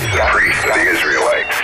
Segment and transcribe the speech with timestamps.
[0.00, 1.60] the priest of the Israelites.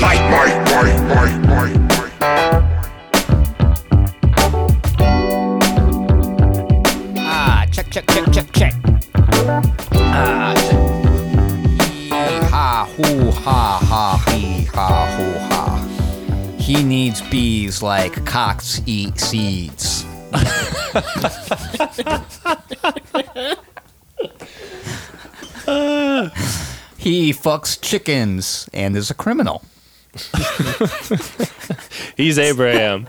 [0.00, 1.78] Might, might, might, might, might.
[7.18, 8.72] Ah, check, check, check, check, check.
[9.92, 10.54] Ah,
[11.82, 15.78] Yee ha, hoo, ha, ha, hee, ha, hoo, ha.
[16.58, 20.06] He needs bees like cocks eat seeds.
[27.04, 29.62] he fucks chickens and is a criminal.
[32.16, 33.08] He's Abraham.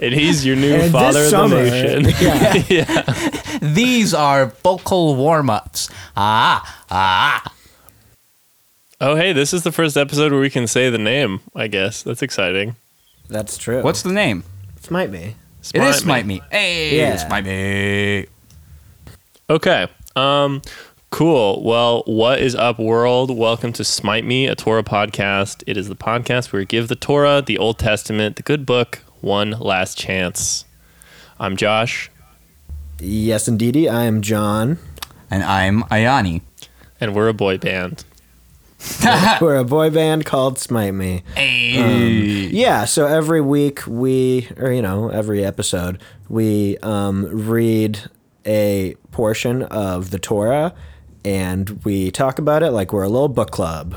[0.00, 2.64] and he's your new And father this of the nation.
[2.68, 3.58] yeah.
[3.74, 5.88] These are vocal warm ups.
[6.16, 7.52] Ah, ah.
[9.00, 12.02] Oh, hey, this is the first episode where we can say the name, I guess.
[12.04, 12.76] That's exciting.
[13.28, 13.82] That's true.
[13.82, 14.44] What's the name?
[14.80, 15.18] Smite Me?
[15.28, 16.42] it is Smite Smite Me.
[16.50, 17.16] Hey, Yeah.
[17.16, 18.26] Smite Me.
[19.50, 19.86] Okay.
[20.14, 20.62] Um
[21.12, 21.62] cool.
[21.62, 23.36] Well, what is up world?
[23.36, 25.62] Welcome to Smite Me, a Torah podcast.
[25.66, 29.00] It is the podcast where we give the Torah, the Old Testament, the good book,
[29.20, 30.64] one last chance.
[31.38, 32.10] I'm Josh,
[32.98, 33.90] Yes, indeedy.
[33.90, 34.78] I am John.
[35.30, 36.40] And I'm Ayani.
[36.98, 38.04] and we're a boy band.
[39.40, 41.22] We're a boy band called Smite Me.
[41.36, 42.48] Hey.
[42.48, 48.00] Yeah, so every week we, or you know, every episode, we um, read
[48.44, 50.74] a portion of the Torah
[51.24, 53.96] and we talk about it like we're a little book club.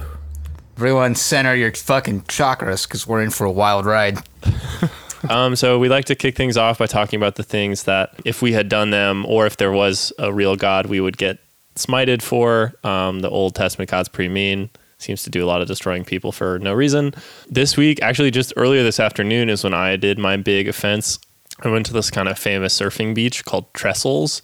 [0.77, 4.19] Everyone center your fucking chakras because we're in for a wild ride.
[5.29, 8.41] Um, so we like to kick things off by talking about the things that if
[8.41, 11.39] we had done them or if there was a real God, we would get
[11.75, 12.73] smited for.
[12.83, 14.69] Um, the Old Testament God's pretty mean.
[14.97, 17.13] Seems to do a lot of destroying people for no reason.
[17.49, 21.19] This week, actually, just earlier this afternoon, is when I did my big offense.
[21.63, 24.41] I went to this kind of famous surfing beach called Trestles.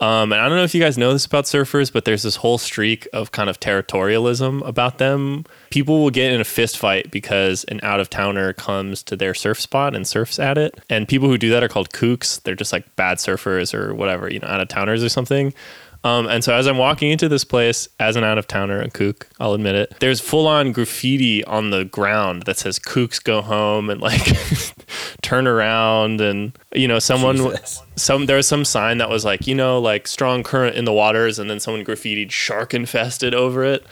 [0.00, 2.36] Um, and I don't know if you guys know this about surfers, but there's this
[2.36, 5.44] whole streak of kind of territorialism about them.
[5.70, 9.34] People will get in a fist fight because an out of towner comes to their
[9.34, 10.78] surf spot and surfs at it.
[10.90, 12.42] And people who do that are called kooks.
[12.42, 15.54] They're just like bad surfers or whatever, you know, out of towners or something.
[16.04, 18.90] Um, and so as I'm walking into this place as an out of towner, a
[18.90, 23.40] kook, I'll admit it, there's full on graffiti on the ground that says kooks go
[23.40, 24.36] home and like
[25.22, 26.20] turn around.
[26.20, 27.82] And, you know, someone, Jesus.
[27.96, 30.92] some, there was some sign that was like, you know, like strong current in the
[30.92, 31.38] waters.
[31.38, 33.86] And then someone graffitied shark infested over it.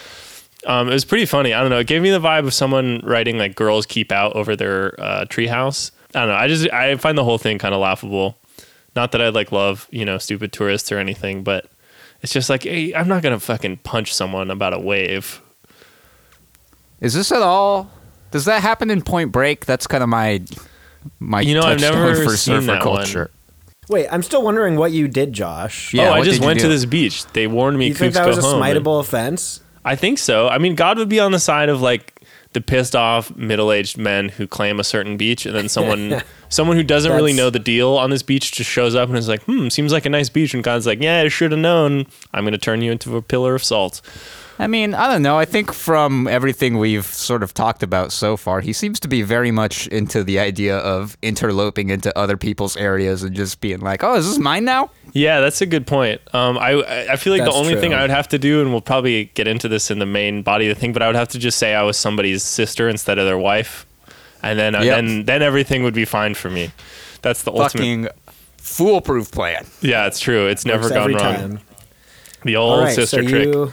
[0.66, 1.54] Um, it was pretty funny.
[1.54, 1.78] I don't know.
[1.78, 5.24] It gave me the vibe of someone writing like "girls keep out" over their uh,
[5.24, 5.90] treehouse.
[6.14, 6.34] I don't know.
[6.36, 8.36] I just I find the whole thing kind of laughable.
[8.94, 11.68] Not that I like love you know stupid tourists or anything, but
[12.22, 15.40] it's just like hey, I'm not gonna fucking punch someone about a wave.
[17.00, 17.90] Is this at all?
[18.30, 19.66] Does that happen in Point Break?
[19.66, 20.40] That's kind of my
[21.18, 21.40] my.
[21.40, 22.96] You know, I've touchstone never for seen surfer that one.
[22.98, 23.30] culture.
[23.88, 25.92] Wait, I'm still wondering what you did, Josh.
[25.92, 27.26] Yeah, oh, I just did you went to this beach.
[27.32, 28.62] They warned me you think kooks that was a home.
[28.62, 29.60] and- smiteable offense?
[29.84, 30.48] I think so.
[30.48, 32.21] I mean, God would be on the side of like
[32.52, 36.82] the pissed off middle-aged men who claim a certain beach and then someone someone who
[36.82, 39.68] doesn't really know the deal on this beach just shows up and is like, "Hmm,
[39.68, 42.06] seems like a nice beach." And God's like, "Yeah, I should have known.
[42.32, 44.00] I'm going to turn you into a pillar of salt."
[44.62, 45.38] I mean, I don't know.
[45.38, 49.22] I think from everything we've sort of talked about so far, he seems to be
[49.22, 54.04] very much into the idea of interloping into other people's areas and just being like,
[54.04, 56.20] "Oh, is this mine now?" Yeah, that's a good point.
[56.32, 57.92] Um, I I feel like That's the only thing.
[57.92, 60.68] I would have to do, and we'll probably get into this in the main body
[60.70, 63.18] of the thing, but I would have to just say I was somebody's sister instead
[63.18, 63.84] of their wife,
[64.42, 64.94] and then uh, Yep.
[64.96, 66.70] then then everything would be fine for me.
[67.20, 68.14] That's the ultimate.
[68.58, 69.66] Foolproof plan.
[69.80, 70.46] Yeah, it's true.
[70.46, 71.18] It's never Works gone wrong.
[71.34, 71.60] time.
[72.44, 73.48] The old right, sister so trick.
[73.54, 73.72] you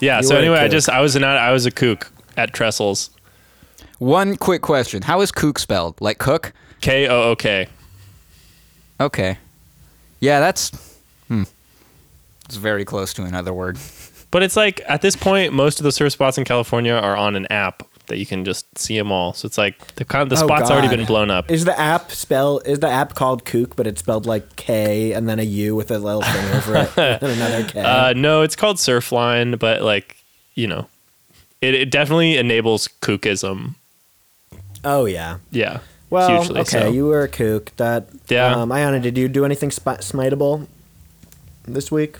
[0.00, 0.18] Yeah.
[0.18, 3.10] You so anyway, I just I was an I was a kook at Trestles.
[3.98, 6.00] One quick question: How is kook spelled?
[6.00, 6.52] Like cook?
[6.80, 7.68] K O O K.
[9.00, 9.38] Okay.
[10.20, 10.70] Yeah, that's.
[11.28, 11.44] Hmm.
[12.46, 13.78] It's very close to another word.
[14.30, 17.36] But it's like at this point, most of the surf spots in California are on
[17.36, 19.32] an app that you can just see them all.
[19.32, 21.50] So it's like the kind of the Oh, spot's already been blown up.
[21.50, 25.28] Is the app spell is the app called Kook, but it's spelled like K and
[25.28, 27.80] then a U with a little thing over it and another K?
[27.80, 30.16] Uh, no, it's called Surfline, but like
[30.54, 30.88] you know,
[31.62, 33.74] it, it definitely enables kookism.
[34.84, 35.38] oh yeah.
[35.50, 35.80] Yeah.
[36.10, 36.90] Well, hugely okay, so.
[36.90, 37.76] you were a kook.
[37.76, 38.54] That Yeah.
[38.56, 40.66] Um, Ayana, did you do anything spi- smiteable
[41.64, 42.16] this week?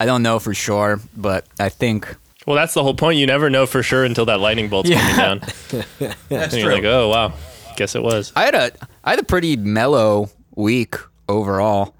[0.00, 2.14] I don't know for sure, but I think
[2.48, 3.18] Well, that's the whole point.
[3.18, 5.40] You never know for sure until that lightning bolt's coming down.
[6.30, 7.34] that's and you're like, oh wow,
[7.76, 8.32] guess it was.
[8.34, 8.70] I had a
[9.04, 10.94] I had a pretty mellow week
[11.28, 11.94] overall.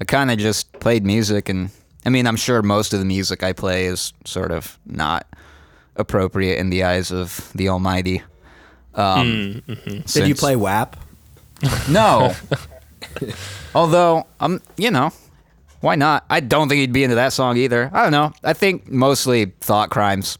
[0.00, 1.70] I kind of just played music, and
[2.04, 5.24] I mean, I'm sure most of the music I play is sort of not
[5.94, 8.22] appropriate in the eyes of the Almighty.
[8.96, 10.00] Um, Mm-hmm.
[10.00, 10.96] Did you play WAP?
[11.88, 12.34] No.
[13.76, 15.12] Although I'm, you know,
[15.82, 16.24] Why not?
[16.30, 17.90] I don't think he'd be into that song either.
[17.92, 18.32] I don't know.
[18.44, 20.38] I think mostly thought crimes.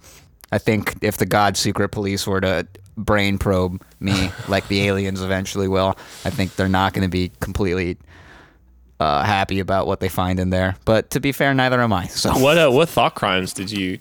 [0.53, 2.67] I think if the God Secret Police were to
[2.97, 7.33] brain probe me like the aliens eventually will, I think they're not going to be
[7.41, 7.97] completely
[9.01, 10.77] uh, happy about what they find in there.
[10.85, 12.07] But to be fair, neither am I.
[12.07, 13.99] So What uh, what thought crimes did you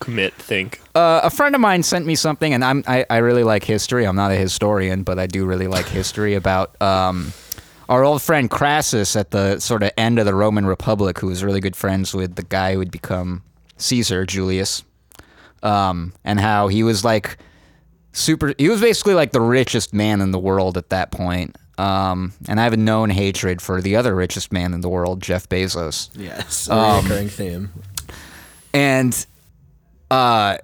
[0.00, 0.34] commit?
[0.34, 3.64] Think uh, a friend of mine sent me something, and I'm I, I really like
[3.64, 4.04] history.
[4.04, 7.32] I'm not a historian, but I do really like history about um,
[7.88, 11.42] our old friend Crassus at the sort of end of the Roman Republic, who was
[11.42, 13.42] really good friends with the guy who would become
[13.78, 14.84] Caesar, Julius,
[15.62, 17.38] um, and how he was like
[18.12, 18.54] super.
[18.58, 21.56] He was basically like the richest man in the world at that point.
[21.78, 25.22] Um, and I have a known hatred for the other richest man in the world,
[25.22, 26.10] Jeff Bezos.
[26.14, 27.70] Yes, Um, recurring theme.
[28.74, 29.26] And
[30.10, 30.58] uh,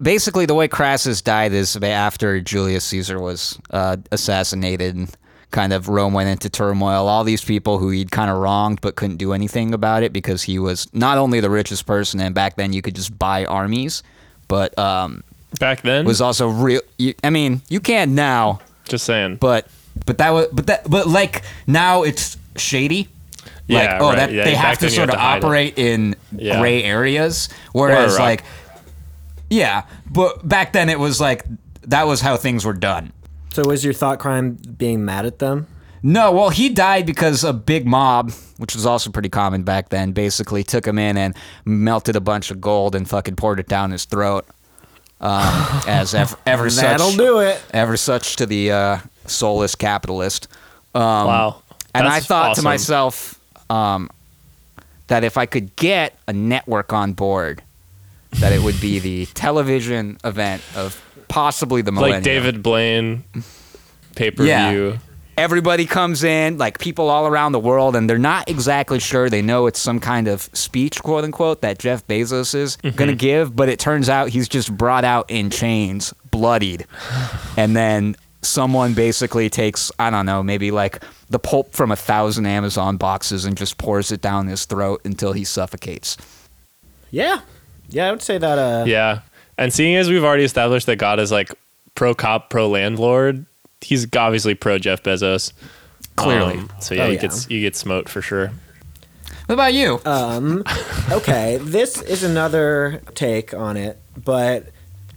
[0.00, 5.08] basically, the way Crassus died is after Julius Caesar was uh, assassinated.
[5.54, 7.06] Kind of Rome went into turmoil.
[7.06, 10.42] All these people who he'd kind of wronged but couldn't do anything about it because
[10.42, 14.02] he was not only the richest person, and back then you could just buy armies,
[14.48, 15.22] but um,
[15.60, 16.80] back then was also real.
[16.98, 18.58] You, I mean, you can now,
[18.88, 19.36] just saying.
[19.36, 19.68] but
[20.06, 23.06] but that was but that but like now it's shady.
[23.68, 24.16] Like Yeah, oh, right.
[24.16, 25.44] that Yeah, they have to sort have of to hide it.
[25.44, 26.58] operate in Yeah.
[26.60, 28.42] gray areas, whereas like
[29.50, 31.44] yeah, but back then it was like
[31.82, 33.12] that was how things were done.
[33.54, 35.68] So was your thought crime being mad at them?
[36.02, 40.10] No, well, he died because a big mob, which was also pretty common back then,
[40.10, 43.92] basically took him in and melted a bunch of gold and fucking poured it down
[43.92, 44.44] his throat.
[45.20, 47.62] Um, as ever, ever such, That'll do it.
[47.70, 50.48] ever such to the uh, soulless capitalist.
[50.92, 51.62] Um, Wow.
[51.94, 53.38] And I That's thought to myself
[53.70, 54.10] um,
[55.06, 57.62] that if I could get a network on board,
[58.32, 61.00] that it would be the television event of
[61.34, 62.18] possibly the millennium.
[62.18, 63.24] like David Blaine
[64.14, 64.70] pay per Yeah.
[64.70, 64.98] view.
[65.36, 69.28] Everybody comes in, like people all around the world, and they're not exactly sure.
[69.28, 72.96] They know it's some kind of speech, quote unquote, that Jeff Bezos is Mm-hmm.
[72.96, 76.86] going to give, but it turns out he's just brought out in chains, bloodied.
[77.56, 82.46] And then someone basically takes, I don't know, maybe like the pulp from a thousand
[82.46, 86.16] Amazon boxes and just pours it down his throat until he suffocates.
[87.10, 87.40] Yeah,
[87.90, 88.56] yeah, I would say that.
[88.58, 89.20] Uh, Yeah.
[89.58, 91.52] And seeing as we've already established that God is like
[91.94, 93.46] pro cop, pro landlord,
[93.80, 95.52] he's obviously pro Jeff Bezos.
[96.16, 96.58] Clearly.
[96.58, 97.20] Um, so yeah, Oh, you yeah.
[97.20, 98.52] get you get smote for sure.
[99.46, 100.00] What about you?
[100.06, 100.64] Um,
[101.10, 104.68] okay, this is another take on it, but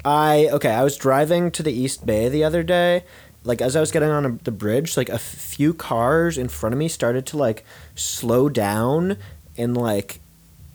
[0.04, 3.04] I okay, I was driving to the East Bay the other day.
[3.44, 6.74] Like as I was getting on a, the bridge, like a few cars in front
[6.74, 7.63] of me started to like
[7.95, 9.18] slow down
[9.57, 10.19] and like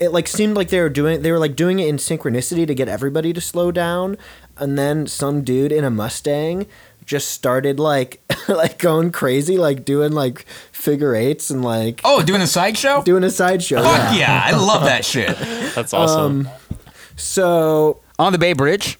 [0.02, 2.74] it like seemed like they were doing they were like doing it in synchronicity to
[2.74, 4.16] get everybody to slow down
[4.56, 6.66] and then some dude in a Mustang
[7.04, 12.40] just started like like going crazy like doing like figure eights and like oh, doing
[12.40, 13.02] a sideshow?
[13.02, 13.82] doing a sideshow.
[13.82, 15.36] Fuck yeah, I love that shit.
[15.74, 16.48] That's awesome.
[17.16, 18.98] So, On the Bay Bridge?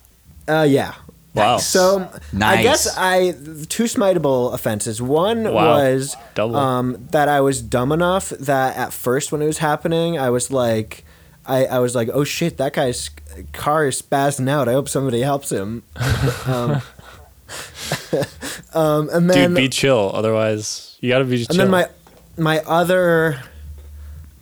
[0.49, 0.95] uh, yeah.
[1.35, 1.57] Wow.
[1.59, 2.09] So
[2.41, 3.33] I guess I
[3.69, 5.01] two smiteable offenses.
[5.01, 5.53] One Wow.
[5.77, 6.57] was Double.
[6.57, 10.51] um, that I was dumb enough that at first when it was happening, I was
[10.51, 11.05] like,
[11.47, 13.11] I, I was like, oh shit, that guy's
[13.53, 14.69] car is spazzing out.
[14.69, 15.83] I hope somebody helps him.
[16.47, 16.83] um,
[18.75, 20.11] um, and then Dude, be chill.
[20.15, 21.49] Otherwise, you gotta be chill.
[21.51, 21.89] and then my
[22.37, 23.43] my other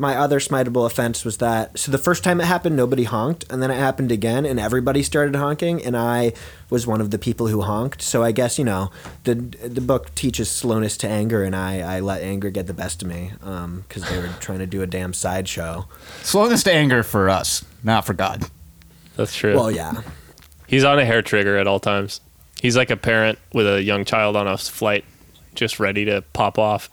[0.01, 3.63] my other smiteable offense was that so the first time it happened nobody honked and
[3.63, 6.33] then it happened again and everybody started honking and I
[6.71, 8.91] was one of the people who honked so I guess you know
[9.25, 13.03] the the book teaches slowness to anger and I, I let anger get the best
[13.03, 15.87] of me um, because they were trying to do a damn sideshow
[16.23, 18.45] Slowness to anger for us, not for God.
[19.17, 19.55] That's true.
[19.55, 20.01] well yeah
[20.67, 22.21] He's on a hair trigger at all times.
[22.63, 25.05] He's like a parent with a young child on a flight,
[25.57, 26.89] just ready to pop off.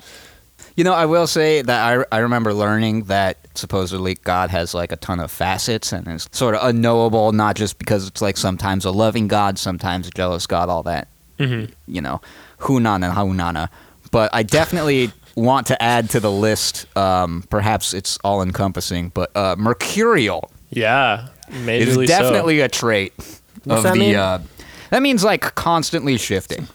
[0.77, 4.91] You know, I will say that I, I remember learning that supposedly God has like
[4.91, 8.85] a ton of facets and is sort of unknowable, not just because it's like sometimes
[8.85, 11.07] a loving God, sometimes a jealous God, all that,
[11.39, 11.71] Mm-hmm.
[11.87, 12.21] you know,
[12.59, 13.69] hunana, hunana.
[14.11, 19.35] But I definitely want to add to the list, um, perhaps it's all encompassing, but
[19.35, 21.57] uh, mercurial Yeah, is
[21.97, 23.99] majorly definitely a trait What's of that the.
[23.99, 24.15] mean?
[24.15, 24.43] Uh,
[24.91, 26.67] that means like constantly shifting.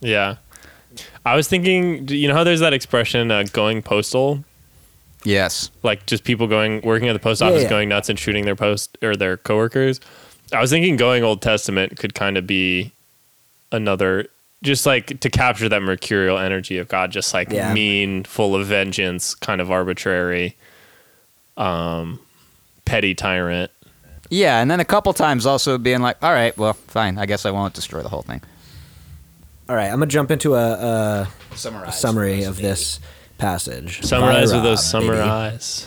[0.00, 0.36] Yeah,
[1.24, 2.08] I was thinking.
[2.08, 4.44] You know how there's that expression, uh, "going postal."
[5.24, 5.70] Yes.
[5.84, 7.68] like just people going working at the post Yeah, office yeah.
[7.68, 10.00] going nuts and shooting their post or their coworkers.
[10.52, 12.90] I was thinking going Old Testament could kind of be
[13.70, 14.26] another
[14.64, 17.72] just like to capture that mercurial energy of God, just like Yeah.
[17.72, 20.56] mean, full of vengeance, kind of arbitrary,
[21.56, 22.18] um,
[22.84, 23.70] petty tyrant.
[24.28, 27.16] Yeah, and then a couple times also being like, all right, well, fine.
[27.18, 28.40] I guess I won't destroy the whole thing.
[29.68, 31.98] All right I'm gonna jump into a, a Summarize.
[32.00, 33.00] summary of this
[33.38, 34.02] passage.
[34.02, 35.86] Sunrise with Vaira, those summarize.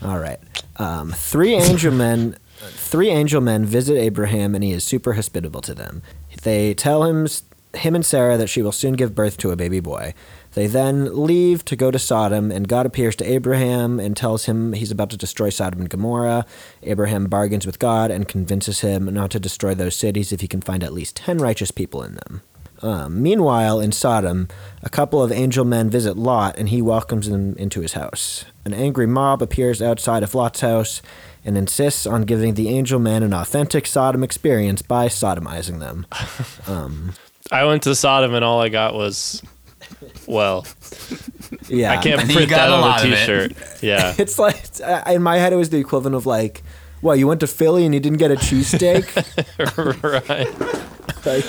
[0.00, 0.12] baby.
[0.12, 0.38] All right.
[0.76, 5.74] Um, three angel men, three angel men visit Abraham, and he is super hospitable to
[5.74, 6.02] them.
[6.42, 7.26] They tell him,
[7.74, 10.14] him and Sarah, that she will soon give birth to a baby boy.
[10.54, 14.72] They then leave to go to Sodom, and God appears to Abraham and tells him
[14.72, 16.44] he's about to destroy Sodom and Gomorrah.
[16.82, 20.60] Abraham bargains with God and convinces him not to destroy those cities if he can
[20.60, 22.42] find at least ten righteous people in them.
[22.84, 24.46] Um, meanwhile, in Sodom,
[24.82, 28.44] a couple of angel men visit Lot, and he welcomes them into his house.
[28.66, 31.00] An angry mob appears outside of Lot's house
[31.46, 36.06] and insists on giving the angel men an authentic Sodom experience by sodomizing them.
[37.50, 39.42] I went to Sodom and all I got was,
[40.26, 40.66] well,
[41.68, 43.16] Yeah, I can't print got that a on lot a of it.
[43.16, 43.82] T-shirt.
[43.82, 46.62] Yeah, It's like uh, in my head, it was the equivalent of like,
[47.02, 49.04] well, You went to Philly and you didn't get a cheesesteak?
[50.28, 51.26] right.
[51.26, 51.44] like,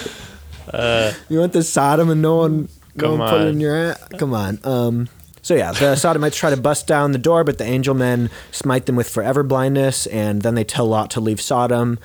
[1.29, 4.03] you went to Sodom and no one, no Come one put it in your ass?
[4.17, 5.09] Come on." Um,
[5.41, 8.87] so yeah, the Sodomites try to bust down the door, but the angel men smite
[8.87, 11.99] them with forever blindness, and then they tell Lot to leave Sodom.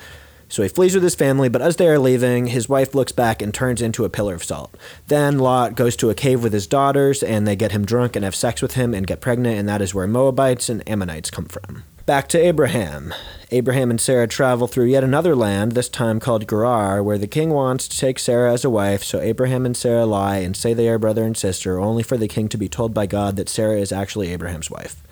[0.47, 3.41] So he flees with his family, but as they are leaving, his wife looks back
[3.41, 4.75] and turns into a pillar of salt.
[5.07, 8.25] Then Lot goes to a cave with his daughters, and they get him drunk and
[8.25, 11.45] have sex with him and get pregnant, and that is where Moabites and Ammonites come
[11.45, 11.83] from.
[12.05, 13.13] Back to Abraham.
[13.51, 17.51] Abraham and Sarah travel through yet another land, this time called Gerar, where the king
[17.51, 20.89] wants to take Sarah as a wife, so Abraham and Sarah lie and say they
[20.89, 23.77] are brother and sister, only for the king to be told by God that Sarah
[23.77, 25.03] is actually Abraham's wife.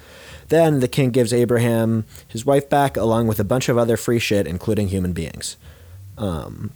[0.48, 4.20] Then the king gives Abraham his wife back, along with a bunch of other free
[4.20, 5.58] shit, including human beings.
[6.18, 6.72] Um,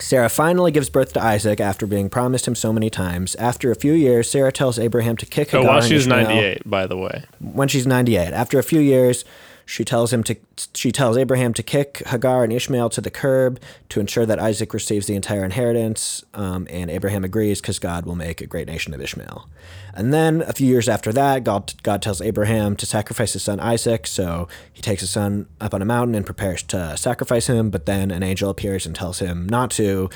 [0.00, 3.36] Sarah finally gives birth to Isaac after being promised him so many times.
[3.36, 6.68] After a few years, Sarah tells Abraham to kick Oh, Hagar while and Ishmael- 98,
[6.68, 7.22] by the way.
[7.40, 8.32] when she's 98.
[8.32, 9.24] After a few years,
[9.66, 10.36] she tells him to
[10.74, 14.74] she tells Abraham to kick Hagar and Ishmael to the curb to ensure that Isaac
[14.74, 18.92] receives the entire inheritance, um, and Abraham agrees because God will make a great nation
[18.92, 19.48] of Ishmael.
[19.94, 23.58] And then a few years after that, God God tells Abraham to sacrifice his son
[23.60, 27.70] Isaac, so he takes his son up on a mountain and prepares to sacrifice him.
[27.70, 30.10] But then an angel appears and tells him not to,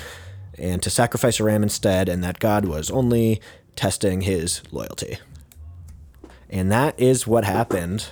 [0.57, 3.41] and to sacrifice a ram instead, and that God was only
[3.75, 5.17] testing his loyalty.
[6.49, 8.07] And that is what happened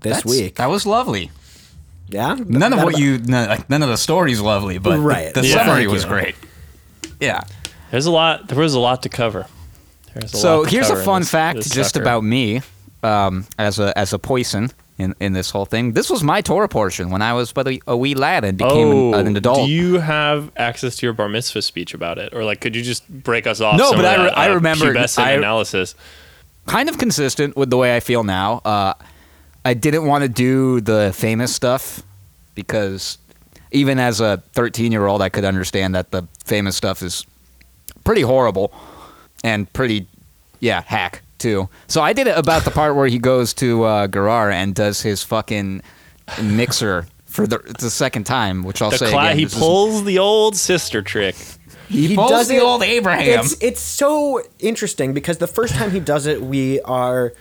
[0.00, 0.54] this That's- week.
[0.56, 1.30] That was lovely.
[2.08, 4.98] yeah, None of what about- you none, like, none of the stories lovely, but the-
[5.00, 5.32] Right.
[5.34, 5.64] the, Yeah.
[5.64, 6.34] summary was great.
[7.20, 7.42] Yeah.
[7.90, 8.48] There's a lot.
[8.48, 9.46] There was a lot to cover.
[10.16, 12.02] A So to here's a cover in fun this- fact this just sucker.
[12.02, 12.62] about me
[13.02, 15.92] um, as a as a poison in, in this whole thing.
[15.92, 18.88] This was my Torah portion when I was but a, a wee lad and became
[18.88, 19.66] Oh, an, an adult.
[19.66, 22.82] do you have access to your bar mitzvah speech about it, or like could you
[22.82, 23.78] just break us off?
[23.78, 25.94] No, some but of I re- that, I uh, remember- I- analysis.
[26.66, 28.60] kind of consistent with the way I feel now.
[28.64, 28.94] Uh,
[29.64, 32.02] I didn't want to do the famous stuff
[32.54, 33.18] because
[33.72, 37.26] even as a 13 year old, I could understand that the famous stuff is
[38.04, 38.72] pretty horrible
[39.44, 40.06] and pretty,
[40.60, 41.68] yeah, hack too.
[41.88, 45.02] So I did it about the part where he goes to uh, Gerar and does
[45.02, 45.82] his fucking
[46.42, 49.38] mixer for the, the second time, which I'll The say cla- again.
[49.38, 51.36] he this is- pulls the old sister trick.
[51.88, 53.40] he, pulls does the it- old Abraham.
[53.44, 57.32] It's it's so interesting because the first time he does it, we are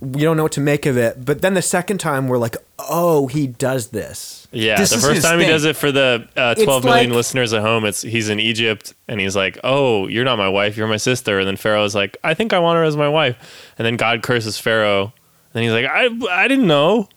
[0.00, 2.56] we don't know what to make of it, but then the second time we're like,
[2.78, 4.46] oh, he does this.
[4.52, 7.10] Yeah, This the first his time he does it for the uh, It's 12 million
[7.10, 10.48] like- listeners at home, it's he's in Egypt and he's like, "Oh, you're not my
[10.48, 13.08] wife, you're my sister." And then Pharaoh's like, "I think I want her as my
[13.08, 13.36] wife."
[13.78, 15.12] And then God curses Pharaoh.
[15.54, 17.08] And he's like, "I I didn't know."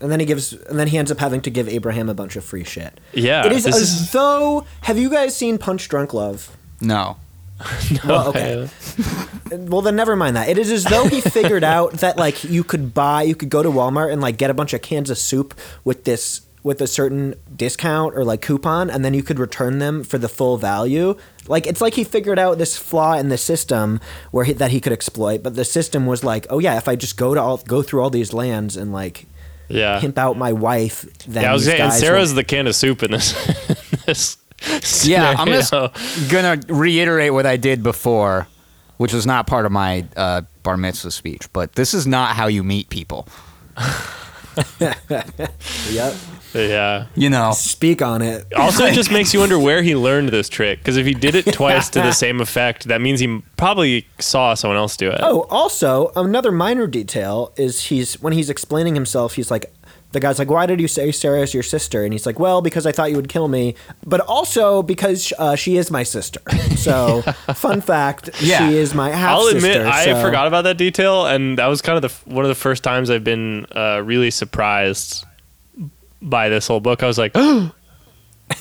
[0.00, 2.36] And then he gives, and then he ends up having to give Abraham a bunch
[2.36, 3.00] of free shit.
[3.14, 4.66] Yeah, it is as is- though.
[4.82, 6.54] Have you guys seen Punch Drunk Love?
[6.80, 7.16] no.
[8.04, 8.68] Well, okay.
[9.52, 10.48] Well, then never mind that.
[10.48, 13.62] It is as though he figured out that like you could buy, you could go
[13.62, 16.86] to Walmart and like get a bunch of cans of soup with this with a
[16.88, 21.16] certain discount or like coupon, and then you could return them for the full value.
[21.46, 24.00] Like it's like he figured out this flaw in the system
[24.32, 26.96] where he, that he could exploit, but the system was like, oh yeah, if I
[26.96, 29.26] just go to all go through all these lands and like
[29.68, 30.00] Yeah.
[30.00, 32.74] pimp out my wife, then Yeah, I was saying, and Sarah's will- the can of
[32.74, 33.32] soup in this.
[34.06, 34.36] this
[35.04, 35.70] Yeah, I'm just
[36.30, 38.46] gonna reiterate what I did before,
[38.96, 41.52] which was not part of my uh, bar mitzvah speech.
[41.52, 43.28] But this is not how you meet people.
[45.90, 46.14] Yep.
[46.54, 47.06] Yeah.
[47.14, 48.46] You know, Speak on it.
[48.54, 50.78] Also, it just makes you wonder where he learned this trick.
[50.78, 54.54] Because if he did it twice to the same effect, that means he probably saw
[54.54, 55.20] someone else do it.
[55.22, 59.72] Oh, also another minor detail is he's when he's explaining himself, he's like,
[60.12, 62.62] the guy's like, "Why did you say Sarah is your sister?" And he's like, "Well,
[62.62, 63.74] because I thought you would kill me,
[64.06, 66.40] but also because uh, she is my sister."
[66.76, 67.22] So,
[67.54, 68.68] fun fact, Yeah.
[68.68, 72.02] she is my half I'll admit, I forgot about that detail, and that was kind
[72.02, 75.24] of the one of the first times I've been uh, really surprised
[76.22, 77.02] by this whole book.
[77.02, 77.72] I was like, to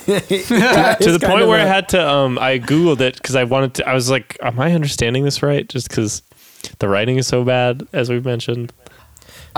[0.08, 3.88] the point where I had to, um, I googled it because I wanted to.
[3.88, 6.22] I was like, "Am I understanding this right?" Just because
[6.80, 8.74] The writing is so bad, as we've mentioned.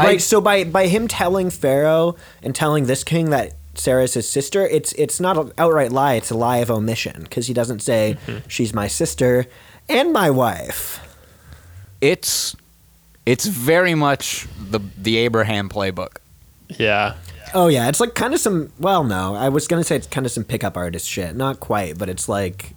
[0.06, 0.22] Right.
[0.22, 4.94] So by by him telling Pharaoh and telling this king that Sarah's his sister, it's
[4.94, 6.16] it's not an outright lie.
[6.16, 8.48] It's a lie of omission because he doesn't say mm-hmm.
[8.48, 9.46] she's my sister
[9.90, 11.00] and my wife.
[12.02, 12.56] It's
[13.26, 16.18] it's very much the the Abraham playbook.
[16.70, 17.16] Yeah.
[17.54, 18.72] Oh yeah, it's like kind of some.
[18.80, 21.36] Well, no, I was gonna say it's kind of some pickup artist shit.
[21.36, 22.74] Not quite, but it's like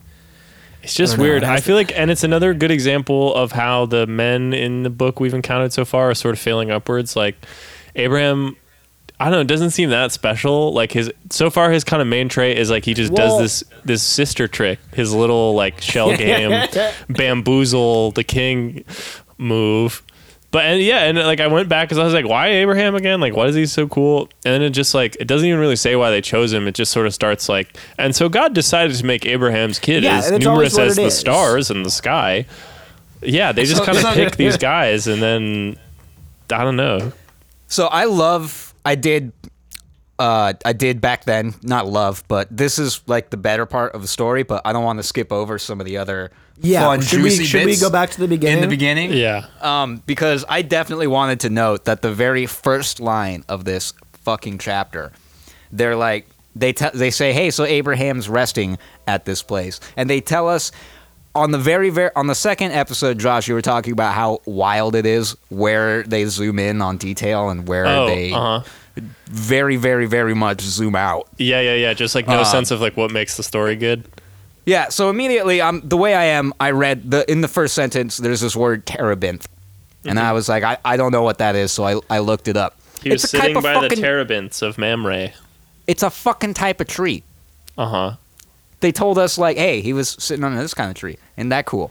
[0.83, 1.43] It's just I weird.
[1.43, 4.91] it I feel like, and it's another good example of how the men in the
[4.91, 7.17] book we've encountered so far are sort of failing upwards.
[7.17, 7.37] Like
[7.97, 8.57] Abraham,
[9.19, 10.73] I don't know, it doesn't seem that special.
[10.73, 13.63] Like his so far, his kind of main trait is like he just Well- does
[13.63, 16.67] this this sister trick, his little like shell game,
[17.09, 18.85] bamboozle the king
[19.39, 20.03] move.
[20.53, 23.21] But and yeah, and like I went back because I was like, why Abraham again?
[23.21, 24.23] Like, why is he so cool?
[24.45, 26.67] And then it just like it doesn't even really say why they chose him.
[26.67, 30.19] It just sort of starts like, and so God decided to make Abraham's kid Yeah,
[30.19, 31.17] as numerous as the is.
[31.19, 32.47] stars in the sky.
[33.23, 35.77] Yeah, they just So- kind of pick these guys, and then
[36.51, 37.13] I don't know.
[37.69, 39.31] So I love I did
[40.21, 44.03] uh I did back then, not love, but this is like the better part of
[44.03, 46.83] the story, but I don't want to skip over some of the other yeah.
[46.85, 48.59] fun should we juicy should we bits go back to the beginning?
[48.59, 49.13] in the beginning.
[49.13, 53.95] Yeah, Um, because I definitely wanted to note that the very first line of this
[54.25, 55.11] fucking chapter,
[55.73, 60.21] they're like they te- they say, "Hey, so Abraham's resting at this place," and they
[60.21, 60.71] tell us
[61.35, 64.95] on the very very on the second episode, Josh, you were talking about how wild
[64.97, 68.65] it is where they zoom in on detail and where Oh, they uh-huh.
[69.27, 71.29] Very very very much zoom out.
[71.39, 71.95] yeah, yeah, yeah.
[71.95, 74.05] Just like no Um, sense of like what makes the story good.
[74.67, 78.19] Yeah, so immediately, um, the way I am, I read the in the first sentence.
[78.19, 79.49] There's this word terebinth,
[80.05, 82.47] and I was like, I, I don't know what that is, so I, I looked
[82.47, 82.77] it up.
[82.79, 83.03] Mm-hmm.
[83.03, 85.31] He was it's a type sitting of by fucking, the terebinths of Mamre.
[85.87, 87.23] It's a fucking type of tree.
[87.79, 88.17] Uh huh.
[88.81, 91.17] They told us like, hey, he was sitting on this kind of tree.
[91.37, 91.91] Isn't that cool?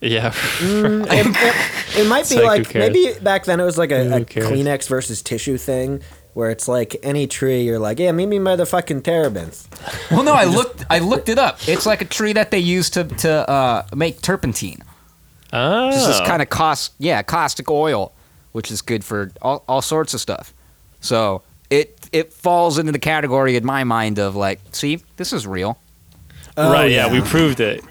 [0.00, 0.32] Yeah.
[0.60, 4.16] it, it- it might It's be like, like, maybe back then it was like a,
[4.16, 6.02] a Kleenex versus tissue thing
[6.34, 9.68] where it's like any tree you're like yeah meet me by the fucking terebinth.
[10.10, 11.58] Well, no, I looked I looked it up.
[11.68, 14.82] It's like a tree that they use to to uh, make turpentine.
[15.52, 15.88] oh.
[15.88, 18.12] It's this kind of cost yeah caustic oil,
[18.52, 20.52] which is good for all, all sorts of stuff.
[21.00, 25.46] So it it falls into the category in my mind of like, see, this is
[25.46, 25.78] real.
[26.56, 26.90] Oh, right.
[26.90, 27.10] Yeah.
[27.12, 27.82] we proved it.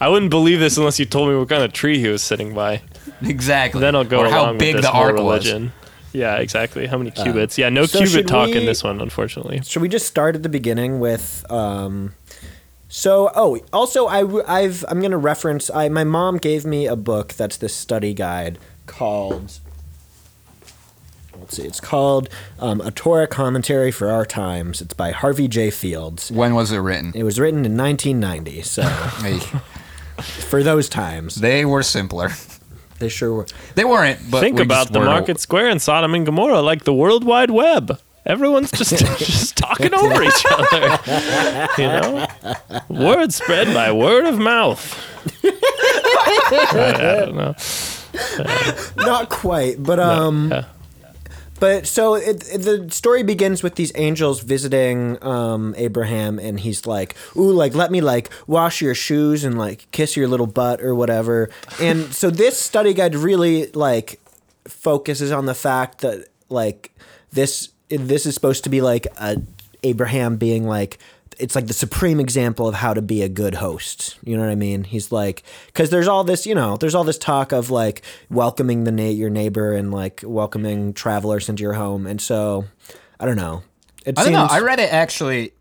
[0.00, 2.54] I wouldn't believe this unless you told me what kind of tree he was sitting
[2.54, 2.82] by.
[3.22, 3.80] Exactly.
[3.80, 5.22] Then I'll go or along how with big this the whole ark was.
[5.46, 5.72] religion.
[6.12, 6.86] Yeah, exactly.
[6.86, 7.56] How many cubits?
[7.58, 9.62] yeah, no so cubit should talk in this one, unfortunately.
[9.64, 12.14] Should we just start at the beginning with um
[12.88, 16.96] so oh also I I've I'm going to reference I my mom gave me a
[16.96, 19.58] book that's this study guide called
[21.38, 21.64] Let's see.
[21.64, 22.28] It's called
[22.60, 24.80] um, A Torah Commentary for Our Times.
[24.80, 25.70] It's by Harvey J.
[25.70, 26.30] Fields.
[26.30, 27.10] When was it written?
[27.16, 28.82] It was written in 1990, so
[29.22, 29.40] Hey,
[30.22, 32.30] for those times, they were simpler.
[33.02, 33.46] They sure were.
[33.74, 34.18] They weren't.
[34.30, 37.24] But Think we about the weren't- market square in Sodom and Gomorrah like the World
[37.24, 37.98] Wide Web.
[38.24, 40.98] Everyone's just just talking over each other.
[41.76, 42.26] You know,
[42.88, 44.82] word spread by word of mouth.
[45.44, 47.54] I, I don't know.
[48.96, 50.64] Not quite, but um Yeah.
[51.62, 56.88] But so it, it- the story begins with these angels visiting um, Abraham, and he's
[56.88, 60.82] like, "Ooh, like let me like wash your shoes and like kiss your little butt
[60.82, 64.18] or whatever." And so this study guide really like
[64.66, 66.90] focuses on the fact that like
[67.30, 69.40] this this is supposed to be like a
[69.84, 70.98] Abraham being like
[71.42, 74.16] it's like the supreme example of how to be a good host.
[74.24, 74.84] You know what I mean?
[74.84, 75.42] He's like
[75.74, 79.02] cuz there's all this, you know, there's all this talk of like welcoming the na-
[79.04, 82.06] your neighbor and like welcoming travelers into your home.
[82.06, 82.66] And so
[83.18, 83.62] I don't know.
[84.06, 84.46] It I don't know.
[84.48, 85.52] I read it actually.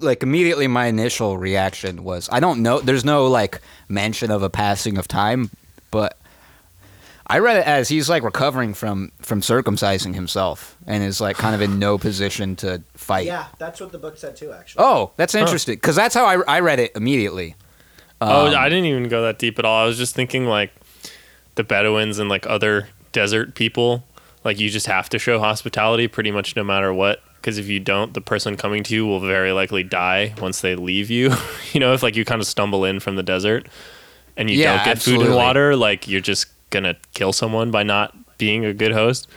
[0.00, 2.80] Like immediately, my initial reaction was, I don't know.
[2.80, 5.50] There's no like mention of a passing of time,
[5.90, 6.16] but
[7.26, 11.54] I read it as he's like recovering from from circumcising himself and is like kind
[11.54, 13.26] of in no position to fight.
[13.26, 14.84] Yeah, that's what the book said too actually.
[14.84, 17.54] Oh, that's interesting because that's how I, I read it immediately.
[18.20, 19.82] Oh, Um, I didn't even go that deep at all.
[19.82, 20.72] I was just thinking like
[21.54, 24.04] the Bedouins and like other desert people.
[24.44, 27.22] Like you just have to show hospitality pretty much no matter what.
[27.36, 30.76] Because if you don't, the person coming to you will very likely die once they
[30.76, 31.32] leave you.
[31.72, 33.68] you know, if like you kind of stumble in from the desert
[34.36, 37.84] and you Yeah, don't get food and water, like you're just gonna kill someone by
[37.84, 39.28] not being a good host.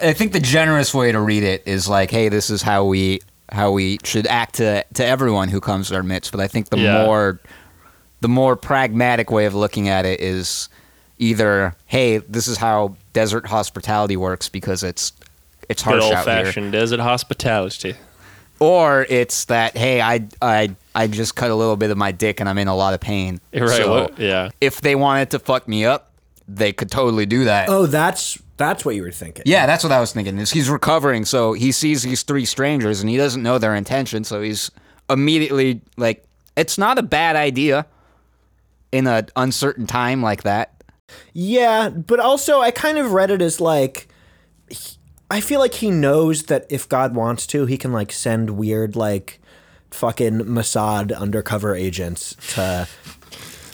[0.00, 3.20] I think the generous way to read it is like, hey, this is how we
[3.50, 6.30] how we should act to to everyone who comes to our midst.
[6.30, 7.04] But I think the Yeah.
[7.04, 7.40] more
[8.20, 10.68] the more pragmatic way of looking at it is
[11.18, 15.12] either, hey, this is how desert hospitality works because it's
[15.68, 17.94] it's Good harsh old out here, fashioned desert hospitality.
[18.60, 22.40] or it's that, hey, I I I just cut a little bit of my dick
[22.40, 23.40] and I'm in a lot of pain.
[23.52, 23.68] Right.
[23.68, 24.18] So what?
[24.18, 24.50] Yeah.
[24.60, 26.10] if they wanted to fuck me up,
[26.48, 27.68] they could totally do that.
[27.68, 29.42] Oh, that's that's what you were thinking.
[29.46, 30.38] Yeah, that's what I was thinking.
[30.38, 34.24] Is he's recovering, so he sees these three strangers and he doesn't know their intention,
[34.24, 34.70] so he's
[35.10, 36.24] immediately like,
[36.56, 37.86] it's not a bad idea
[38.92, 40.82] in an uncertain time like that.
[41.32, 44.08] Yeah, but also I kind of read it as like
[44.70, 44.98] he-
[45.30, 48.94] I feel like he knows that if God wants to, he can like send weird
[48.94, 49.40] like
[49.90, 52.86] fucking Mossad undercover agents to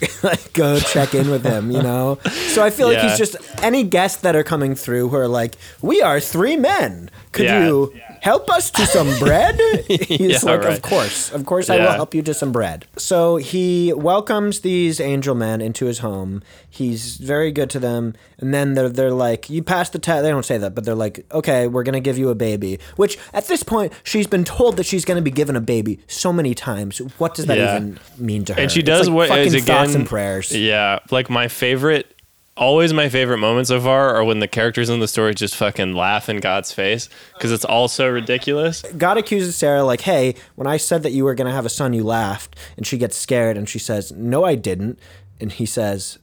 [0.22, 2.18] like go check in with him, you know?
[2.54, 5.56] So I feel like he's just any guests that are coming through who are like,
[5.82, 7.10] "We are three men.
[7.32, 7.66] Could Yeah.
[7.66, 10.72] you help us to some bread?" He's Yeah, like, right.
[10.76, 11.32] "Of course.
[11.32, 15.60] Of course I will help you to some bread." So he welcomes these angel men
[15.60, 16.42] into his home.
[16.68, 20.30] He's very good to them, and then they're they're like, "You passed the test." They
[20.30, 23.46] don't say that, but they're like, "Okay, we're gonna give you a baby." Which at
[23.48, 26.98] this point, she's been told that she's gonna be given a baby so many times.
[27.18, 27.76] What does that Yeah.
[27.76, 28.60] even mean to her?
[28.60, 30.52] and she It's does like what is again thoughts and prayers.
[30.52, 32.14] Yeah, like my favorite,
[32.60, 35.94] always my favorite moment so far are when the characters in the story just fucking
[35.94, 38.82] laugh in God's face because it's all so ridiculous.
[38.96, 41.70] God accuses Sarah, like, hey, when I said that you were going to have a
[41.70, 42.54] son, you laughed.
[42.76, 44.98] And she gets scared and she says, no, I didn't.
[45.40, 46.18] And he says,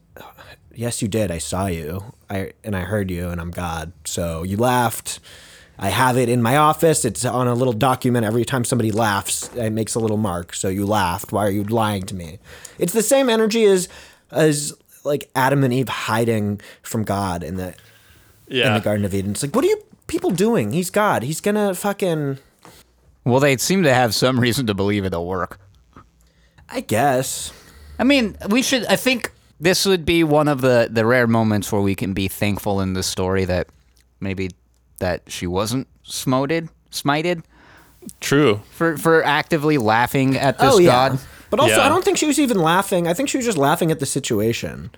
[0.73, 1.31] yes, you did.
[1.31, 2.13] I saw you.
[2.29, 3.91] I And I heard you, and I'm God.
[4.05, 5.19] So you laughed.
[5.79, 7.05] I have it in my office.
[7.05, 8.25] It's on a little document.
[8.25, 10.53] Every time somebody laughs, it makes a little mark.
[10.53, 11.31] So you laughed.
[11.31, 12.39] Why are you lying to me?
[12.79, 13.87] It's the same energy as,
[14.31, 14.73] as
[15.07, 17.73] like Adam and Eve hiding from God in the,
[18.47, 19.31] in the Garden of Eden.
[19.31, 20.71] It's like, what are you people doing?
[20.73, 21.23] He's God.
[21.23, 22.39] He's going to fucking.
[23.23, 25.59] Well, they seem to have some reason to believe it'll work.
[26.69, 27.51] I guess.
[27.99, 28.85] I mean, we should.
[28.85, 32.27] I think this would be one of the the rare moments where we can be
[32.27, 33.67] thankful in the story that
[34.19, 34.51] maybe
[34.99, 37.43] that she wasn't smoted, smited
[38.19, 38.61] true.
[38.71, 41.17] for for actively laughing at this oh yeah.
[41.49, 41.51] God.
[41.51, 41.85] But also, Yeah.
[41.85, 43.07] I don't think she was even laughing.
[43.07, 44.91] I think she was just laughing at the situation.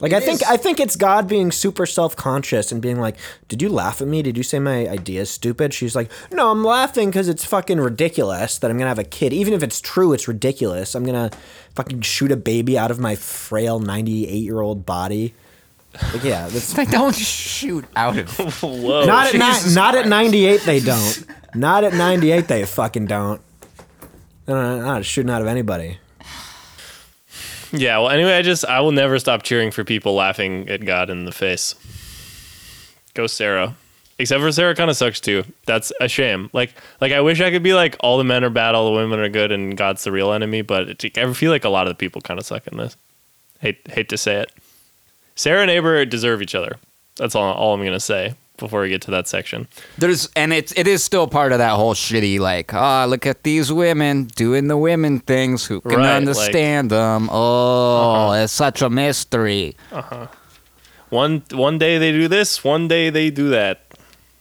[0.00, 3.16] Like I think I think it's God being super self conscious and being like,
[3.48, 4.22] "Did you laugh at me?
[4.22, 7.78] Did you say my idea is stupid?" She's like, "No, I'm laughing because it's fucking
[7.80, 9.32] ridiculous that I'm gonna have a kid.
[9.32, 10.96] Even if it's true, it's ridiculous.
[10.96, 11.30] I'm gonna
[11.76, 15.32] fucking shoot a baby out of my frail 98 year old body."
[16.12, 18.36] Like, yeah, that's They don't shoot out of.
[18.64, 19.04] Whoa.
[19.06, 20.62] not at ni- Jesus not at 98.
[20.62, 21.24] They don't.
[21.54, 22.48] Not at 98.
[22.48, 23.40] They fucking don't.
[24.46, 25.98] No, not shooting out of anybody.
[27.72, 31.10] Yeah, well, anyway, I just I will never stop cheering for people laughing at God
[31.10, 31.74] in the face.
[33.14, 33.74] Go Sarah.
[34.16, 35.42] Except for Sarah kind of sucks too.
[35.66, 36.50] That's a shame.
[36.52, 38.96] Like like I wish I could be like all the men are bad, all the
[38.96, 40.62] women are good, and God's the real enemy.
[40.62, 42.96] But it, I feel like a lot of the people kind of suck in this.
[43.58, 44.52] Hate hate to say it.
[45.34, 46.76] Sarah and Aber deserve each other.
[47.16, 49.66] That's all all I'm gonna say before we get to that section.
[49.98, 53.42] There's and it's it is still part of that whole shitty like ah look at
[53.42, 56.16] these women doing the women things who can Right, like- Uh-huh.
[56.16, 60.26] understand them oh it's such a mystery Uh huh.
[61.10, 63.80] One one day they do this, one day they do that.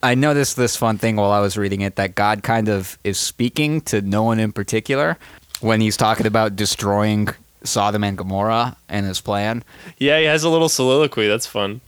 [0.01, 3.17] I noticed this fun thing while I was reading it that God kind of is
[3.17, 5.17] speaking to no one in particular
[5.61, 7.29] when he's talking about destroying
[7.63, 9.63] Sodom and Gomorrah and his plan.
[9.97, 11.27] Yeah, he has a little soliloquy.
[11.27, 11.79] That's fun.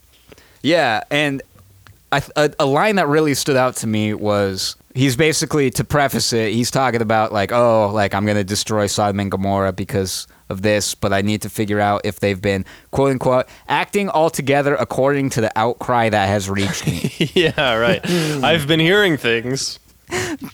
[0.62, 1.42] Yeah, and
[2.15, 6.32] I, a, a line that really stood out to me was he's basically to preface
[6.32, 6.54] it.
[6.54, 10.95] He's talking about like, oh, like I'm gonna destroy Sodom and Gomorrah because of this,
[10.95, 15.41] but I need to figure out if they've been quote unquote acting altogether according to
[15.41, 17.12] the outcry that has reached me.
[17.34, 17.99] yeah, right.
[18.10, 19.80] I've been hearing things.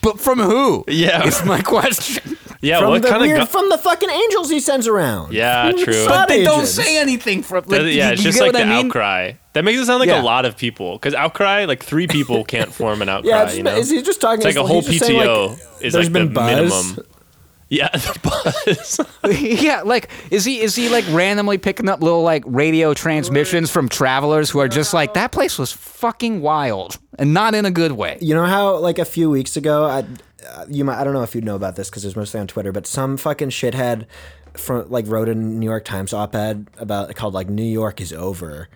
[0.02, 0.84] but from who?
[0.88, 1.24] Yeah.
[1.24, 2.31] is my question.
[2.62, 3.48] Yeah, from what the kind weird, of?
[3.52, 5.32] Go- from the fucking angels he sends around.
[5.32, 5.92] Yeah, From true.
[5.94, 7.64] Mossad But they don't say anything from.
[7.66, 8.86] Like, Does yeah, you- it's you just get like the I mean?
[8.86, 9.32] outcry.
[9.54, 10.22] That makes it sound like Yeah.
[10.22, 10.94] a lot of people.
[10.94, 13.28] Because outcry, like three people can't form an outcry.
[13.30, 13.76] Yeah, it's, you know?
[13.76, 14.46] is he just talking?
[14.46, 16.70] It's like a whole just saying, like, PTO is like been the buzz.
[16.94, 17.06] minimum.
[17.68, 19.00] Yeah, the buzz.
[19.40, 23.88] yeah, like is he is he like randomly picking up little like radio transmissions from
[23.88, 27.92] travelers who are just like that place was fucking wild and not in a good
[27.92, 28.18] way.
[28.20, 30.04] You know how like a few weeks ago, I,
[30.68, 32.72] you might I don't know if you'd know about this because it's mostly on Twitter,
[32.72, 34.06] but some fucking shithead
[34.54, 38.68] from like wrote a New York Times op-ed about called like New York is over.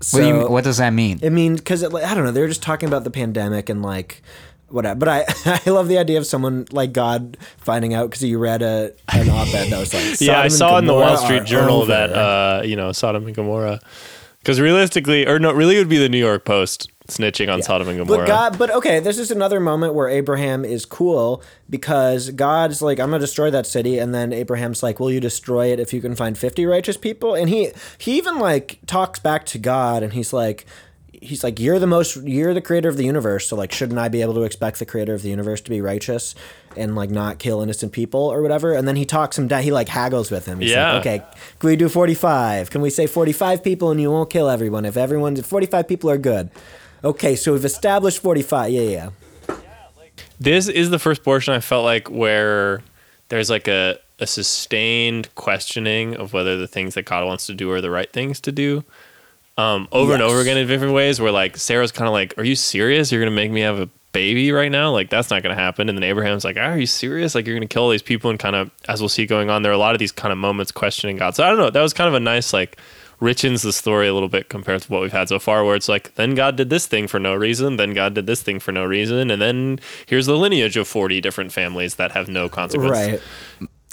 [0.00, 1.20] So, what do you what does that mean?
[1.22, 4.22] I mean, because I don't know, they were just talking about the pandemic and like
[4.68, 4.98] whatever.
[4.98, 5.24] But I,
[5.66, 9.28] I love the idea of someone like God finding out because you read a an
[9.28, 11.86] op-ed that was like, yeah, I "Sodom and saw in the Wall Street Journal over."
[11.86, 13.80] that uh, you know Sodom and Gomorrah.
[14.38, 17.88] Because realistically, or no, really, it would be the New York Post snitching on Sodom
[17.88, 18.18] and Gomorrah.
[18.20, 22.98] But God, but okay, this is another moment where Abraham is cool because God's like,
[23.00, 26.00] I'm gonna destroy that city, and then Abraham's like, Will you destroy it if you
[26.00, 27.34] can find 50 righteous people?
[27.34, 30.66] And he he even like talks back to God, and he's like,
[31.12, 34.08] he's like, "You're the most, you're the creator of the universe, so like, shouldn't I
[34.08, 36.34] be able to expect the creator of the universe to be righteous
[36.76, 39.62] and like not kill innocent people or whatever?" And then he talks him down.
[39.62, 40.58] He like haggles with him.
[40.60, 40.94] He's Yeah.
[40.94, 41.22] like, "Okay,
[41.60, 42.70] can we do 45?
[42.70, 46.10] Can we say 45 people and you won't kill everyone if everyone, if 45 people
[46.10, 46.50] are good?"
[47.04, 48.72] Okay, so we've established 45.
[48.72, 49.10] Yeah, yeah.
[50.38, 52.82] This is the first portion I felt like where
[53.28, 57.70] there's like a, a sustained questioning of whether the things that God wants to do
[57.72, 58.84] are the right things to do.
[59.58, 62.44] Um, over and over again in different ways where like Sarah's kind of like, Are
[62.44, 63.12] you serious?
[63.12, 64.90] You're gonna make me have a baby right now?
[64.92, 65.88] Like that's not gonna happen.
[65.88, 67.34] And then Abraham's like, Are you serious?
[67.34, 69.62] Like you're gonna kill all these people and kind of as we'll see going on,
[69.62, 71.34] there are a lot of these kind of moments questioning God.
[71.34, 72.78] So I don't know, that was kind of a nice like
[73.22, 75.88] richens the story a little bit compared to what we've had so far, where it's
[75.88, 78.72] like, then God did this thing for no reason, then God did this thing for
[78.72, 82.90] no reason, and then here's the lineage of 40 different families that have no consequence.
[82.90, 83.20] Right.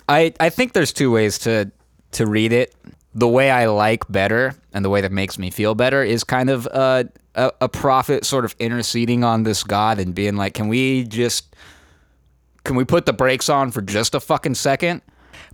[0.10, 1.72] I, I think there's two ways to
[2.14, 2.76] to read it.
[3.14, 6.50] The way I like better and the way that makes me feel better is kind
[6.50, 7.04] of uh,
[7.36, 11.56] a, a prophet sort of interceding on this God and being like, can we just
[12.64, 15.04] can we put the brakes on for just a fucking second?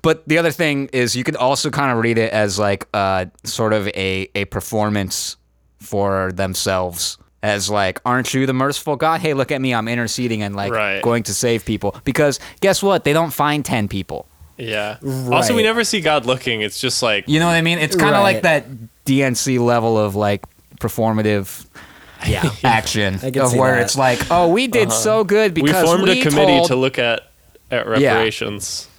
[0.06, 3.26] But the other thing is you could also kind of read it as like uh,
[3.44, 5.36] sort of a, a performance
[5.80, 10.42] for themselves as like aren't you the merciful god hey look at me i'm interceding
[10.42, 11.02] and like Right.
[11.04, 14.98] going to save people because guess what they don't find 10 people Yeah.
[15.30, 16.62] Also, we never see God looking.
[16.62, 17.78] It's just like, You know what I mean?
[17.78, 18.36] It's kind of Right.
[18.36, 18.66] like that
[19.06, 20.46] DNC level of like
[20.80, 21.66] performative
[22.28, 22.50] Yeah.
[22.64, 23.82] action of where that.
[23.82, 26.76] it's like, oh, we did so good because we because formed a committee told, to
[26.78, 27.22] look at,
[27.70, 28.88] at reparations.
[28.88, 28.95] yeah.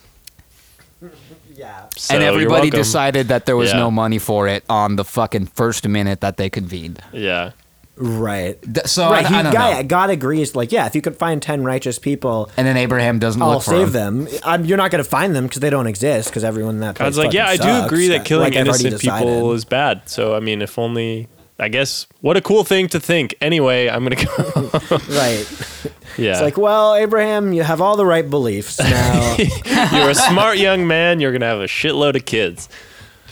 [1.97, 3.79] So and you're everybody decided that there was Yeah.
[3.79, 7.01] no money for it on the fucking first minute that they convened.
[7.12, 7.53] Yeah.
[7.99, 8.61] Right.
[8.62, 9.25] Th- So right.
[9.31, 9.83] I, I don't God, know.
[9.85, 10.55] God agrees.
[10.55, 13.62] Like, yeah, if you could find 10 righteous people, And then Abraham doesn't I'll look
[13.62, 14.25] save him.
[14.25, 14.29] them.
[14.45, 16.97] I'm, you're not going to find them because they don't exist because everyone in that
[16.97, 17.87] place God's like, yeah, I do sucks.
[17.87, 20.09] agree that killing Like innocent people is bad.
[20.11, 23.35] So, I mean, if only, I guess, what a cool thing to think.
[23.40, 24.97] Anyway, I'm going to go.
[25.09, 25.47] Right.
[26.19, 26.33] yeah.
[26.33, 29.37] It's like, well, Abraham, you have all the right beliefs now.
[29.92, 31.19] You're a smart young man.
[31.21, 32.69] You're going to have a shitload of kids.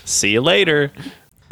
[0.07, 0.91] See you later.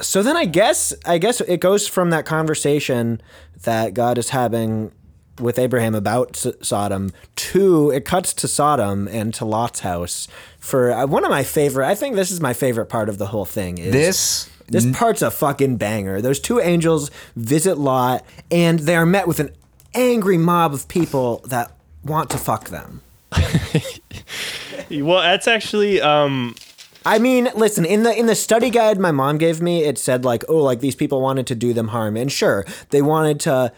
[0.01, 3.21] so then I guess I guess it goes from that conversation
[3.65, 4.93] that God is having
[5.41, 10.93] with Abraham about S- Sodom to it cuts to Sodom and to Lot's house for
[10.93, 11.87] uh, one of my favorite.
[11.87, 13.79] I think this is my favorite part of the whole thing.
[13.79, 16.21] Is This This part's a fucking banger.
[16.21, 19.51] Those two angels visit Lot, and they are met with an
[19.95, 21.73] angry mob of people that
[22.05, 23.03] want to fuck them.
[24.91, 26.55] Well, that's actually, um,
[27.07, 30.25] I mean, listen, in the in the study guide my mom gave me, it said
[30.25, 33.73] like, oh, like these people wanted to do them harm, and sure, they wanted to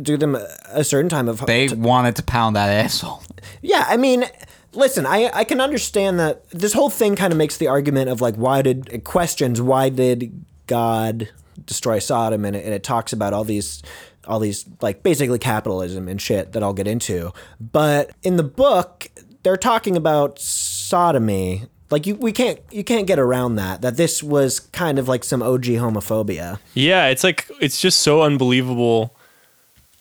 [0.00, 0.36] do them
[0.68, 3.22] a certain time of they wanted to pound that asshole.
[3.60, 4.24] Yeah, I mean,
[4.72, 8.20] listen, I I can understand that this whole thing kind of makes the argument of
[8.20, 11.28] like why did it questions why did God
[11.66, 13.82] destroy Sodom and it, and it talks about all these
[14.26, 17.32] all these like basically capitalism and shit that I'll get into.
[17.60, 19.08] But in the book,
[19.42, 21.64] they're talking about sodomy.
[21.90, 25.24] Like you we can't you can't get around that that this was kind of like
[25.24, 26.58] some OG homophobia.
[26.74, 29.16] yeah, it's like, it's just so unbelievable.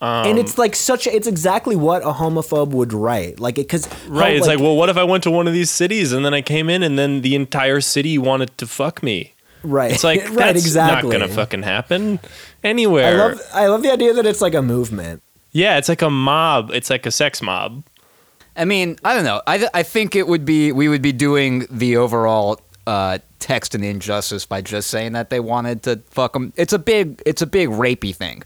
[0.02, 3.40] And it's like such a, it's exactly what a homophobe would write.
[3.40, 4.36] Like it cuz Right.
[4.36, 6.42] It's like, well, what if I went to one of these cities and then I
[6.42, 9.34] came in and then the entire city wanted to fuck me?
[9.64, 9.92] right.
[9.92, 11.10] It's like, right, that's exactly.
[11.10, 12.20] not going to fucking happen
[12.64, 13.08] anywhere.
[13.08, 15.22] I love I love the idea that it's like a movement.
[15.52, 16.72] yeah, it's like a mob.
[16.72, 17.84] It's like a sex mob.
[18.56, 19.42] I mean, I don't know.
[19.48, 23.84] I, I think it would be we would be doing the overall uh, text an
[23.84, 26.52] injustice by just saying that they wanted to fuck them.
[26.56, 28.44] It's a big it's a big rapey thing.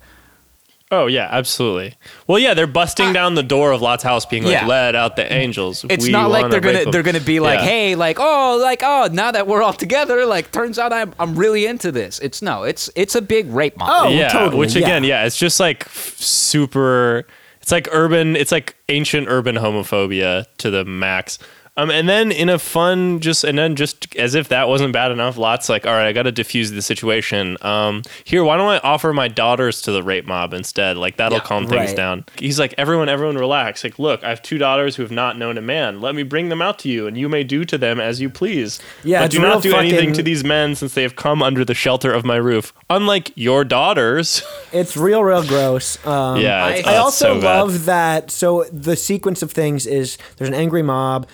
[0.93, 1.95] Oh yeah, absolutely.
[2.27, 4.67] Well, yeah, they're busting down the door of Lot's house, being like, Yeah.
[4.67, 7.39] "Let out the angels." It's We not like they're gonna rape 'em." they're gonna be
[7.39, 7.65] like, Yeah.
[7.65, 11.35] hey, like oh, like oh, now that we're all together, like turns out I'm I'm
[11.35, 12.19] really into this.
[12.19, 13.89] It's no, it's it's a big rape mob.
[13.89, 17.25] Oh, yeah, totally, which again, yeah, it's just like super.
[17.61, 18.35] It's like urban.
[18.35, 21.39] It's like ancient urban homophobia to the max.
[21.75, 25.11] Um, and then in a fun, just and then just as if that wasn't bad
[25.11, 27.57] enough, Lot's like, all right, I got to diffuse the situation.
[27.61, 30.97] Um, here, why don't I offer my daughters to the rape mob instead?
[30.97, 31.95] Like that'll Yeah, calm things right.
[31.97, 32.25] down.
[32.37, 33.83] He's like, everyone, everyone, relax.
[33.83, 35.99] Like, look, I have two daughters who have not known a man.
[35.99, 38.29] Let me bring them out to you, and you may do to them as you
[38.29, 38.79] please.
[39.03, 41.73] Yeah, but do not do anything to these men since they have come under the
[41.73, 42.71] shelter of my roof.
[42.91, 44.43] Unlike your daughters.
[44.73, 46.03] It's real, real gross.
[46.05, 48.31] Um, Yeah, I, I also so love that.
[48.31, 51.27] So the sequence of things is there's an angry mob,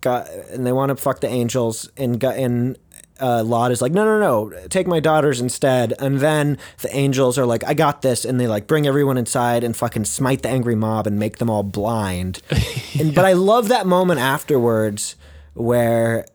[0.00, 2.78] got, and they want to fuck the angels, and got, and
[3.20, 4.18] uh, Lot is like, no, no,
[4.50, 5.92] no, take my daughters instead.
[5.98, 9.64] And then the angels are like, I got this, and they like bring everyone inside
[9.64, 12.42] and fucking smite the angry mob and make them all blind.
[12.98, 15.16] and but I love that moment afterwards
[15.54, 16.26] where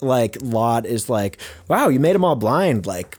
[0.00, 3.16] like Lot is like, wow, you made them all blind, like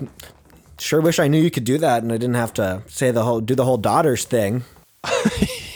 [0.82, 3.24] Sure wish I knew you could do that and I didn't have to say the
[3.24, 4.64] whole do the whole daughters thing.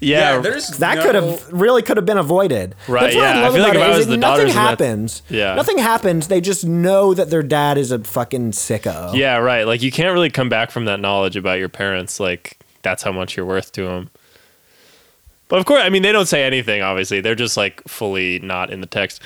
[0.00, 2.74] Yeah, there's That no- could have really could have been avoided.
[2.88, 3.32] Right, That's what yeah.
[3.32, 4.56] I I love feel like about if it I is was that the nothing daughters
[4.56, 5.22] and happens.
[5.28, 5.54] yeah.
[5.54, 6.28] Nothing happens.
[6.28, 9.14] They just know that their dad is a fucking sicko.
[9.14, 9.64] Yeah, right.
[9.66, 12.18] Like you can't really come back from that knowledge about your parents.
[12.18, 14.10] Like that's how much you're worth to them.
[15.48, 16.80] But of course, I mean, they don't say anything.
[16.80, 19.20] Obviously, they're just like fully not in the text.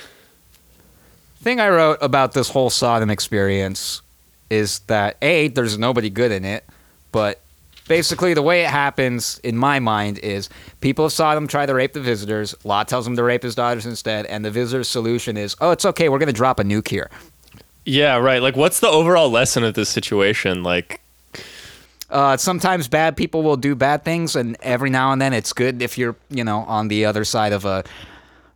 [1.41, 4.01] thing I wrote about this whole Sodom experience
[4.49, 6.65] is that a there's nobody good in it,
[7.11, 7.39] but
[7.87, 10.49] basically the way it happens in my mind is
[10.81, 12.55] people of Sodom try to rape the visitors.
[12.63, 15.85] Lot tells them to rape his daughters instead, and the visitors' solution is, "Oh, it's
[15.85, 16.09] okay.
[16.09, 17.09] We're going to drop a nuke here."
[17.85, 18.41] Yeah, right.
[18.41, 20.63] Like, what's the overall lesson of this situation?
[20.63, 21.01] Like,
[22.09, 25.81] Uh, sometimes bad people will do bad things, and every now and then it's good
[25.81, 27.83] if you're, you know, on the other side of a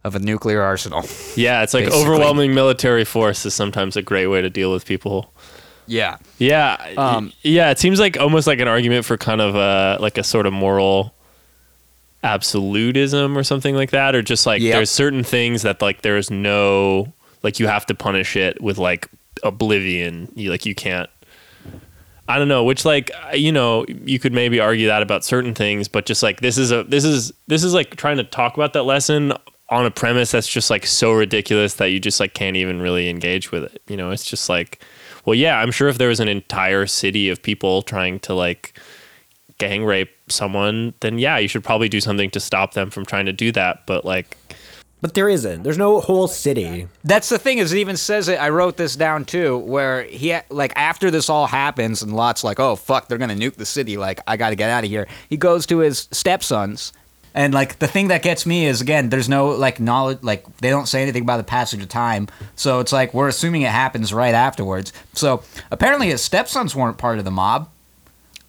[0.03, 1.03] of a nuclear arsenal.
[1.35, 2.01] yeah, it's like Basically.
[2.05, 5.33] overwhelming military force is sometimes a great way to deal with people.
[5.89, 6.17] Yeah.
[6.37, 7.71] Yeah, Um, yeah.
[7.71, 10.53] It seems like almost like an argument for kind of a like a sort of
[10.53, 11.13] moral
[12.23, 14.73] absolutism or something like that, or just like Yep.
[14.73, 17.11] there's certain things that like there's no
[17.43, 19.07] like you have to punish it with like
[19.43, 20.31] oblivion.
[20.35, 21.09] You like you can't.
[22.27, 25.87] I don't know, which like you know you could maybe argue that about certain things,
[25.87, 28.73] but just like this is a this is this is like trying to talk about
[28.73, 29.33] that lesson
[29.71, 33.09] on a premise that's just like so ridiculous that you just like can't even really
[33.09, 33.81] engage with it.
[33.87, 34.83] You know, it's just like,
[35.29, 38.79] well, yeah, I'm sure if there was an entire city of people trying to like
[39.59, 43.27] gang rape someone, then yeah, you should probably do something to stop them from trying
[43.27, 43.85] to do that.
[43.85, 44.37] But like,
[45.01, 45.61] But there isn't.
[45.61, 46.87] There's no whole city.
[47.03, 48.41] That's the thing is it even says it.
[48.41, 52.59] I wrote this down too, where he like after this all happens and Lot's like,
[52.59, 53.97] oh fuck, they're gonna nuke the city.
[53.97, 55.07] Like I got to get out of here.
[55.29, 56.91] He goes to his stepsons,
[57.33, 60.19] and like the thing that gets me is again, there's no like knowledge.
[60.21, 63.61] Like they don't say anything about the passage of time, so it's like we're assuming
[63.63, 64.91] it happens right afterwards.
[65.13, 67.69] So apparently his stepsons weren't part of the mob.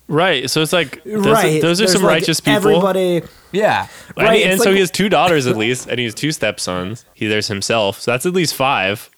[0.08, 0.50] right?
[0.50, 1.60] So it's like those, right.
[1.62, 2.56] those are There's, some like, righteous people.
[2.56, 3.22] Everybody.
[3.52, 5.98] Yeah, and, right, he- and it's so like- he has two daughters at least, and
[5.98, 7.04] he has two stepsons.
[7.14, 9.10] He there's himself, so that's at least five.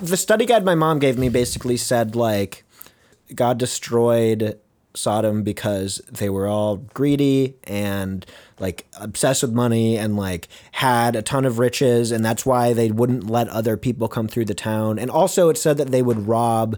[0.00, 2.64] The study guide my mom gave me basically said like
[3.34, 4.58] God destroyed
[4.94, 8.26] Sodom because they were all greedy and
[8.58, 12.90] like obsessed with money and like had a ton of riches and that's why they
[12.90, 14.98] wouldn't let other people come through the town.
[14.98, 16.76] And also it said that they would rob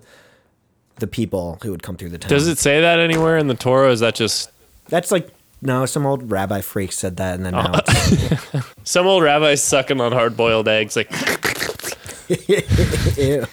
[0.98, 2.29] the people who would come through the town.
[2.29, 3.90] Does it say that anywhere in the Torah?
[3.90, 4.51] Is that just
[4.88, 5.29] That's like
[5.64, 7.62] no, some old rabbi freak said that and then Oh.
[7.62, 10.96] now it's some old rabbi sucking on hard boiled eggs?
[10.96, 11.11] Like,
[12.29, 13.46] ew.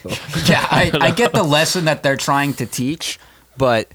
[0.46, 0.66] yeah.
[0.70, 3.18] I, I get the lesson that they're trying to teach,
[3.56, 3.88] but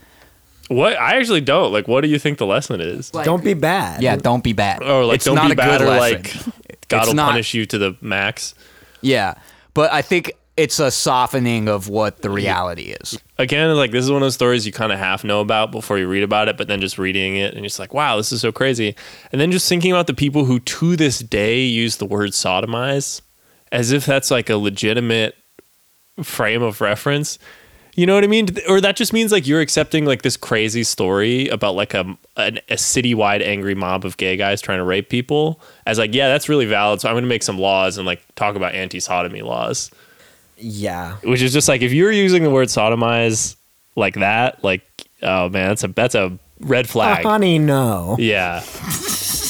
[0.68, 0.98] what?
[1.00, 1.72] I actually don't.
[1.72, 3.14] Like, what do you think the lesson is?
[3.14, 4.02] like, Don't be bad.
[4.02, 4.82] yeah, don't be bad.
[4.84, 6.24] Or like, It's don't not be a bad, good or lesson.
[6.24, 6.34] like,
[6.88, 8.54] God It's will not- punish you to the max.
[9.02, 9.36] Yeah,
[9.74, 13.20] but I think it's a softening of what the reality is.
[13.38, 15.98] again, like this is one of those stories you kind of half know about before
[15.98, 18.32] you read about it, but then just reading it and you're just like, wow, this
[18.32, 18.96] is so crazy.
[19.34, 23.22] And then just thinking about the people who to this day use the word sodomize
[23.74, 25.36] as if that's like a legitimate
[26.24, 27.38] frame of reference.
[27.96, 28.48] You know what I mean?
[28.68, 32.02] Or that just means like you're accepting like this crazy story about like a
[32.36, 36.28] an, a citywide angry mob of gay guys trying to rape people as like, yeah,
[36.28, 37.00] that's really valid.
[37.00, 39.92] So I'm going to make some laws and like talk about anti-sodomy laws
[40.58, 41.16] Yeah.
[41.24, 43.56] which is just like if you're using the word sodomize
[43.96, 44.84] like that, like
[45.24, 47.24] oh man, that's a that's a red flag.
[47.24, 48.18] honey, no.
[48.20, 48.62] Yeah.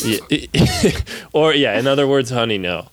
[0.03, 0.19] Yeah.
[1.34, 2.89] or yeah, in other words, honey, no.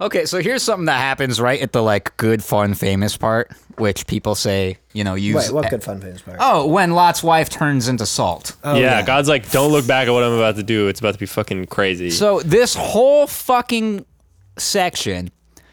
[0.00, 4.06] Okay, so here's something that happens right at the like good, fun, famous part, which
[4.06, 5.36] people say, you know, use.
[5.36, 6.38] Wait, what good fun famous part?
[6.40, 8.56] Oh, when Lot's wife turns into salt.
[8.64, 10.88] Oh, yeah, God's like, don't look back at what I'm about to do.
[10.88, 12.10] It's about to be fucking crazy.
[12.10, 14.06] So this whole fucking
[14.56, 15.30] section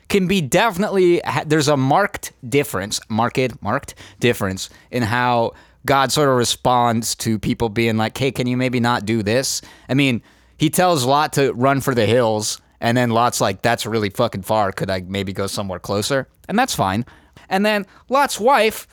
[0.10, 5.54] can be definitely there's a marked difference, marked marked difference in how
[5.86, 9.62] God sort of responds to people being like, "Hey, can you maybe not do this?"
[9.88, 10.22] I mean,
[10.58, 14.44] he tells Lot to run for the hills, and then Lot's like, "That's really fucking
[14.44, 14.72] far.
[14.72, 17.06] Could I maybe go somewhere closer?" And that's fine.
[17.50, 18.88] And then Lot's wife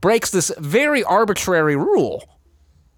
[0.00, 2.24] breaks this very arbitrary rule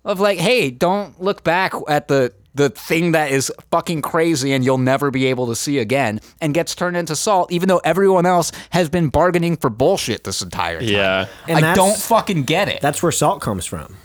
[0.04, 4.64] of like, hey, don't look back at the the thing that is fucking crazy and
[4.64, 8.26] you'll never be able to see again, and gets turned into salt, even though everyone
[8.26, 10.88] else has been bargaining for bullshit this entire time.
[10.88, 11.26] yeah.
[11.46, 12.80] And I don't fucking get it.
[12.80, 13.96] That's where salt comes from.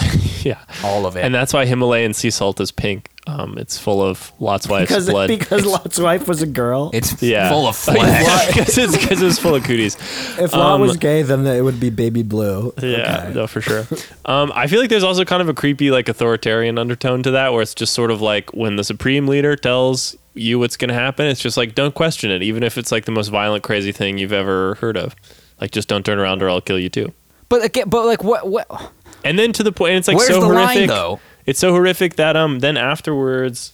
[0.42, 0.64] Yeah.
[0.82, 1.24] all of it.
[1.24, 3.09] And that's why Himalayan sea salt is pink.
[3.26, 5.28] Um, it's full of Lot's wife's Because blood.
[5.28, 6.90] because Lot's wife was a girl.
[6.94, 7.50] it's yeah.
[7.50, 8.46] full of flesh.
[8.48, 9.94] Because it's, 'cause it's full of cooties.
[10.38, 12.72] if Lot um, was gay, then it would be baby blue.
[12.82, 13.34] Yeah, Okay.
[13.34, 13.86] no, for sure.
[14.24, 17.52] Um, I feel like there's also kind of a creepy, like authoritarian undertone to that,
[17.52, 20.94] where it's just sort of like when the supreme leader tells you what's going to
[20.94, 23.92] happen, it's just like don't question it, even if it's like the most violent, crazy
[23.92, 25.14] thing you've ever heard of.
[25.60, 27.12] Like just don't turn around or I'll kill you too.
[27.50, 28.92] But again, but like what what?
[29.24, 30.56] And then to the point, it's like Where's so the line,
[30.88, 30.88] horrific.
[30.88, 31.20] though?
[31.46, 33.72] It's so horrific that um then afterwards,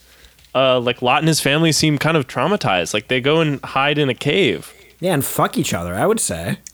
[0.55, 2.93] uh like Lot and his family seem kind of traumatized.
[2.93, 4.73] Like they go and hide in a cave.
[4.99, 5.93] Yeah, and fuck each other.
[5.95, 6.57] I would say.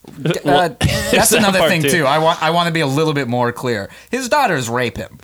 [0.46, 1.90] Uh, that's that another thing too.
[1.90, 2.06] too.
[2.06, 3.90] I want I want to be a little bit more clear.
[4.12, 5.18] His daughters rape him.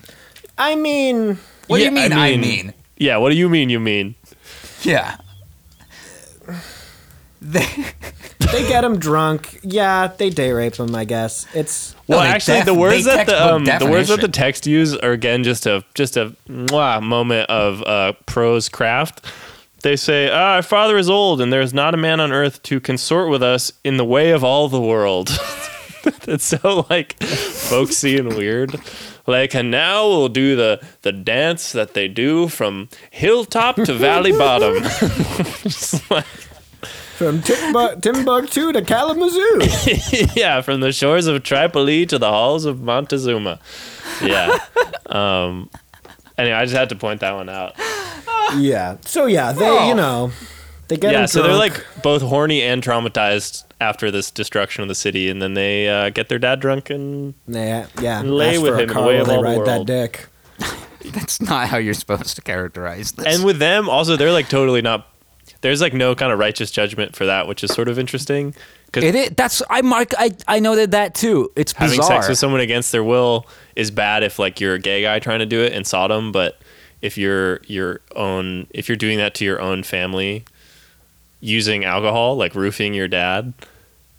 [0.57, 2.13] I mean, What do you Yeah, mean?
[2.13, 3.69] I mean, Yeah, what do you mean?
[3.69, 4.15] You mean?
[4.83, 5.17] yeah.
[7.41, 7.65] They,
[8.51, 9.59] they get him drunk.
[9.63, 10.93] Yeah, they day rape him.
[10.95, 11.95] I guess it's.
[12.07, 14.95] Well, they actually, def- the words that the um, the words that the text use
[14.95, 19.25] are again just a just a mwah moment of uh, prose craft.
[19.81, 22.61] They say, ah, "Our father is old, and there is not a man on earth
[22.63, 25.29] to consort with us in the way of all the world."
[26.27, 28.75] it's so like folksy and weird.
[29.27, 34.31] Like, and now we'll do the the dance that they do from hilltop to valley
[34.31, 34.83] bottom.
[35.63, 36.25] Just like-
[37.19, 39.59] From Timbu- Timbuktu to Kalamazoo.
[40.39, 43.59] yeah, from the shores of Tripoli to the halls of Montezuma.
[44.23, 44.57] Yeah.
[45.09, 45.71] Um,
[46.37, 47.73] anyway, I just had to point that one out.
[48.57, 48.97] yeah.
[49.01, 49.87] So yeah, they Oh.
[49.89, 50.31] you know
[50.87, 54.87] they get yeah, him so they're like both horny and traumatized after this destruction of
[54.87, 58.21] the city, and then they uh, get their dad drunk and yeah, yeah.
[58.21, 60.27] lay ask with him in the way of they all the ride that dick.
[61.11, 63.25] that's not how you're supposed to characterize this.
[63.35, 65.07] and with them also they're like totally not.
[65.61, 68.55] There's like no kind of righteous judgment for that, which is sort of interesting.
[68.85, 69.29] Because it is.
[69.35, 70.13] That's I mark.
[70.17, 71.51] I I noted that too.
[71.55, 72.21] It's having bizarre.
[72.21, 73.45] sex with someone against their will
[73.75, 76.59] is bad if like you're a gay guy trying to do it in Sodom, but
[77.01, 80.45] if you're your own if you're doing that to your own family
[81.41, 83.53] using alcohol, like roofing your dad,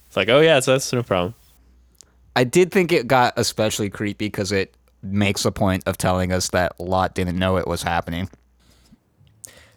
[0.06, 1.34] it's like, oh yeah, so that's no problem.
[2.36, 6.48] I did think it got especially creepy because it makes a point of telling us
[6.50, 8.28] that Lot didn't know it was happening.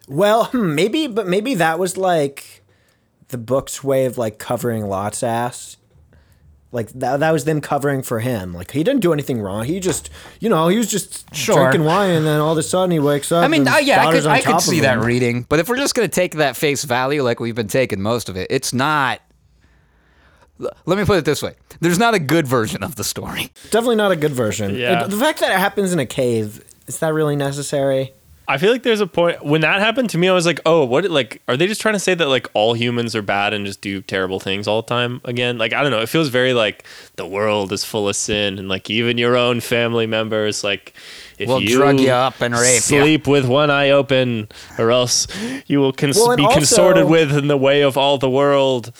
[0.08, 2.62] Well, hmm, maybe, but maybe that was like
[3.28, 5.76] the book's way of like covering Lot's ass.
[6.72, 8.52] Like that, that was them covering for him.
[8.52, 9.64] Like he didn't do anything wrong.
[9.64, 11.54] He just, you know, he was just Sure.
[11.70, 13.44] drinking wine, and then all of a sudden he wakes up.
[13.44, 15.46] I mean, and uh, yeah, I could, I could see that reading.
[15.48, 18.28] But if we're just going to take that face value like we've been taking most
[18.28, 19.20] of it, it's not.
[20.58, 23.50] Let me put it this way there's not a good version of the story.
[23.70, 24.74] Definitely not a good version.
[24.76, 25.04] Yeah.
[25.04, 28.12] It- the fact that it happens in a cave is that really necessary?
[28.46, 30.28] I feel like there's a point when that happened to me.
[30.28, 31.04] I was like, oh, what?
[31.10, 33.80] Like, are they just trying to say that like all humans are bad and just
[33.80, 35.56] do terrible things all the time again?
[35.56, 36.00] Like, I don't know.
[36.00, 36.84] It feels very like
[37.16, 40.92] the world is full of sin and like even your own family members, like
[41.38, 42.80] if Will you drug you up and rape you.
[42.80, 45.26] sleep with one eye open, or else
[45.66, 48.92] you will cons- Well, be also- consorted with in the way of all the world.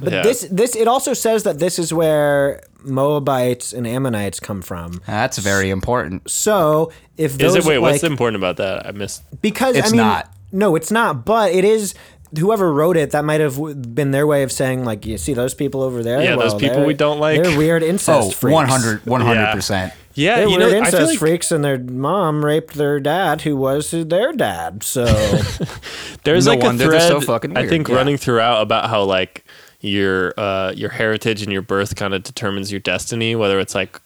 [0.00, 0.22] But Yeah.
[0.22, 5.00] this, this, it also says that this is where Moabites and Ammonites come from.
[5.06, 6.30] That's very important.
[6.30, 7.64] So if Is those it?
[7.64, 8.86] Wait, like, what's important about that?
[8.86, 9.22] I missed.
[9.42, 10.32] because It's I mean, not.
[10.52, 11.24] No, it's not.
[11.24, 11.94] But it is.
[12.38, 13.56] Whoever wrote it, that might have
[13.94, 16.22] been their way of saying, like, you see those people over there.
[16.22, 18.54] Yeah, those people we don't like." They're weird incest Oh, freaks.
[18.54, 19.92] 100 100%.
[20.14, 23.00] Yeah, They're you weird know, I incest feel like freaks, and their mom raped their
[23.00, 24.82] dad, who was their dad.
[24.82, 25.04] So
[26.24, 27.94] There's No like a wonder thread so fucking I think yeah.
[27.94, 29.44] running throughout about how like
[29.80, 34.00] your uh your heritage and your birth kind of determines your destiny, whether it's like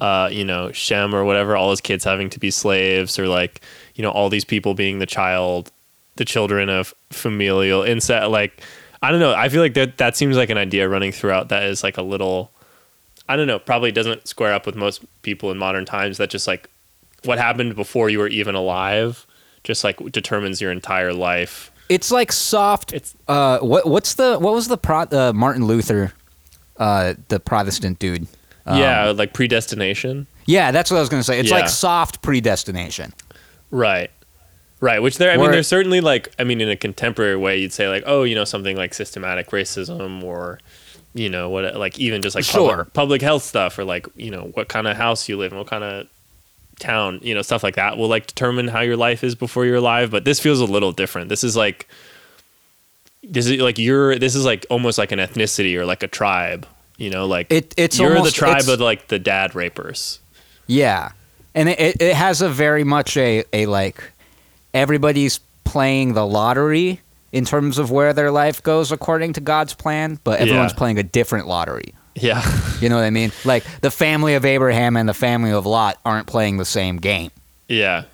[0.00, 3.60] uh you know Shem or whatever, all his kids having to be slaves, or like
[3.94, 5.70] you know all these people being the child,
[6.16, 8.28] the children of familial incest.
[8.28, 8.62] Like
[9.02, 9.34] I don't know.
[9.34, 12.02] I feel like that that seems like an idea running throughout that is like a
[12.02, 12.52] little.
[13.28, 13.58] I don't know.
[13.58, 16.18] Probably doesn't square up with most people in modern times.
[16.18, 16.70] That just like
[17.24, 19.26] what happened before you were even alive,
[19.64, 21.71] just like determines your entire life.
[21.88, 22.92] It's like soft.
[22.92, 26.12] It's- uh, what what's the what was the pro, uh, Martin Luther,
[26.76, 28.26] uh, the Protestant dude?
[28.64, 30.26] Um, yeah, like predestination.
[30.46, 31.38] yeah, that's what I was gonna say.
[31.40, 31.56] It's Yeah.
[31.56, 33.12] like soft predestination.
[33.70, 34.10] Right.
[34.80, 35.00] Right.
[35.00, 37.88] Which there, I mean, there's certainly like, I mean, in a contemporary way, you'd say
[37.88, 40.58] like, oh, you know, something like systematic racism or,
[41.14, 42.68] you know, what, like even just like Sure.
[42.78, 45.58] public, public health stuff or like, you know, what kind of house you live in,
[45.58, 46.06] what kind of
[46.78, 49.76] town, you know, stuff like that will like determine how your life is before you're
[49.76, 50.10] alive.
[50.10, 51.28] But this feels a little different.
[51.28, 51.88] This is like,
[53.22, 56.66] this is like you're, this is like almost like an ethnicity or like a tribe,
[56.96, 60.18] you know, like It- it's you're almost- the tribe of like the dad rapers.
[60.66, 61.12] Yeah,
[61.54, 64.02] and it, it, has a very much a a like
[64.72, 67.00] everybody's playing the lottery
[67.32, 70.78] in terms of where their life goes according to God's plan, but everyone's Yeah.
[70.78, 71.94] playing a different lottery.
[72.14, 72.42] Yeah.
[72.82, 73.30] You know what I mean?
[73.44, 77.30] Like the family of Abraham and the family of Lot aren't playing the same game.
[77.68, 78.04] yeah.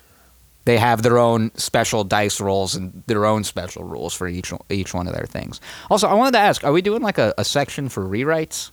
[0.65, 4.93] They have their own special dice rolls and their own special rules for each each
[4.93, 5.59] one of their things.
[5.89, 8.69] Also, I wanted to ask: Are we doing like a, a section for rewrites?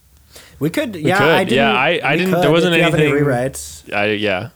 [0.58, 0.94] we could.
[0.94, 1.28] yeah, could.
[1.28, 1.56] I didn't.
[1.56, 3.90] Yeah, I- I didn't- could there wasn't if you have any rewrites.
[3.94, 4.50] I, yeah.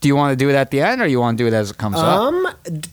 [0.00, 1.52] Do you want to do it at the end, or you want to do it
[1.54, 2.04] as it comes up?
[2.04, 2.46] Um,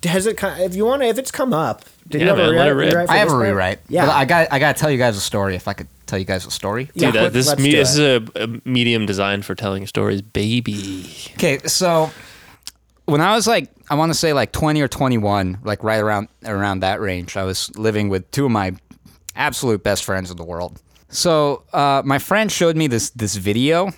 [0.05, 0.39] has it?
[0.41, 2.67] If you want, to, if it's come up, Did Yeah, you have man, a let
[2.67, 2.77] it rewrite?
[2.85, 2.93] rip.
[2.93, 3.47] rewrite for I have this a part?
[3.47, 3.79] rewrite.
[3.89, 4.05] Yeah.
[4.05, 5.55] But I got I got to tell you guys a story.
[5.55, 6.89] If I could tell you guys a story.
[6.93, 8.01] Yeah, Dude, that, this, let's me- do this it.
[8.01, 11.05] is a, a medium designed for telling stories, baby.
[11.33, 12.11] Okay, so
[13.05, 16.27] when I was like, I want to say like 20 or 21, like right around
[16.45, 18.73] around that range, I was living with two of my
[19.35, 20.79] absolute best friends in the world.
[21.09, 23.91] So uh, my friend showed me this this video,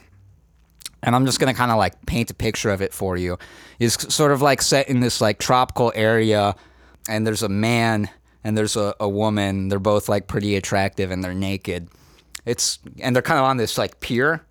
[1.04, 3.38] and I'm just gonna kind of like paint a picture of it for you.
[3.80, 6.56] It's sort of like set in this like tropical area,
[7.08, 8.10] and there's a man
[8.44, 9.68] and there's a, a woman.
[9.70, 11.90] They're both like pretty attractive and they're naked.
[12.46, 14.46] It's and they're kind of on this like pier.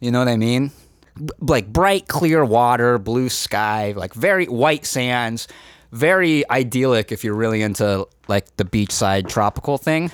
[0.00, 0.70] You know what I mean?
[1.16, 5.48] B- like bright, clear water, blue sky, like very white sands,
[5.92, 10.10] very idyllic if you're really into like the beachside tropical thing.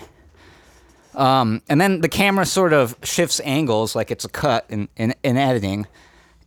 [1.14, 5.14] Um, and then the camera sort of shifts angles like it's a cut in, in,
[5.22, 5.86] in editing.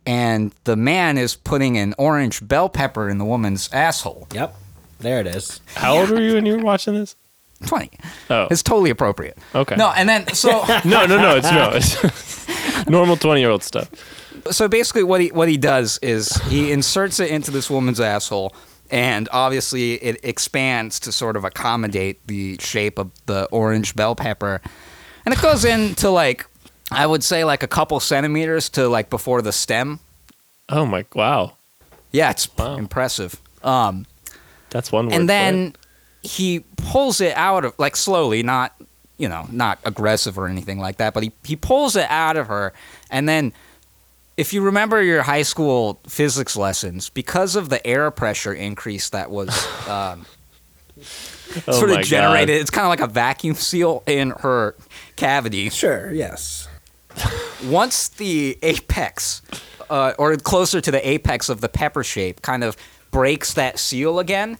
[0.06, 4.26] And the man is putting an orange bell pepper in the woman's asshole.
[4.32, 4.54] Yep.
[5.00, 5.60] There it is.
[5.74, 7.14] How old were you when you were watching this?
[7.66, 7.90] 20.
[8.30, 8.46] Oh.
[8.50, 9.36] It's totally appropriate.
[9.54, 9.74] Okay.
[9.76, 10.50] No, and then so
[10.84, 11.36] No, no, no.
[11.36, 11.70] It's no.
[11.74, 13.88] It's normal twenty-year-old stuff.
[14.52, 18.54] so basically what he what he does is he inserts it into this woman's asshole
[18.90, 24.60] and obviously it expands to sort of accommodate the shape of the orange bell pepper
[25.26, 26.46] and it goes into like
[26.92, 29.98] i would say like a couple centimeters to like before the stem
[30.70, 31.04] Oh my!
[31.14, 31.54] Wow,
[32.12, 32.76] yeah it's Wow.
[32.76, 34.06] impressive um
[34.70, 35.14] that's one word.
[35.14, 35.74] and then
[36.22, 36.28] it.
[36.28, 38.74] he pulls it out of like slowly not
[39.16, 42.46] you know not aggressive or anything like that but he, he pulls it out of
[42.48, 42.72] her
[43.10, 43.52] and then
[44.36, 49.30] if you remember your high school physics lessons because of the air pressure increase that
[49.30, 49.48] was
[49.88, 50.24] um,
[51.66, 52.60] oh sort my of generated God.
[52.60, 54.76] it's kind of like a vacuum seal in her
[55.16, 56.12] cavity Sure.
[56.12, 56.68] Yes.
[57.66, 59.42] once the apex,
[59.90, 62.76] uh, or closer to the apex of the pepper shape, kind of
[63.10, 64.58] breaks that seal again,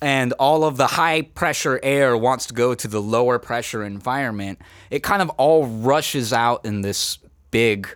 [0.00, 4.60] and all of the high pressure air wants to go to the lower pressure environment,
[4.90, 7.18] it kind of all rushes out in this
[7.50, 7.88] big.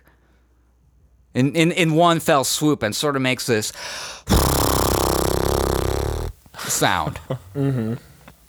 [1.33, 3.67] In, in, in one fell swoop and sort of makes this
[6.59, 7.15] sound.
[7.55, 7.95] mm-hmm.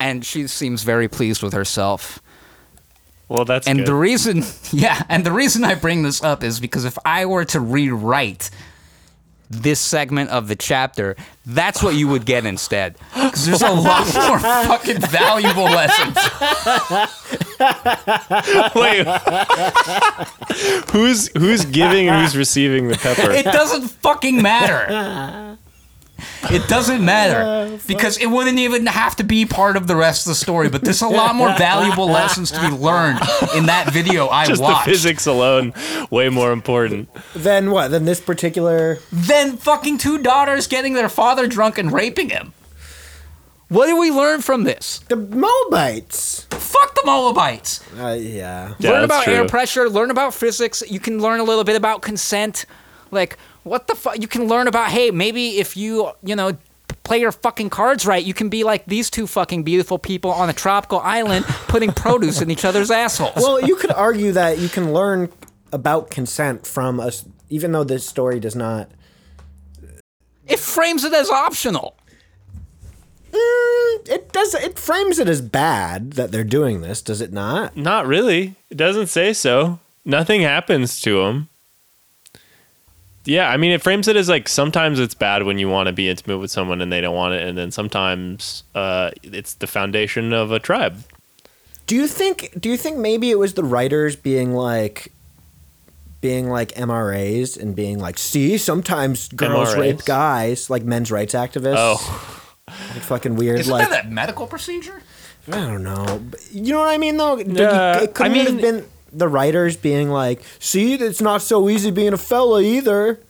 [0.00, 2.20] And she seems very pleased with herself.
[3.28, 3.86] Well, that's And good.
[3.86, 4.42] the reason,
[4.72, 8.50] yeah, and the reason I bring this up is because if I were to rewrite
[9.62, 12.96] this segment of the chapter, that's what you would get instead.
[13.14, 16.16] Because there's a lot more fucking valuable lessons.
[18.74, 19.06] Wait,
[20.90, 23.30] who's who's giving and who's receiving the pepper?
[23.30, 25.56] It doesn't fucking matter.
[26.50, 30.30] It doesn't matter because it wouldn't even have to be part of the rest of
[30.30, 30.68] the story.
[30.68, 33.20] But there's a lot more valuable lessons to be learned
[33.56, 34.86] in that video I Just watched.
[34.86, 35.72] the physics alone,
[36.10, 37.08] way more important.
[37.34, 37.90] Then what?
[37.90, 38.98] Then this particular.
[39.12, 42.52] Than fucking two daughters getting their father drunk and raping him.
[43.68, 45.00] What did we learn from this?
[45.08, 46.46] The Moabites.
[46.50, 47.80] Fuck the Moabites.
[47.98, 48.74] Uh, yeah.
[48.78, 49.88] Yeah, learn that's about air pressure.
[49.88, 50.82] Learn about physics.
[50.88, 52.66] You can learn a little bit about consent.
[53.10, 54.20] Like what the fuck?
[54.20, 56.56] You can learn about hey, maybe if you you know
[57.02, 60.48] play your fucking cards right, you can be like these two fucking beautiful people on
[60.48, 63.36] a tropical island putting produce in each other's assholes.
[63.36, 65.30] Well, you could argue that you can learn
[65.72, 68.90] about consent from us, even though this story does not.
[70.46, 71.96] it frames it as optional.
[73.32, 74.54] Mm, it does.
[74.54, 77.76] It frames it as bad that they're doing this, does it not?
[77.76, 78.54] Not really.
[78.70, 79.80] It doesn't say so.
[80.04, 81.48] Nothing happens to him.
[83.26, 85.92] Yeah, I mean, it frames it as like sometimes it's bad when you want to
[85.92, 89.66] be intimate with someone and they don't want it, and then sometimes uh, it's the
[89.66, 90.98] foundation of a tribe.
[91.86, 92.50] Do you think?
[92.60, 95.12] Do you think maybe it was the writers being like,
[96.20, 99.78] being like MRAs and being like, see, sometimes girls MRAs?
[99.78, 101.74] rape guys, like men's rights activists.
[101.78, 103.60] Oh, like fucking weird.
[103.60, 105.02] Isn't like that a medical procedure?
[105.48, 106.22] I don't know.
[106.50, 107.36] You know what I mean, though.
[107.36, 111.20] Did you- Yeah, it couldn't I have mean- been the writers being like, see, it's
[111.20, 113.20] not so easy being a fella either.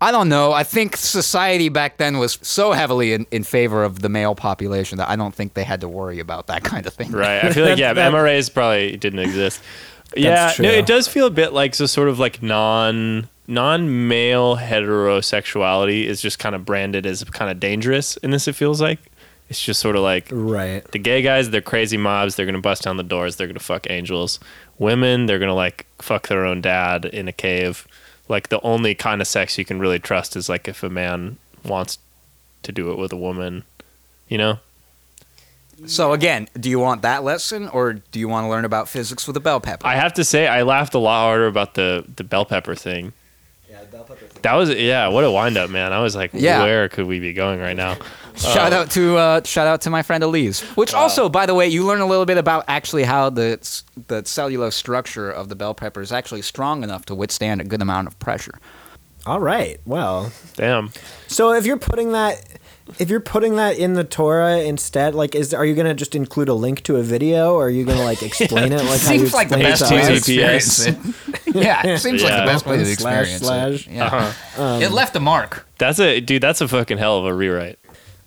[0.00, 0.52] I don't know.
[0.52, 4.98] I think society back then was so heavily in, in favor of the male population
[4.98, 7.10] that I don't think they had to worry about that kind of thing.
[7.10, 7.44] right.
[7.44, 9.60] I feel like yeah, That- MRAs probably didn't exist.
[10.16, 10.64] Yeah, true.
[10.66, 16.04] no, it does feel a bit like so sort of like non non male heterosexuality
[16.04, 18.48] is just kind of branded as kind of dangerous in this.
[18.48, 19.00] It feels like
[19.48, 20.84] it's just sort of like Right.
[20.92, 22.36] the gay guys, they're crazy mobs.
[22.36, 23.36] They're gonna bust down the doors.
[23.36, 24.38] They're gonna fuck angels.
[24.78, 27.86] Women, they're gonna like fuck their own dad in a cave.
[28.28, 31.38] Like the only kind of sex you can really trust is like if a man
[31.64, 31.98] wants
[32.62, 33.64] to do it with a woman,
[34.28, 34.58] you know.
[35.86, 39.26] So again, do you want that lesson or do you want to learn about physics
[39.28, 39.86] with a bell pepper?
[39.86, 43.12] I have to say, I laughed a lot harder about the the bell pepper thing.
[44.42, 45.08] That was yeah.
[45.08, 45.92] What a wind up, man.
[45.92, 46.62] I was like, Yeah.
[46.62, 47.96] where could we be going right now?
[48.36, 50.60] Shout out to uh, shout out to my friend Elise.
[50.76, 53.58] Which also, by the way, you learn a little bit about actually how the
[54.06, 57.82] the cellulose structure of the bell pepper is actually strong enough to withstand a good
[57.82, 58.54] amount of pressure.
[59.26, 59.80] All right.
[59.84, 60.90] Well, Damn.
[61.26, 62.40] so if you're putting that,
[62.98, 66.48] if you're putting that in the Torah instead, like, is are you gonna just include
[66.48, 69.20] a link to a video, or are you gonna like explain it like how you
[69.20, 70.16] Seems like the best way to HTTPS.
[70.16, 70.86] experience
[71.46, 71.54] it.
[71.56, 73.86] yeah, it seems like the best way to Slash, experience slash.
[73.86, 73.92] it.
[73.92, 74.78] Yeah.
[74.80, 75.66] it left a mark.
[75.78, 76.42] That's a dude.
[76.42, 77.78] That's a fucking hell of a rewrite.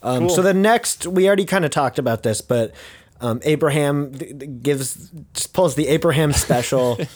[0.02, 2.72] Um, So the next, we already kind of talked about this, but
[3.20, 6.98] um, Abraham d- d- gives just pulls the Abraham special.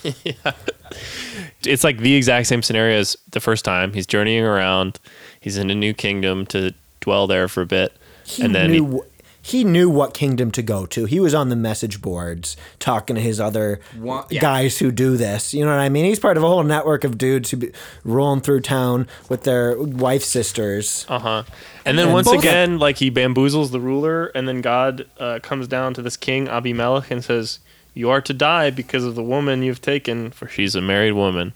[1.65, 3.93] It's like the exact same scenario as the first time.
[3.93, 5.01] He's journeying around.
[5.41, 6.73] He's in a new kingdom to
[7.07, 9.03] dwell there for a bit, He and then knew
[9.43, 11.05] he, he knew what kingdom to go to.
[11.05, 14.41] He was on the message boards talking to his other One- yeah.
[14.41, 15.55] guys who do this.
[15.55, 16.05] You know what I mean?
[16.05, 17.71] He's part of a whole network of dudes who be
[18.03, 21.07] rolling through town with their wife sisters.
[21.09, 21.43] Uh huh.
[21.85, 25.39] And then And once both- again, like he bamboozles the ruler, and then God uh,
[25.45, 27.61] comes down to this king Abimelech and says,
[27.95, 31.53] "You are to die because of the woman you've taken, for she's a married woman."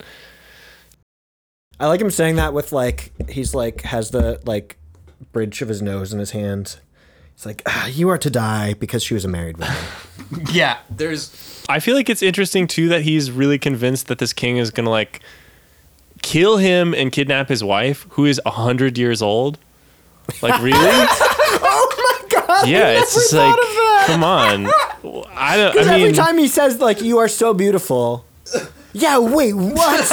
[1.80, 4.76] I like him saying that with like he's like has the like
[5.32, 6.78] bridge of his nose in his hands.
[7.34, 9.76] It's like ah, you are to die because she was a married woman.
[10.52, 14.58] Yeah, there's I feel like it's interesting too that he's really convinced that this king
[14.58, 15.20] is gonna like
[16.22, 19.58] kill him and kidnap his wife, who is a hundred years old.
[20.42, 20.76] Like really?
[20.78, 22.68] oh my god!
[22.68, 23.56] yeah, it's just like,
[24.06, 24.66] come on.
[25.34, 25.72] I don't.
[25.72, 28.24] Because I mean, every time he says like "you are so beautiful,"
[28.92, 29.18] yeah.
[29.18, 30.06] Wait, what?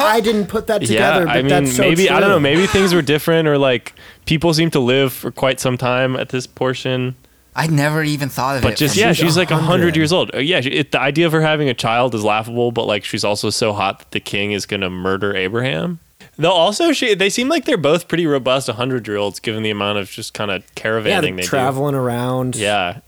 [0.00, 1.20] I didn't put that together.
[1.20, 1.24] yeah.
[1.24, 2.38] but I mean, that's so maybe I don't know.
[2.38, 3.94] Maybe things were different, or like
[4.26, 7.16] people seem to live for quite some time at this portion.
[7.56, 8.70] I never even thought of But it.
[8.72, 9.94] But just yeah, she's she's like a 100.
[9.96, 10.34] years old.
[10.34, 13.04] Uh, Yeah, she- it, the idea of her having a child is laughable, but like
[13.04, 16.00] she's also so hot that the king is gonna murder Abraham.
[16.36, 19.70] Though also, she they seem like they're both pretty robust hundred year olds, given the
[19.70, 22.56] amount of just kind of caravanning they're they traveling around.
[22.56, 23.00] Yeah,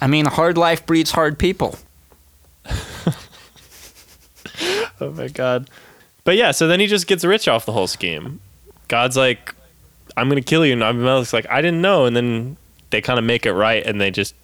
[0.00, 1.78] I mean, hard life breeds hard people.
[5.00, 5.68] Oh my god.
[6.22, 8.40] But yeah, so then he just gets rich off the whole scheme.
[8.88, 9.54] God's like,
[10.16, 12.56] I'm gonna kill you, and Abimelech's like, I didn't know, and then
[12.90, 14.34] they kind of make it right, and they just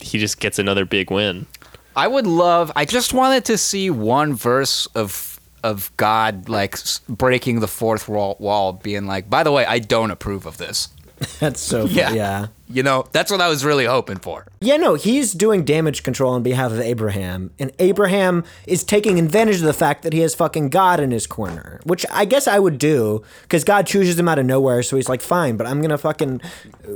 [0.00, 1.46] he just gets another big win.
[1.94, 2.72] I would love.
[2.74, 6.76] I just wanted to see one verse of of God like
[7.08, 10.88] breaking the fourth wall, wall, being like, "By the way, I don't approve of this."
[11.40, 12.10] That's so Yeah.
[12.12, 12.14] yeah.
[12.14, 12.46] yeah.
[12.72, 14.46] You know, that's what I was really hoping for.
[14.62, 19.56] Yeah, no, he's doing damage control on behalf of Abraham, and Abraham is taking advantage
[19.56, 22.58] of the fact that he has fucking God in his corner, which I guess I
[22.58, 24.82] would do because God chooses him out of nowhere.
[24.82, 26.88] So he's like, fine, but I'm gonna fucking uh,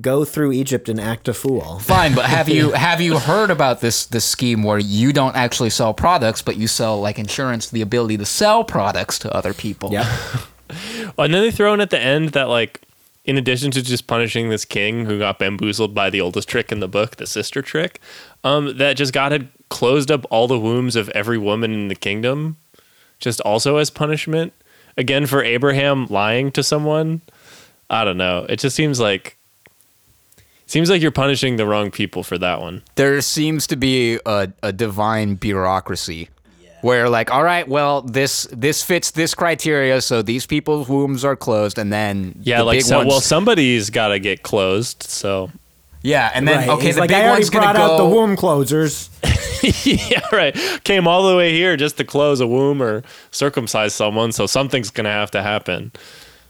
[0.00, 1.80] go through Egypt and act a fool.
[1.80, 5.70] Fine, but have you have you heard about this this scheme where you don't actually
[5.70, 9.90] sell products, but you sell like insurance, the ability to sell products to other people?
[9.90, 10.06] Yep.
[11.18, 12.80] And then they throw in at the end that like,
[13.24, 16.80] in addition to just punishing this king who got bamboozled by the oldest trick in
[16.80, 18.00] the book, the sister trick,
[18.42, 21.94] um, that just God had closed up all the wombs of every woman in the
[21.94, 22.56] kingdom,
[23.18, 24.52] just also as punishment.
[24.96, 27.22] Again for Abraham lying to someone.
[27.90, 28.46] I don't know.
[28.48, 29.36] It just seems like
[30.66, 32.82] seems like you're punishing the wrong people for that one.
[32.94, 36.28] there seems to be a, a divine bureaucracy
[36.84, 41.34] where like all right well this this fits this criteria so these people's wombs are
[41.36, 42.98] closed and then Yeah, the like big so.
[42.98, 45.02] ones, Well, somebody's got to get closed.
[45.02, 45.50] So
[46.02, 46.68] yeah and then right.
[46.68, 49.08] okay He's the like, big I already one's gonna brought go out the womb closers.
[49.84, 50.54] yeah, right.
[50.84, 54.90] Came all the way here just to close a womb or circumcise someone, so something's
[54.90, 55.90] gonna have to happen.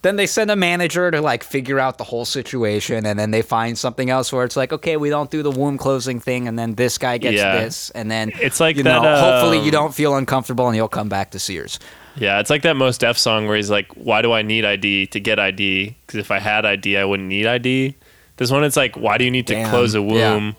[0.04, 3.40] Then they send a manager to like figure out the whole situation and then they
[3.40, 6.58] find something else where it's like okay we don't do the womb closing thing and
[6.58, 7.56] then this guy gets Yeah.
[7.56, 10.76] this and then It's like you that, know hopefully um, you don't feel uncomfortable and
[10.76, 11.78] you'll come back to Sears
[12.16, 15.06] Yeah, it's like that Mos Def song where he's like, "Why do I need ID
[15.08, 15.96] to get ID?
[16.06, 17.96] Because if I had ID, I wouldn't need ID."
[18.36, 19.70] This one, it's like, "Why do you need to Damn.
[19.70, 20.34] close a Yeah.
[20.34, 20.54] womb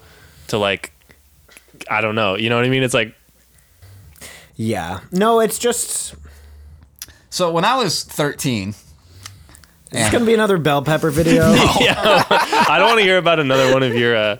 [0.48, 0.92] to like?"
[1.90, 2.36] I don't know.
[2.36, 2.84] You know what I mean?
[2.84, 3.14] It's like,
[4.56, 5.00] Yeah.
[5.12, 6.16] No, it's just
[7.30, 8.04] so when I was
[9.92, 11.52] 13 it's gonna be another bell pepper video.
[11.80, 14.38] yeah, I don't want to hear about another one of your, uh,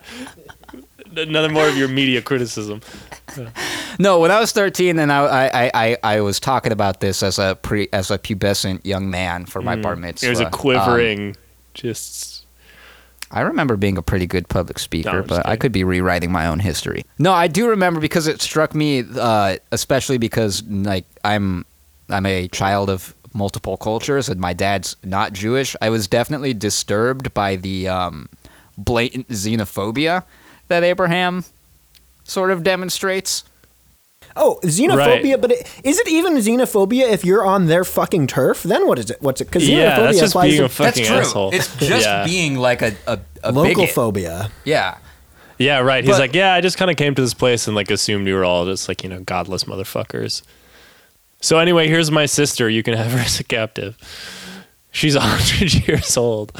[1.16, 2.82] another more of your media criticism.
[3.98, 7.40] No, when I was 13 and I, I, I, I was talking about this as
[7.40, 10.26] a pre as a pubescent young man for my bar mitzvah.
[10.26, 11.38] There's a um, quivering,
[11.74, 12.46] just
[13.32, 15.60] I remember being a pretty good public speaker, No, I'm just but I kidding.
[15.60, 17.04] could be rewriting my own history.
[17.20, 21.66] No, I do remember because it struck me, uh, especially because like I'm
[22.10, 25.76] I'm a child of multiple cultures and my dad's not Jewish.
[25.82, 28.30] I was definitely disturbed by the um,
[28.78, 30.24] blatant xenophobia
[30.70, 31.44] that Abraham
[32.24, 33.44] sort of demonstrates.
[34.38, 35.42] Oh, xenophobia, Right.
[35.42, 38.64] but it, is it even xenophobia if you're on their fucking turf?
[38.64, 39.22] Then what is it?
[39.22, 39.46] What's it?
[39.46, 41.18] Because Yeah, xenophobia that's just being to a fucking That's true.
[41.20, 41.54] asshole.
[41.54, 42.26] It's just Yeah.
[42.26, 43.92] being like a, a, a local bigot.
[43.96, 44.50] phobia.
[44.66, 44.98] Yeah.
[45.58, 46.04] Yeah, right.
[46.04, 48.28] He's But- like, yeah, I just kind of came to this place and like assumed
[48.28, 50.42] you were all just like you know godless motherfuckers.
[51.42, 52.70] So anyway, here's my sister.
[52.70, 53.98] You can have her as a captive.
[54.92, 56.52] She's hundred years old.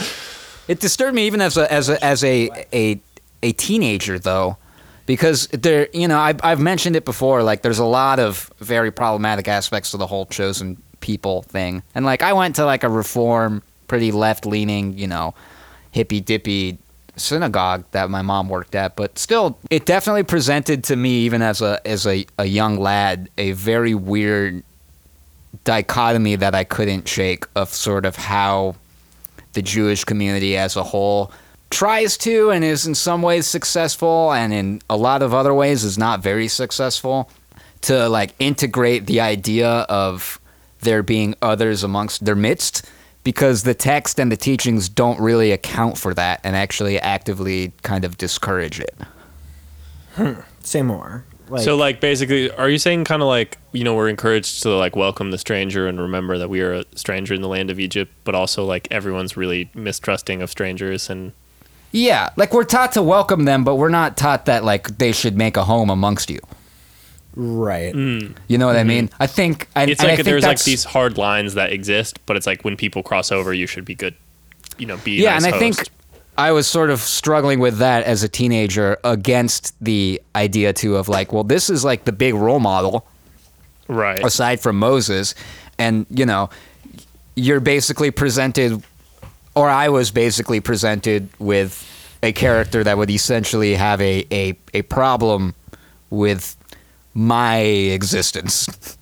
[0.68, 3.02] It disturbed me even as a as a as a a,
[3.44, 4.58] a teenager though,
[5.06, 7.44] because there you know I've I've mentioned it before.
[7.44, 12.06] Like there's a lot of very problematic aspects to the whole chosen people thing, and
[12.06, 15.34] like I went to like a reform, pretty left leaning, you know,
[15.92, 16.78] hippy dippy
[17.18, 21.62] synagogue that my mom worked at, but still, it definitely presented to me even as
[21.62, 24.64] a as a, a young lad a very weird
[25.64, 28.76] dichotomy that I couldn't shake of sort of how
[29.54, 31.32] the Jewish community as a whole
[31.70, 35.84] tries to and is in some ways successful and in a lot of other ways
[35.84, 37.30] is not very successful
[37.82, 40.40] to like integrate the idea of
[40.82, 42.88] there being others amongst their midst
[43.26, 48.06] because the text and the teachings don't really account for that and actually actively kind
[48.06, 48.96] of discourage it.
[50.14, 50.42] Hmm.
[50.62, 51.26] Say more.
[51.50, 54.70] Like, so like basically, are you saying kind of like you know we're encouraged to
[54.70, 57.80] like welcome the stranger and remember that we are a stranger in the land of
[57.80, 61.34] Egypt, but also like everyone's really mistrusting of strangers and
[61.92, 65.36] Yeah, like we're taught to welcome them, but we're not taught that like they should
[65.36, 66.40] make a home amongst you.
[67.36, 67.94] Right.
[67.94, 68.36] Mm.
[68.48, 68.88] You know what I mm-hmm.
[68.88, 69.10] mean?
[69.20, 72.20] I think and, it's and I like think there's like these hard lines that exist,
[72.26, 74.16] but it's like when people cross over, you should be good.
[74.78, 75.90] You know, be yeah, nice and I think.
[76.38, 81.08] I was sort of struggling with that as a teenager against the idea too of
[81.08, 83.08] like, well, this is like the big role model
[83.88, 84.24] right.
[84.24, 85.34] aside from Moses,
[85.78, 86.50] and you know,
[87.36, 88.84] you're basically presented,
[89.56, 91.90] or I was basically presented with
[92.22, 95.56] a character that would essentially have a a, a problem
[96.10, 96.56] with
[97.16, 98.98] my existence.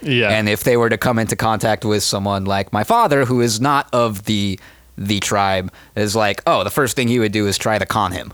[0.00, 3.40] Yeah, And if they were to come into contact with someone like my father, who
[3.40, 4.60] is not of the
[4.96, 8.12] the tribe, is like, oh, the first thing he would do is try to con
[8.12, 8.32] him.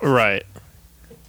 [0.00, 0.44] right.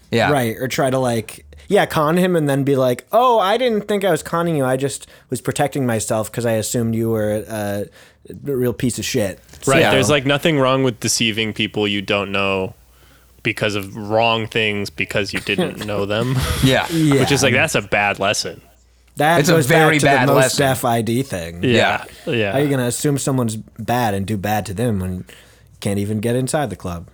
[0.10, 0.58] Yeah, Right.
[0.58, 4.04] Or try to like, yeah, con him and then be like, oh, I didn't think
[4.04, 4.66] I was conning you.
[4.66, 7.84] I just was protecting myself because I assumed you were uh,
[8.30, 9.40] a real piece of shit.
[9.66, 9.80] Right.
[9.80, 9.92] Yeah.
[9.92, 12.74] There's like nothing wrong with deceiving people you don't know
[13.44, 16.36] because of wrong things because you didn't know them.
[16.64, 17.20] yeah, Yeah.
[17.22, 18.62] Which is like that's a bad lesson.
[19.18, 20.60] That It's a very back to bad the most lesson.
[20.66, 21.64] deaf ID thing.
[21.64, 22.06] Yeah.
[22.26, 22.54] Yeah.
[22.54, 25.26] How are you gonna assume someone's bad and do bad to them when you
[25.82, 27.08] can't even get inside the club?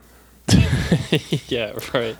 [1.47, 2.15] yeah, right.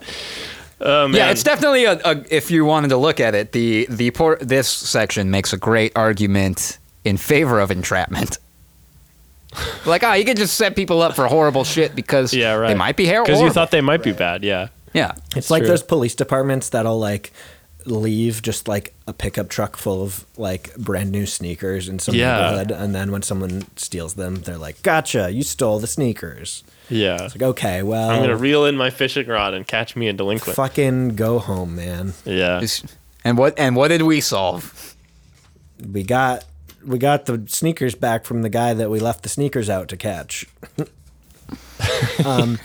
[0.79, 1.07] Oh.
[1.07, 2.23] Yeah, it's definitely a, a.
[2.29, 5.91] If you wanted to look at it, the the por- this section makes a great
[5.95, 8.37] argument in favor of entrapment.
[9.85, 12.69] Like, oh, you can just set people up for horrible shit because yeah, right.
[12.69, 13.25] they might be horrible.
[13.27, 14.67] Because you thought they might be bad, yeah.
[14.93, 15.69] yeah, It's like true.
[15.69, 17.31] those police departments that'll like
[17.85, 22.35] leave just like a pickup truck full of like brand new sneakers in some Yeah.
[22.41, 27.23] neighborhood, and then when someone steals them, they're like, "Gotcha, you stole the sneakers." Yeah.
[27.23, 30.13] It's like, okay, well, I'm gonna reel in my fishing rod and catch me a
[30.13, 30.55] delinquent.
[30.55, 32.13] fucking go home, man.
[32.25, 32.61] Yeah.
[33.23, 34.95] And what and what did we solve?
[35.91, 36.43] We got
[36.87, 39.97] we got the sneakers back from the guy that we left the sneakers out to
[39.97, 40.47] catch.
[42.25, 42.57] um,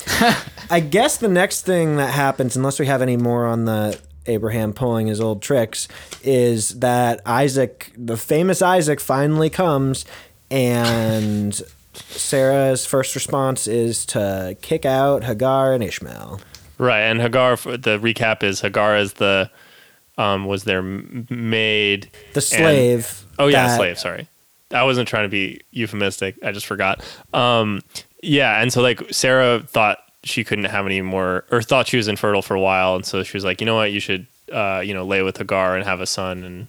[0.70, 4.73] I guess the next thing that happens, unless we have any more on the Abraham
[4.73, 5.89] pulling his old tricks,
[6.23, 10.05] is that Isaac, the famous Isaac, finally comes,
[10.51, 11.61] and
[11.95, 16.41] Sarah's first response is to kick out Hagar and Ishmael.
[16.79, 17.57] Right, and Hagar.
[17.57, 19.51] The recap is Hagar is the
[20.16, 22.11] um, was their maid.
[22.35, 23.22] The slave.
[23.39, 23.99] Oh yeah, that- slave.
[23.99, 24.28] Sorry,
[24.72, 26.37] I wasn't trying to be euphemistic.
[26.45, 27.03] I just forgot.
[27.35, 27.80] Um,
[28.22, 32.09] yeah, and so like Sarah thought she couldn't have any more, or thought she was
[32.09, 34.80] infertile for a while, and so she was like, you know what, you should, uh,
[34.85, 36.68] you know, lay with Hagar and have a son, and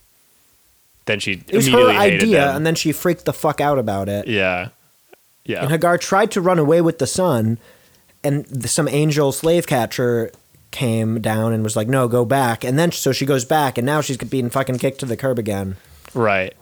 [1.06, 4.28] then she It was her idea, and then she freaked the fuck out about it.
[4.28, 4.70] yeah,
[5.46, 7.60] yeah, And Hagar tried to run away with the son,
[8.24, 10.32] and some angel slave catcher
[10.72, 13.86] came down and was like, "No, go back." And then so she goes back, and
[13.86, 15.76] now she's being fucking kicked to the curb again.
[16.14, 16.54] Right.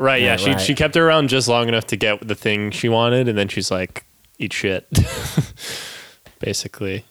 [0.00, 0.32] Right, yeah.
[0.32, 0.60] Yeah, she right.
[0.60, 3.48] she kept her around just long enough to get the thing she wanted, and then
[3.48, 4.04] she's like,
[4.38, 4.86] "Eat shit,"
[6.40, 7.04] basically.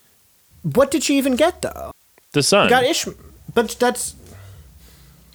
[0.63, 1.91] What did she even get though?
[2.31, 2.69] The son.
[2.69, 3.17] Got Ishmael,
[3.53, 4.15] but that's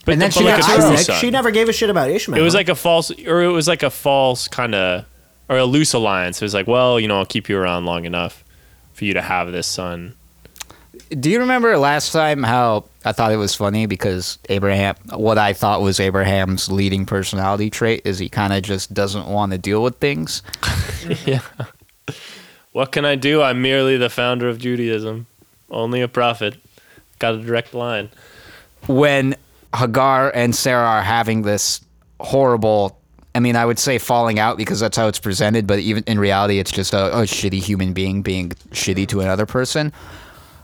[0.04, 0.76] but And then the- she but got like a Isaac.
[0.84, 1.06] true Isaac.
[1.06, 1.20] son.
[1.20, 2.40] She never gave a shit about Ishmael.
[2.40, 5.04] It was like a false, or it was like a false kind of,
[5.48, 6.40] or a loose alliance.
[6.40, 8.42] It was like, well, you know, I'll keep you around long enough
[8.94, 10.14] for you to have this son.
[11.18, 15.52] Do you remember last time how I thought it was funny because Abraham, what I
[15.52, 19.82] thought was Abraham's leading personality trait is he kind of just doesn't want to deal
[19.82, 20.42] with things.
[21.26, 21.40] yeah.
[22.72, 23.42] What can I do?
[23.42, 25.26] I'm merely the founder of Judaism,
[25.70, 26.56] only a prophet.
[27.18, 28.08] Got a direct line.
[28.86, 29.36] when
[29.76, 31.80] Hagar and Sarah are having this
[32.20, 32.98] horrible.
[33.34, 36.18] I mean, I would say falling out because that's how it's presented, but even in
[36.18, 39.92] reality, it's just a, a shitty human being being shitty to another person.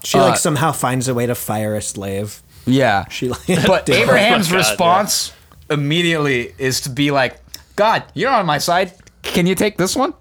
[0.05, 2.42] She Uh, like somehow finds a way to fire a slave.
[2.66, 3.09] Yeah.
[3.09, 4.03] She like But Damn.
[4.03, 4.59] Abraham's God, yeah.
[4.59, 5.32] response
[5.70, 7.38] immediately is to be like,
[7.76, 8.92] God, you're on my side.
[9.22, 10.14] Can you take this one?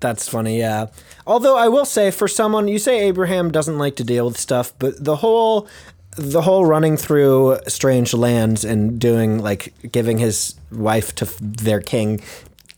[0.00, 0.86] That's funny, yeah.
[1.26, 4.72] Although I will say, for someone, you say Abraham doesn't like to deal with stuff,
[4.78, 5.68] but the whole,
[6.16, 11.80] the whole running through strange lands and doing like giving his wife to f- their
[11.80, 12.20] king,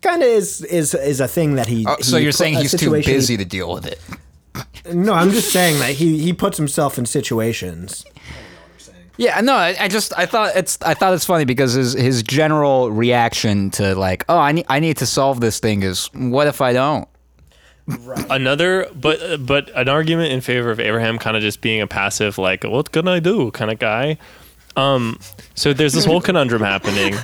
[0.03, 1.87] kind of is is is a thing that he.
[1.87, 3.87] Oh, so he you're put- saying a he's too situation he- busy to deal with
[3.87, 4.01] it.
[4.91, 8.05] No, I'm just saying that he he puts himself in situations.
[9.18, 12.22] Yeah, no, I, I just I thought it's I thought it's funny because his his
[12.22, 16.47] general reaction to like, oh, I need I need to solve this thing is what
[16.47, 17.09] if I don't?
[18.30, 22.39] Another, but but an argument in favor of Abraham kind of just being a passive,
[22.39, 24.18] like, what can I do kind of guy.
[24.76, 25.18] Um,
[25.55, 27.14] so there's this whole conundrum happening.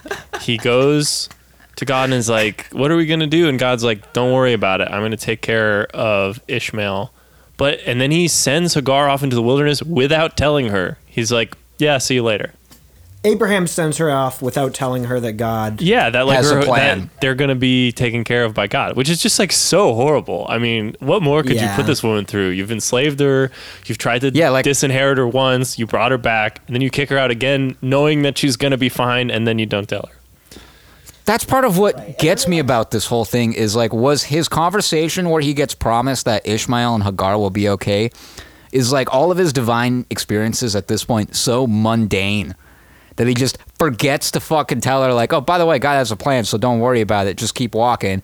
[0.43, 1.29] He goes
[1.77, 4.53] to God and is like, "What are we gonna do?" And God's like, "Don't worry
[4.53, 4.89] about it.
[4.91, 7.13] I'm gonna take care of Ishmael."
[7.59, 10.97] But and then he sends Hagar off into the wilderness without telling her.
[11.07, 12.55] He's like, "Yeah, see you later."
[13.25, 15.81] Abraham sends her off without telling her that God.
[15.81, 17.01] Yeah, that like Has a plan.
[17.01, 20.47] that they're gonna be taken care of by God, which is just like so horrible.
[20.49, 22.51] I mean, what more could you put this woman through?
[22.51, 23.51] You've enslaved her,
[23.87, 26.91] you've tried to Yeah, like- disinherit her once, you brought her back, and then you
[26.91, 30.09] kick her out again, knowing that she's gonna be fine, and then you don't tell
[30.09, 30.18] her.
[31.29, 35.29] That's part of what gets me about this whole thing is like was his conversation
[35.29, 38.11] where he gets promised that Ishmael and Hagar will be okay
[38.73, 42.57] is like all of his divine experiences at this point so mundane
[43.17, 46.11] that he just forgets to fucking tell her like, "Oh, by the way, God has
[46.11, 47.37] a plan, so don't worry about it.
[47.37, 48.23] Just keep walking."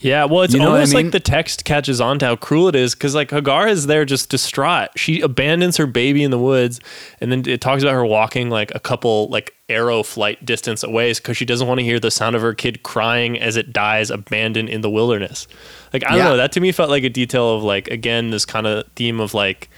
[0.00, 1.06] Yeah, well, it's You know what I almost mean?
[1.06, 4.04] like the text catches on to how cruel it is because, like, Hagar is there
[4.04, 4.90] just distraught.
[4.96, 6.78] She abandons her baby in the woods,
[7.20, 11.12] and then it talks about her walking like a couple, like, arrow flight distance away
[11.14, 14.10] because she doesn't want to hear the sound of her kid crying as it dies
[14.10, 15.46] abandoned in the wilderness.
[15.92, 16.24] Like, I don't Yeah.
[16.24, 16.36] know.
[16.36, 19.32] That to me felt like a detail of, like, again, this kind of theme of,
[19.32, 19.70] like,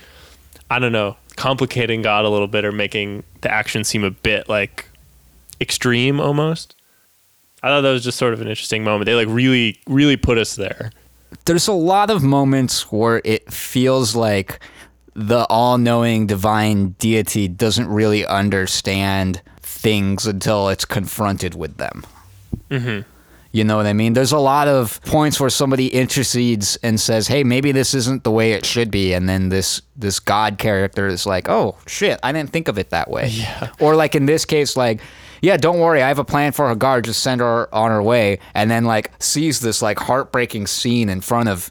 [0.70, 4.48] I don't know, complicating God a little bit or making the action seem a bit,
[4.48, 4.86] like,
[5.60, 6.74] extreme almost.
[7.66, 9.06] I thought that was just sort of an interesting moment.
[9.06, 10.92] They like really, really put us there.
[11.46, 14.60] there's a lot of moments where it feels like
[15.14, 22.04] the all-knowing divine deity doesn't really understand things until it's confronted with them.
[22.70, 23.08] Mm-hmm.
[23.52, 24.12] You know what I mean?
[24.12, 28.30] There's a lot of points where somebody intercedes and says, "Hey, maybe this isn't the
[28.30, 32.32] way it should be," and then this this God character is like, "Oh shit, I
[32.32, 33.70] didn't think of it that way." Yeah.
[33.80, 35.00] Or like in this case, like,
[35.43, 37.01] "Yeah, don't worry, I have a plan for her Hagar.
[37.03, 41.20] Just send her on her way," and then like sees this like heartbreaking scene in
[41.20, 41.70] front of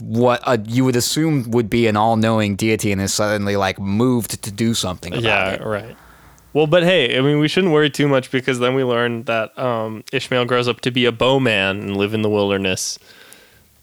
[0.00, 4.42] what uh you would assume would be an all-knowing deity, and is suddenly like moved
[4.42, 5.62] to do something about Yeah, it.
[5.64, 5.96] right.
[6.52, 9.56] Well, but hey, I mean, we shouldn't worry too much because then we learn that
[9.56, 12.98] um, Ishmael grows up to be a bowman and live in the wilderness.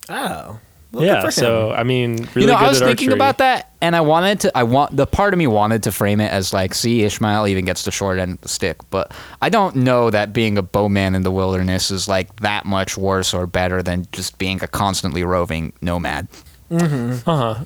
[0.09, 0.59] Oh, well, good
[1.05, 1.31] yeah, for him.
[1.31, 3.17] so I mean, really you know, good I was at thinking archery.
[3.17, 4.57] about that, and I wanted to.
[4.57, 7.65] I want the part of me wanted to frame it as like, see, Ishmael even
[7.65, 11.15] gets the short end of the stick, but I don't know that being a bowman
[11.15, 15.23] in the wilderness is like that much worse or better than just being a constantly
[15.23, 16.27] roving nomad.
[16.69, 17.63] Uh-huh.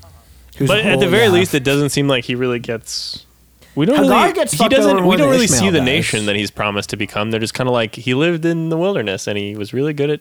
[0.57, 1.29] Who's But at the very yeah.
[1.32, 3.25] least, it doesn't seem like he really gets.
[3.73, 4.34] We don't Hagar really.
[4.34, 5.05] gets he doesn't.
[5.07, 5.86] We don't really Ishmael see the does.
[5.86, 7.32] nation that he's promised to become.
[7.32, 10.09] They're just kind of like he lived in the wilderness and he was really good
[10.09, 10.19] at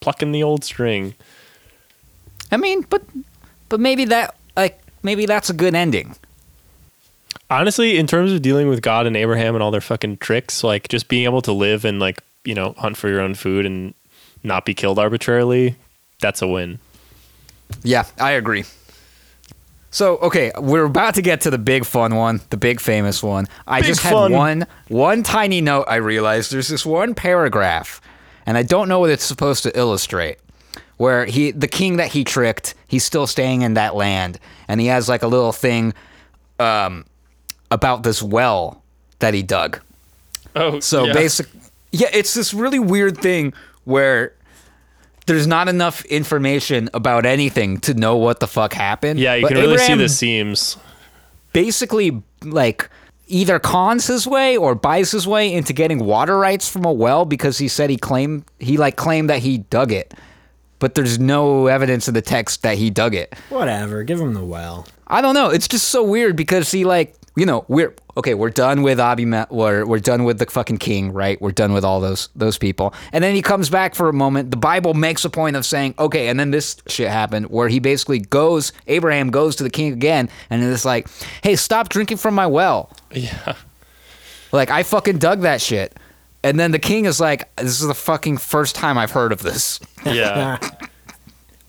[0.00, 1.14] plucking the old string.
[2.52, 3.02] I mean, but
[3.68, 6.14] but maybe that like maybe that's a good ending.
[7.50, 10.88] honestly, in terms of dealing with God and Abraham and all their fucking tricks, like
[10.88, 13.94] just being able to live and like, you know, hunt for your own food and
[14.42, 15.76] not be killed arbitrarily,
[16.20, 16.78] that's a win.
[17.82, 18.64] Yeah, I agree.
[19.90, 23.46] So okay, we're about to get to the big fun one, the big famous one.
[23.66, 24.30] I Big just fun.
[24.30, 25.86] had one one tiny note.
[25.88, 28.00] I realized there's this one paragraph,
[28.44, 30.38] and I don't know what it's supposed to illustrate.
[30.96, 34.86] Where he, the king that he tricked, he's still staying in that land, and he
[34.86, 35.92] has like a little thing,
[36.58, 37.04] um,
[37.70, 38.82] about this well
[39.18, 39.80] that he dug.
[40.54, 41.48] Oh, So basic,
[41.92, 43.52] yeah, it's this really weird thing
[43.84, 44.32] where
[45.26, 49.20] there's not enough information about anything to know what the fuck happened.
[49.20, 50.76] Yeah, you But can really Abraham see the seams.
[51.52, 52.88] Basically, like
[53.26, 57.24] either cons his way or buys his way into getting water rights from a well
[57.24, 60.14] because he said he claimed he like claimed that he dug it,
[60.78, 63.34] but there's no evidence in the text that he dug it.
[63.48, 64.02] Whatever.
[64.02, 64.86] Give him the well.
[65.06, 65.50] I don't know.
[65.50, 68.32] It's just so weird because he like you know, we're okay.
[68.32, 69.52] We're done with Abimelech.
[69.52, 71.40] We're we're done with the fucking king, right?
[71.40, 72.94] We're done with all those those people.
[73.12, 74.50] And then he comes back for a moment.
[74.50, 76.28] The Bible makes a point of saying, okay.
[76.28, 78.72] And then this shit happened where he basically goes.
[78.86, 81.08] Abraham goes to the king again, and it's like,
[81.42, 82.90] hey, stop drinking from my well.
[83.12, 83.54] Yeah.
[84.50, 85.94] Like I fucking dug that shit.
[86.48, 89.42] And then the king is like, this is the fucking first time I've heard of
[89.42, 89.80] this.
[90.04, 90.58] Yeah.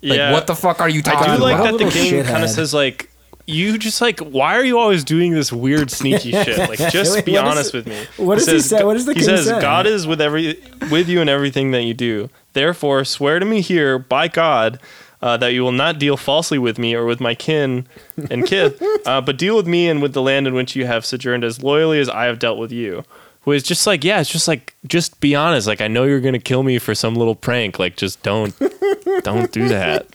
[0.03, 0.31] Like, yeah.
[0.31, 1.57] what the fuck are you talking I do about?
[1.57, 3.09] like What a that the king kind of says like
[3.47, 7.25] you just like why are you always doing this weird sneaky shit like just Wait,
[7.25, 8.83] be honest it- with me what does he say?
[8.83, 9.59] What does the he king says say?
[9.59, 10.61] god is with every
[10.91, 14.79] with you in everything that you do therefore swear to me here by god
[15.19, 17.87] uh, that you will not deal falsely with me or with my kin
[18.29, 21.03] and kith, uh, but deal with me and with the land in which you have
[21.07, 23.03] sojourned as loyally as I have dealt with you.
[23.47, 25.67] Who is just like, yeah, it's just like, just be honest.
[25.67, 27.79] Like, I know you're gonna kill me for some little prank.
[27.79, 28.53] Like, just don't,
[29.23, 30.05] don't do that.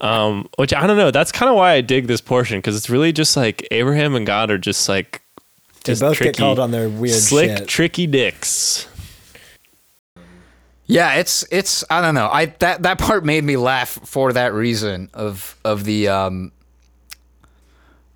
[0.00, 1.10] Um, which I don't know.
[1.10, 4.26] That's kind of why I dig this portion because it's really just like Abraham and
[4.26, 5.20] God are just like,
[5.84, 7.68] They both tricky, get called on their weird slick, shit.
[7.68, 8.88] tricky dicks.
[10.86, 12.30] Yeah, it's it's I don't know.
[12.32, 16.52] I that that part made me laugh for that reason of of the um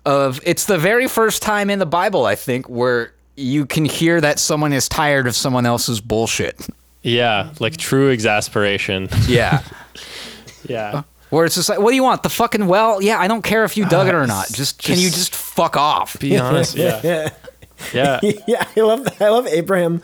[0.07, 4.21] of it's the very first time in the Bible I think where you can hear
[4.21, 6.67] that someone is tired of someone else's bullshit.
[7.01, 9.09] Yeah, like true exasperation.
[9.27, 9.63] Yeah.
[10.67, 10.91] yeah.
[10.91, 12.23] Uh, where it's just like, what do you want?
[12.23, 13.01] The fucking well?
[13.01, 14.51] Yeah, I don't care if you dug it or uh, not.
[14.51, 16.19] Just, can you just fuck off?
[16.19, 16.77] Be honest.
[16.83, 17.01] Yeah.
[17.03, 17.29] yeah.
[17.91, 18.19] Yeah.
[18.47, 19.21] yeah, I love that.
[19.21, 20.01] I love Abraham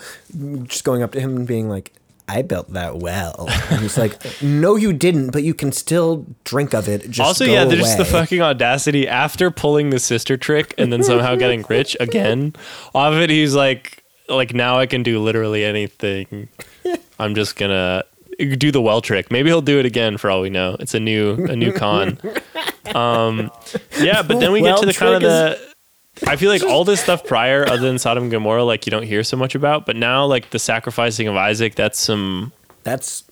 [0.63, 1.93] just going up to him and being like,
[2.29, 6.73] "I built that well." And he's like, "No, you didn't, but you can still drink
[6.73, 10.73] of it." Just Also, yeah, there's just the fucking audacity after pulling the sister trick
[10.77, 12.53] and then somehow getting rich again.
[12.93, 16.49] Off it, he's like, like now I can do literally anything.
[17.19, 18.03] I'm just gonna
[18.37, 19.31] do the well trick.
[19.31, 20.77] Maybe he'll do it again for all we know.
[20.79, 22.19] It's a new a new con.
[22.95, 23.51] Um,
[23.99, 25.68] yeah, but then we get to the kind of the.
[26.27, 29.03] I feel like all this stuff prior, other than Sodom and Gomorrah, like you don't
[29.03, 29.85] hear so much about.
[29.85, 32.51] But now, like the sacrificing of Isaac, that's some
[32.83, 33.23] That's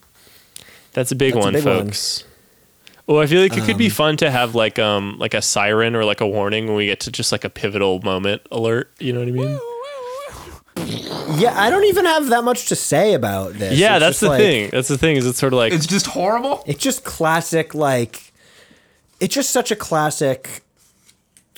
[0.93, 1.85] that's a big That's a one, big one.
[1.85, 2.23] folks.
[3.09, 5.95] Oh, I feel like it could be fun to have like um like a siren
[5.95, 8.91] or like a warning when we get to just like a pivotal moment alert.
[8.99, 9.59] You know what I mean?
[11.39, 11.53] yeah.
[11.59, 13.77] I don't even have that much to say about this.
[13.77, 14.69] Yeah, It's that's the like- thing.
[14.71, 15.15] That's the thing.
[15.17, 16.63] Is it's sort of like it's just horrible.
[16.65, 18.33] It's just classic, like,
[19.19, 20.61] it's just such a classic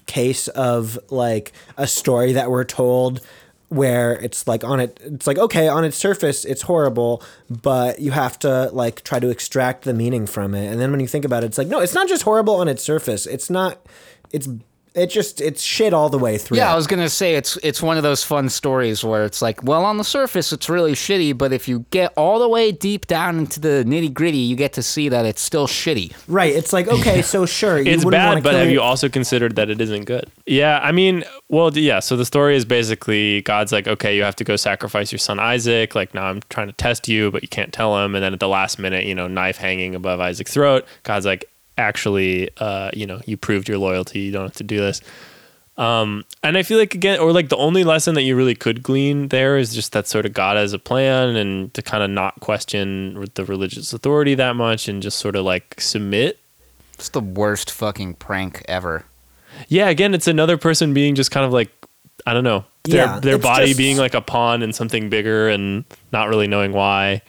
[0.09, 3.21] case of like a story that we're told
[3.69, 8.09] where it's like on it it's like okay on its surface it's horrible but you
[8.09, 10.65] have to like try to extract the meaning from it.
[10.71, 12.67] And then when you think about it it's like no it's not just horrible on
[12.67, 13.27] its surface.
[13.27, 13.85] It's not
[14.31, 14.47] it's
[14.95, 17.81] it just it's shit all the way through Yeah, I was gonna say it's it's
[17.81, 21.37] one of those fun stories where it's like, well, on the surface it's really shitty,
[21.37, 24.73] but if you get all the way deep down into the nitty gritty, you get
[24.73, 26.13] to see that it's still shitty.
[26.27, 29.55] right it's like okay so sure it's wouldn't bad, but have your- you also considered
[29.55, 30.29] that it isn't good?
[30.45, 31.99] Yeah, I mean, well, yeah.
[31.99, 35.39] So the story is basically God's like, okay, you have to go sacrifice your son
[35.39, 35.95] Isaac.
[35.95, 38.15] Like now I'm trying to test you, but you can't tell him.
[38.15, 40.85] And then at the last minute, you know, knife hanging above Isaac's throat.
[41.03, 41.45] God's like,
[41.79, 44.19] actually, uh, you know, you proved your loyalty.
[44.19, 45.01] You don't have to do this.
[45.77, 48.83] Um, and I feel like again, or like the only lesson that you really could
[48.83, 52.09] glean there is just that sort of God has a plan and to kind of
[52.09, 56.37] not question the religious authority that much and just sort of like submit
[56.95, 59.05] It's the worst fucking prank ever.
[59.69, 61.71] Yeah, again, it's another person being just kind of like
[62.25, 65.47] I don't know, their Yeah, their body just- being like a pawn in something bigger
[65.47, 67.21] and not really knowing why,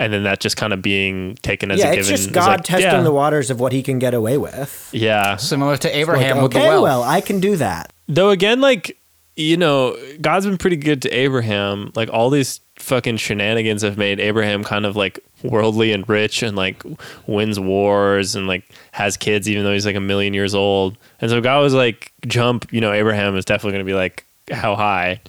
[0.00, 2.08] and then that just kind of being taken as yeah a given.
[2.08, 4.36] just It's just god like, testing yeah, the waters of what he can get away
[4.38, 6.82] with Yeah, Similar to Like, Abraham with the well.
[6.82, 8.96] well i can do that though again, like
[9.36, 11.92] you know, God's been pretty good to Abraham.
[11.94, 16.56] Like all these fucking shenanigans have made Abraham kind of like worldly and rich and
[16.56, 16.82] like
[17.26, 20.98] wins wars and like has kids even though he's like a million years old.
[21.20, 24.26] And so God was like, jump, you know, Abraham is definitely going to be like,
[24.50, 25.20] how high?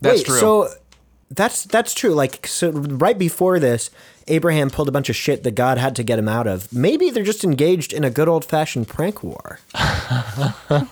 [0.00, 0.38] That's Wait, true.
[0.38, 0.68] So
[1.30, 2.10] that's that's true.
[2.14, 3.90] Like so right before this,
[4.28, 6.72] Abraham pulled a bunch of shit that God had to get him out of.
[6.72, 9.58] Maybe they're just engaged in a good old fashioned prank war.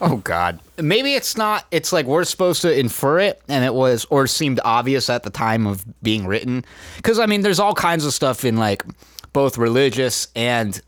[0.01, 0.61] Oh God.
[0.79, 1.67] Maybe it's not.
[1.71, 5.31] It's like we're supposed to infer it, and it was or seemed obvious at the
[5.31, 6.65] time of being written.
[6.97, 8.85] Because I mean, there's all kinds of stuff in like
[9.33, 10.81] both religious and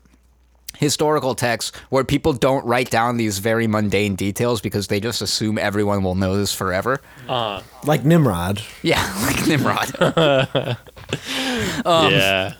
[0.77, 5.57] historical texts where people don't write down these very mundane details because they just assume
[5.57, 7.01] everyone will know this forever.
[7.27, 8.61] Like Nimrod.
[8.81, 10.77] Yeah, like Nimrod.
[11.85, 12.53] Um, yeah.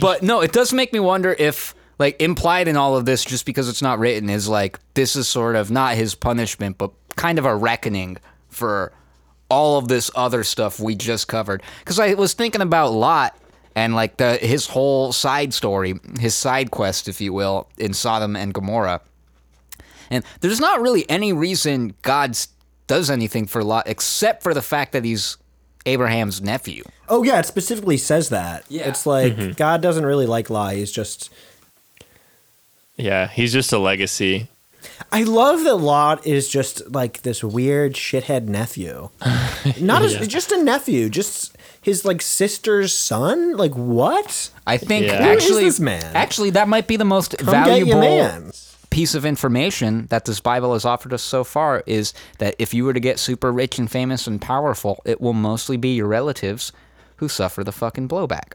[0.00, 3.44] But no, it does make me wonder if, like, implied in all of this, just
[3.44, 7.38] because it's not written, is like this is sort of not his punishment, but kind
[7.38, 8.92] of a reckoning for
[9.50, 11.62] all of this other stuff we just covered.
[11.80, 13.36] Because I was thinking about Lot
[13.74, 18.36] and like the his whole side story, his side quest, if you will, in Sodom
[18.36, 19.00] and Gomorrah.
[20.10, 22.36] And there's not really any reason God
[22.86, 25.36] does anything for Lot except for the fact that he's
[25.86, 26.82] Abraham's nephew.
[27.08, 28.64] Oh yeah, it specifically says that.
[28.68, 28.88] Yeah.
[28.88, 29.52] It's like Mm-hmm.
[29.52, 30.74] God doesn't really like Lot.
[30.74, 31.30] He's just
[32.96, 34.48] Yeah, he's just a legacy.
[35.12, 39.10] I love that Lot is just like this weird shithead nephew.
[39.80, 43.56] Not as just a nephew, just his like sister's son.
[43.56, 44.50] Like what?
[44.66, 45.22] I think Yeah.
[45.24, 46.16] Who is actually, this man?
[46.16, 48.52] actually, that might be the most Come get your valuable man.
[48.90, 52.84] piece of information that this Bible has offered us so far is that if you
[52.84, 56.72] were to get super rich and famous and powerful, it will mostly be your relatives
[57.16, 58.52] who suffer the fucking blowback.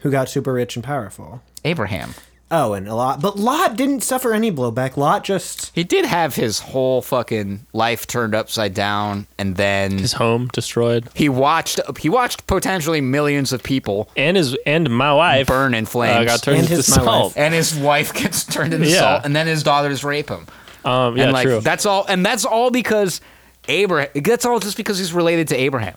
[0.00, 1.42] Who got super rich and powerful?
[1.64, 2.14] Abraham.
[2.50, 4.96] Oh, and a lot, but Lot didn't suffer any blowback.
[4.96, 10.12] Lot just He did have his whole fucking life turned upside down, and then His
[10.12, 15.46] home destroyed, he watched he watched potentially millions of people and his and my wife
[15.48, 17.04] burn in flames, uh, got turned And into his- my wife.
[17.06, 17.32] salt.
[17.36, 18.98] and his wife gets turned into Yeah.
[19.00, 20.46] salt, and then his daughters rape him.
[20.84, 21.60] Um, yeah, and like true.
[21.60, 23.20] that's all, and that's all because
[23.68, 24.10] Abraham.
[24.14, 25.96] That's all just because he's related to Abraham.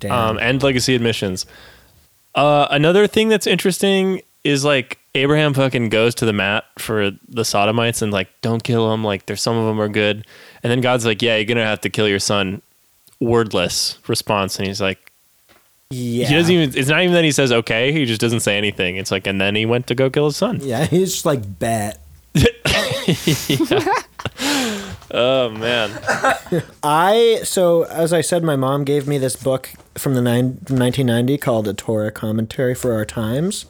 [0.00, 0.12] damn.
[0.12, 1.46] um, and legacy admissions.
[2.34, 7.44] Uh, another thing that's interesting is like Abraham fucking goes to the mat for the
[7.44, 9.04] Sodomites and like don't kill them.
[9.04, 10.26] Like there's some of them are good,
[10.62, 12.62] and then God's like, yeah, you're gonna have to kill your son.
[13.20, 15.12] Wordless response, and he's like,
[15.90, 16.76] yeah, he doesn't even.
[16.76, 17.92] It's not even that he says okay.
[17.92, 18.96] He just doesn't say anything.
[18.96, 20.58] It's like, and then he went to go kill his son.
[20.60, 21.98] Yeah, he's just like bet.
[25.14, 25.90] Oh man,
[26.82, 30.78] I so as I said, my mom gave me this book from the nine, from
[30.78, 33.66] 1990 called "A Torah Commentary for Our Times,"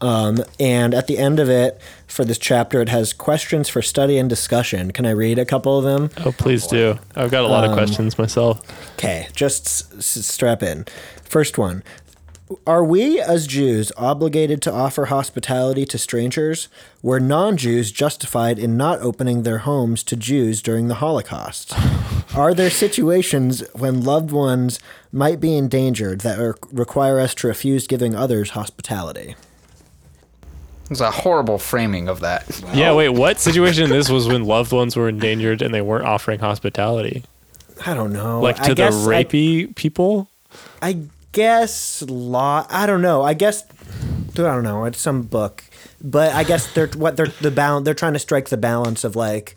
[0.00, 4.18] um, and at the end of it, for this chapter, it has questions for study
[4.18, 4.90] and discussion.
[4.92, 6.10] Can I read a couple of them?
[6.26, 6.98] oh please do.
[7.16, 8.60] I've got a lot of questions myself.
[8.96, 10.84] Okay, just s- strap in.
[11.24, 11.82] First one.
[12.66, 16.68] Are we, as Jews, obligated to offer hospitality to strangers?
[17.02, 21.72] Were non Jews justified in not opening their homes to Jews during the Holocaust?
[22.36, 24.78] Are there situations when loved ones
[25.12, 29.34] might be endangered that are, require us to refuse giving others hospitality?
[30.90, 32.44] It's a horrible framing of that.
[32.74, 36.40] Yeah, wait, what situation this was when loved ones were endangered and they weren't offering
[36.40, 37.24] hospitality?
[37.86, 38.40] I don't know.
[38.40, 40.28] Like I to the guess I- rapey people?
[40.82, 40.98] I
[41.32, 42.66] guess law.
[42.70, 43.22] I don't know.
[43.22, 43.64] I guess
[44.32, 44.84] I don't know.
[44.84, 45.64] It's some book,
[46.02, 47.84] but I guess they're what they're the balance.
[47.84, 49.56] They're trying to strike the balance of like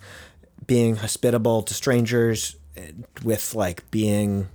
[0.67, 2.91] being hospitable to strangers eh,
[3.23, 4.47] with like being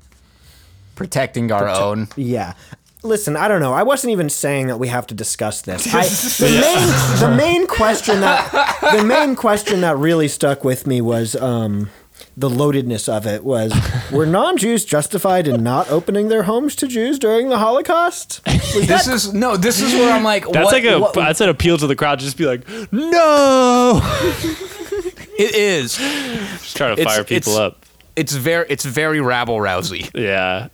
[0.97, 2.09] Protecting our own.
[2.17, 2.55] yeah.
[3.03, 3.73] Listen, I don't know.
[3.73, 5.87] I wasn't even saying that we have to discuss this.
[5.95, 11.01] I, the main the main question that the main question that really stuck with me
[11.01, 11.89] was um,
[12.37, 13.73] the loadedness of it was
[14.13, 18.41] were non-Jews justified in not opening their homes to Jews during the Holocaust?
[18.47, 19.57] Was This that- is no.
[19.57, 20.45] This is where I'm like.
[20.45, 22.19] That's what- like a what- that's an appeal to the crowd.
[22.19, 24.01] Just be like, no,
[25.39, 25.97] It is.
[25.97, 27.87] just trying to It's- fire people it's- up.
[28.17, 28.67] It's very.
[28.69, 30.11] It's very rabble rousy.
[30.15, 30.69] Yeah,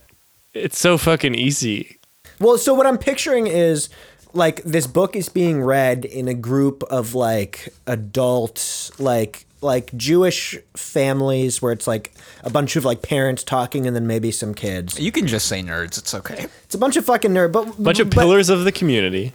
[0.53, 1.97] it's so fucking easy.
[2.39, 3.87] Well, so what I'm picturing is
[4.33, 10.55] like this book is being read in a group of like adult like like Jewish
[10.75, 14.99] families where it's like a bunch of like parents talking and then maybe some kids.
[14.99, 15.97] You can just say nerds.
[15.97, 16.45] It's okay.
[16.63, 19.33] It's a bunch of fucking nerd, but Bunch of but- pillars of the community.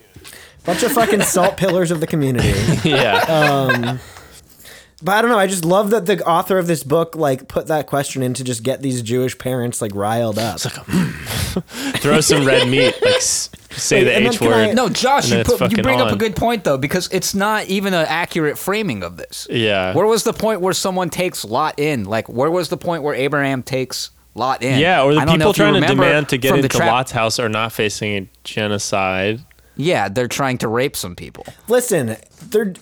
[0.65, 2.53] bunch of fucking salt pillars of the community.
[2.89, 3.99] Yeah, um,
[5.05, 5.39] But I don't know.
[5.39, 8.45] I just love that the author of this book like put that question in to
[8.45, 10.61] just get these Jewish parents like riled up.
[12.01, 12.95] throw some red meat.
[13.03, 14.53] Like s- say Wait, the H word.
[14.71, 17.35] I- No, Josh, you put, you fucking bring up a good point though because it's
[17.35, 19.47] not even an accurate framing of this.
[19.51, 19.95] Yeah.
[19.95, 22.05] Where was the point where someone takes Lot in?
[22.05, 24.79] Like, where was the point where Abraham takes Lot in?
[24.79, 27.13] Yeah, or the I don't know people trying to demand to get into trap- Lot's
[27.13, 29.41] house are not facing a genocide.
[29.77, 31.47] Yeah, they're trying to rape some people.
[31.67, 32.17] Listen,
[32.51, 32.75] they're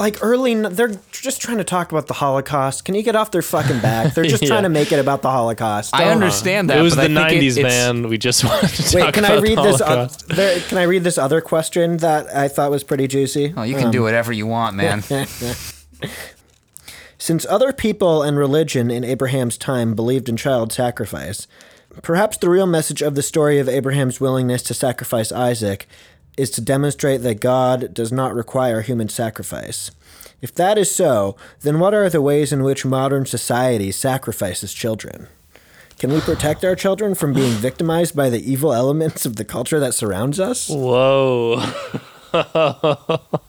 [0.00, 0.54] like early.
[0.54, 2.84] They're just trying to talk about the Holocaust.
[2.84, 4.14] Can you get off their fucking back?
[4.14, 4.48] They're just Yeah.
[4.48, 5.94] trying to make it about the Holocaust.
[5.94, 6.78] I Don't- understand that.
[6.78, 8.08] it was but the I think it- '90s, man.
[8.08, 9.80] We just wanted to Wait, talk can I read this?
[9.80, 13.54] Uh, there, can I read this other question that I thought was pretty juicy?
[13.56, 15.02] Oh, you can do whatever you want, man.
[17.18, 21.46] Since other people and religion in Abraham's time believed in child sacrifice,
[22.02, 25.86] perhaps the real message of the story of Abraham's willingness to sacrifice Isaac
[26.40, 29.90] is to demonstrate that God does not require human sacrifice.
[30.40, 35.28] If that is so, then what are the ways in which modern society sacrifices children?
[35.98, 39.78] Can we protect our children from being victimized by the evil elements of the culture
[39.78, 40.70] that surrounds us?
[40.70, 41.62] Whoa.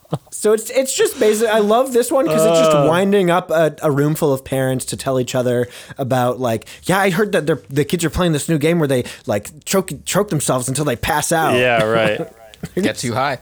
[0.42, 1.48] So it's it's just basic.
[1.48, 2.86] I love this one because it's just uh.
[2.88, 6.98] winding up a, a room full of parents to tell each other about like, yeah,
[6.98, 10.30] I heard that the kids are playing this new game where they like choke choke
[10.30, 11.54] themselves until they pass out.
[11.54, 12.28] Yeah, right.
[12.74, 13.38] Get you high.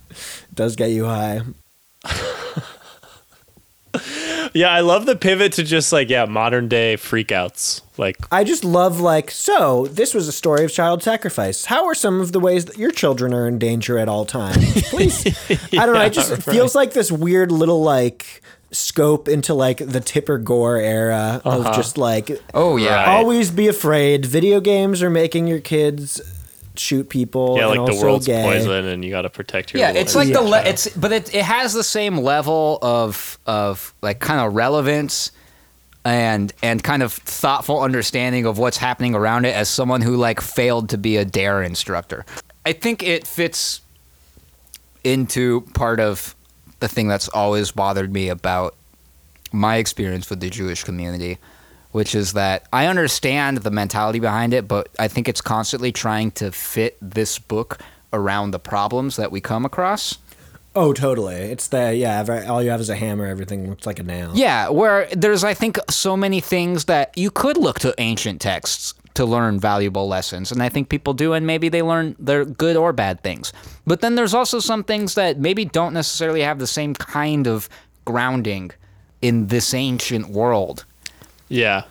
[0.54, 1.42] does get you high.
[4.52, 7.82] Yeah, I love the pivot to just like yeah, modern day freakouts.
[7.96, 9.86] Like I just love like so.
[9.86, 11.66] This was a story of child sacrifice.
[11.66, 14.82] How are some of the ways that your children are in danger at all times?
[14.88, 16.00] Please, I don't know.
[16.00, 18.42] It just it feels like this weird little like
[18.72, 21.76] scope into like the Tipper Gore era of uh-huh.
[21.76, 23.04] just like Oh yeah.
[23.06, 24.26] Always be afraid.
[24.26, 26.20] Video games are making your kids
[26.80, 27.56] shoot people.
[27.56, 28.42] yeah, and like the world's gay.
[28.42, 31.12] poison and you got to protect your Yeah, it's like the innocent le- it's but
[31.12, 35.32] it it has the same level of of like kind of relevance
[36.04, 40.40] and and kind of thoughtful understanding of what's happening around it as someone who like
[40.40, 42.24] failed to be a dare instructor.
[42.64, 43.82] I think it fits
[45.04, 46.34] into part of
[46.80, 48.74] the thing that's always bothered me about
[49.52, 51.38] my experience with the Jewish community,
[51.92, 56.30] which is that I understand the mentality behind it, but I think it's constantly trying
[56.32, 57.78] to fit this book
[58.12, 60.18] around the problems that we come across.
[60.74, 61.34] Oh, totally.
[61.34, 62.20] It's the yeah.
[62.20, 63.26] every- All you have is a hammer.
[63.26, 64.30] Everything looks like a nail.
[64.34, 68.94] Yeah, where there's I think so many things that you could look to ancient texts
[69.14, 72.76] to learn valuable lessons, and I think people do, and maybe they learn they're good
[72.76, 73.52] or bad things.
[73.84, 77.68] But then there's also some things that maybe don't necessarily have the same kind of
[78.04, 78.70] grounding
[79.20, 80.84] in this ancient world.
[81.50, 81.82] Yeah.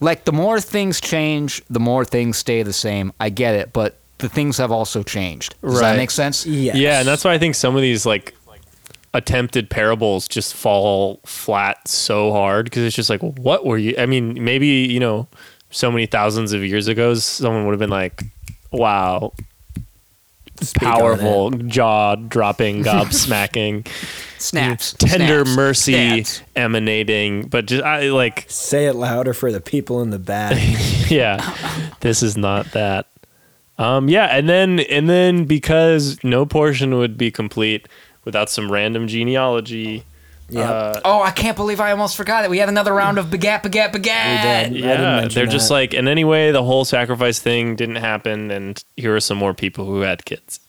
[0.00, 3.12] Like the more things change, the more things stay the same.
[3.20, 5.54] I get it, but the things have also changed.
[5.62, 5.92] Does Right.
[5.92, 6.44] that make sense?
[6.44, 6.74] Yes.
[6.74, 8.34] Yeah, and that's why I think some of these like
[9.14, 13.94] attempted parables just fall flat so hard because it's just like, what were you?
[13.96, 15.28] I mean, maybe you know,
[15.70, 18.24] so many thousands of years ago, someone would have been like,
[18.72, 19.32] "Wow,
[20.60, 23.86] Speak powerful, jaw dropping, gobsmacking,
[24.42, 24.94] Snaps.
[24.94, 25.92] tender snaps, mercy
[26.24, 26.42] snaps.
[26.56, 30.56] emanating." But just I like, Say it louder for the people in the back.
[31.10, 31.54] yeah,
[32.00, 33.06] this is not that.
[33.78, 37.88] Um, yeah, and then and then because no portion would be complete
[38.24, 40.04] without some random genealogy.
[40.48, 40.70] Yeah.
[40.70, 42.50] Uh, Oh, I can't believe I almost forgot it.
[42.50, 44.42] We had another round of begat, begat, begat.
[44.42, 44.48] did.
[44.48, 45.74] I didn't yeah, they're just that.
[45.74, 49.86] like, and anyway, the whole sacrifice thing didn't happen, and here are some more people
[49.86, 50.60] who had kids.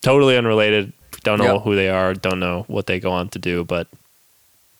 [0.00, 0.92] Totally unrelated.
[1.26, 1.62] Don't know Yep.
[1.64, 2.14] who they are.
[2.14, 3.86] Don't know what they go on to do, but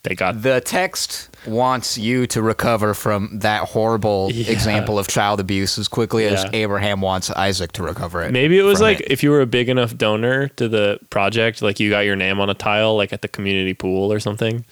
[0.04, 0.40] they got.
[0.42, 4.52] The text wants you to recover from that horrible Yeah.
[4.52, 8.32] example of child abuse as quickly as Abraham wants Isaac to recover it.
[8.32, 9.10] Maybe it was like it.
[9.10, 12.40] if you were a big enough donor to the project, like you got your name
[12.40, 14.64] on a tile, like at the community pool or something.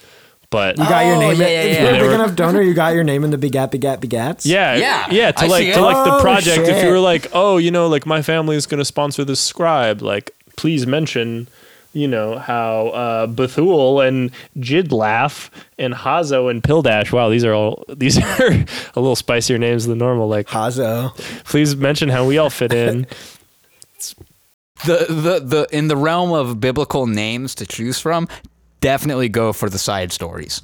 [0.50, 1.40] But You got your Oh, name.
[1.40, 1.82] yeah, in, yeah, if yeah.
[1.82, 4.46] you're a big were- enough donor, you got your name in the begat begat begats.
[4.46, 5.32] Yeah, Yeah, yeah.
[5.32, 6.68] To I like to like the Oh, project.
[6.68, 9.40] If you were like, oh, you know, like my family is going to sponsor this
[9.40, 11.48] scribe, like please mention,
[11.94, 15.48] you know, how uh, Bethuel and Jidlaph
[15.78, 17.12] and Hazo and Pildash.
[17.12, 20.28] Wow, these are all these are a little spicier names than normal.
[20.28, 21.16] Like, Hazo.
[21.44, 23.06] please mention how we all fit in.
[24.84, 28.28] the, the the in the realm of biblical names to choose from,
[28.80, 30.60] definitely go for the side stories.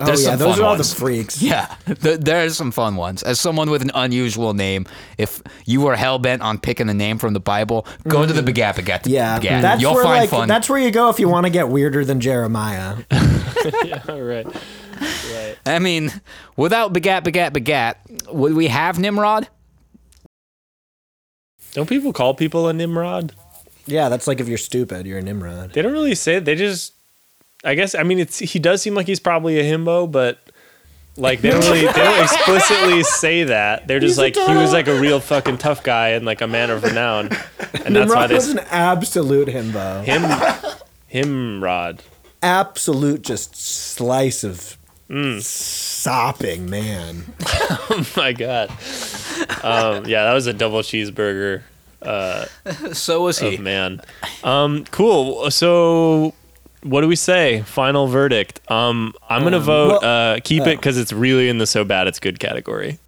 [0.00, 0.90] Oh yeah, those fun are all ones.
[0.90, 1.40] the freaks.
[1.42, 3.22] Yeah, th- there's some fun ones.
[3.22, 4.86] As someone with an unusual name,
[5.18, 8.42] if you were hell bent on picking a name from the Bible, go to the
[8.42, 9.02] begat begat.
[9.04, 9.12] Mm-hmm.
[9.12, 9.62] Yeah, begat.
[9.62, 10.48] that's You'll where find like fun.
[10.48, 12.96] that's where you go if you want to get weirder than Jeremiah.
[13.84, 14.46] yeah, all right.
[15.00, 15.56] Right.
[15.66, 16.10] I mean,
[16.56, 17.98] without begat begat begat,
[18.32, 19.48] would we have Nimrod?
[21.72, 23.32] Don't people call people a Nimrod?
[23.86, 25.72] yeah, that's like if you're stupid, you're a Nimrod.
[25.72, 26.44] They don't really say it.
[26.46, 26.94] They just,
[27.64, 27.94] I guess.
[27.94, 30.38] I mean, it's he does seem like he's probably a himbo, but
[31.16, 33.86] like they don't really, they don't explicitly say that.
[33.86, 36.40] They're just He's a like he was like a real fucking tough guy and like
[36.40, 37.28] a man of renown,
[37.84, 40.04] and that's why Nimrod they was an absolute himbo.
[40.04, 42.02] him him rod.
[42.42, 44.76] absolute just slice of
[45.40, 47.24] sopping man.
[47.86, 48.70] Oh my god.
[49.62, 51.62] Um, yeah, that was a double cheeseburger
[52.92, 53.54] So was he.
[53.56, 54.00] of man.
[54.42, 55.50] Um, cool.
[55.50, 56.34] So.
[56.84, 57.62] What do we say?
[57.62, 58.60] Final verdict.
[58.70, 62.06] Um, I'm gonna vote well- uh, keep it because it's really in the so bad
[62.06, 62.98] it's good category.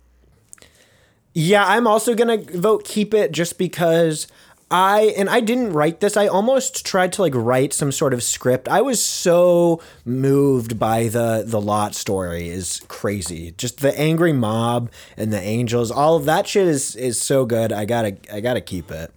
[1.34, 4.26] Yeah, I'm also gonna vote keep it just because
[4.70, 6.16] I and I didn't write this.
[6.16, 8.66] I almost tried to like write some sort of script.
[8.66, 13.52] I was so moved by the the Lot story is crazy.
[13.58, 17.72] Just the angry mob and the angels, all of that shit is is so good.
[17.72, 19.12] I gotta I gotta keep it.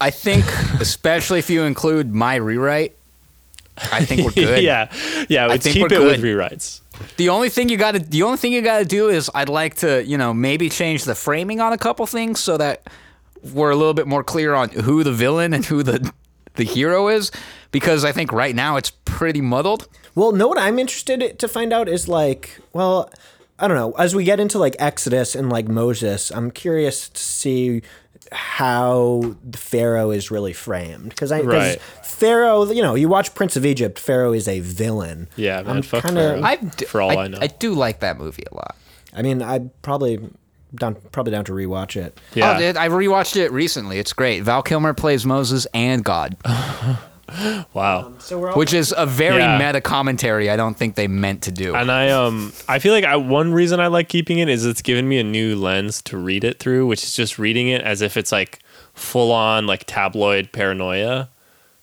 [0.00, 0.44] I think,
[0.80, 2.94] especially if you include my rewrite,
[3.92, 4.62] I think we're good.
[4.62, 4.92] yeah,
[5.28, 5.46] yeah.
[5.46, 6.36] Let's think keep we're it with good.
[6.38, 6.80] rewrites.
[7.16, 9.48] The only thing you got to the only thing you got to do is I'd
[9.48, 12.86] like to, you know, maybe change the framing on a couple things so that
[13.52, 16.12] we're a little bit more clear on who the villain and who the
[16.54, 17.32] the hero is
[17.72, 19.88] because I think right now it's pretty muddled.
[20.14, 23.10] Well, know what I'm interested to find out is like, well,
[23.58, 23.90] I don't know.
[23.98, 27.82] As we get into like Exodus and like Moses, I'm curious to see
[28.34, 31.08] how the Pharaoh is really framed.
[31.10, 31.80] Because I Right.
[32.02, 35.28] Pharaoh, you know, you watch Prince of Egypt, Pharaoh is a villain.
[35.36, 36.42] Yeah, man, I'm fuck kinda- Pharaoh.
[36.42, 37.38] I d- For all I I, know.
[37.40, 38.76] I do like that movie a lot.
[39.12, 40.18] I mean, I probably
[40.74, 42.18] down probably down to rewatch it.
[42.34, 42.56] yeah.
[42.56, 43.98] Oh, dude, I rewatched it recently.
[43.98, 44.40] It's great.
[44.42, 46.36] Val Kilmer plays Moses and God,
[47.72, 48.12] wow.
[48.18, 49.58] So we're all which is a very Yeah.
[49.58, 50.50] meta commentary.
[50.50, 51.74] I don't think they meant to do.
[51.74, 54.82] And I um I feel like I, one reason I like keeping it is it's
[54.82, 58.02] given me a new lens to read it through, which is just reading it as
[58.02, 58.60] if it's like
[58.92, 61.28] full on like tabloid paranoia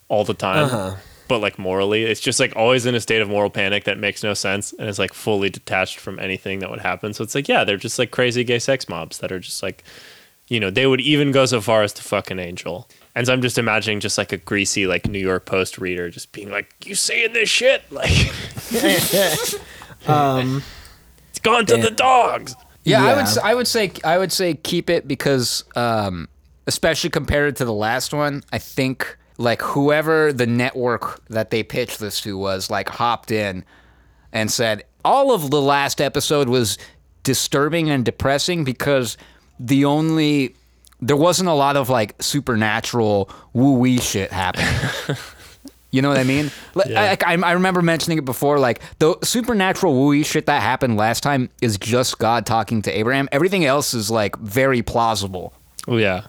[0.07, 0.65] all the time.
[0.65, 0.95] Uh-huh.
[1.27, 4.21] But like morally, it's just like always in a state of moral panic that makes
[4.21, 7.13] no sense and is like fully detached from anything that would happen.
[7.13, 9.83] So it's like, yeah, they're just like crazy gay sex mobs that are just like,
[10.49, 12.89] you know, they would even go so far as to fuck an angel.
[13.15, 16.31] And so I'm just imagining just like a greasy like New York Post reader just
[16.31, 18.09] being like, "You saying this shit?" Like
[20.07, 20.63] um,
[21.29, 21.83] it's gone to Yeah.
[21.83, 22.55] the dogs.
[22.83, 23.15] Yeah, I Yeah.
[23.33, 23.37] would.
[23.43, 23.91] I would say.
[24.03, 26.27] I would say keep it because, um,
[26.67, 31.99] especially compared to the last one, I think like whoever the network that they pitched
[31.99, 33.63] this to was like hopped in
[34.31, 36.77] and said all of the last episode was
[37.23, 39.17] disturbing and depressing because
[39.59, 40.55] the only
[41.01, 44.67] there wasn't a lot of like supernatural woo wee shit happening.
[45.93, 46.51] You know what I mean?
[46.73, 47.17] Like, Yeah.
[47.25, 48.59] I, I, I remember mentioning it before.
[48.59, 53.27] Like the supernatural wooey shit that happened last time is just God talking to Abraham.
[53.33, 55.51] Everything else is like very plausible
[55.89, 56.27] Oh yeah.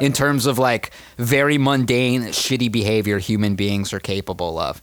[0.00, 4.80] in terms of like very mundane, shitty behavior human beings are capable of.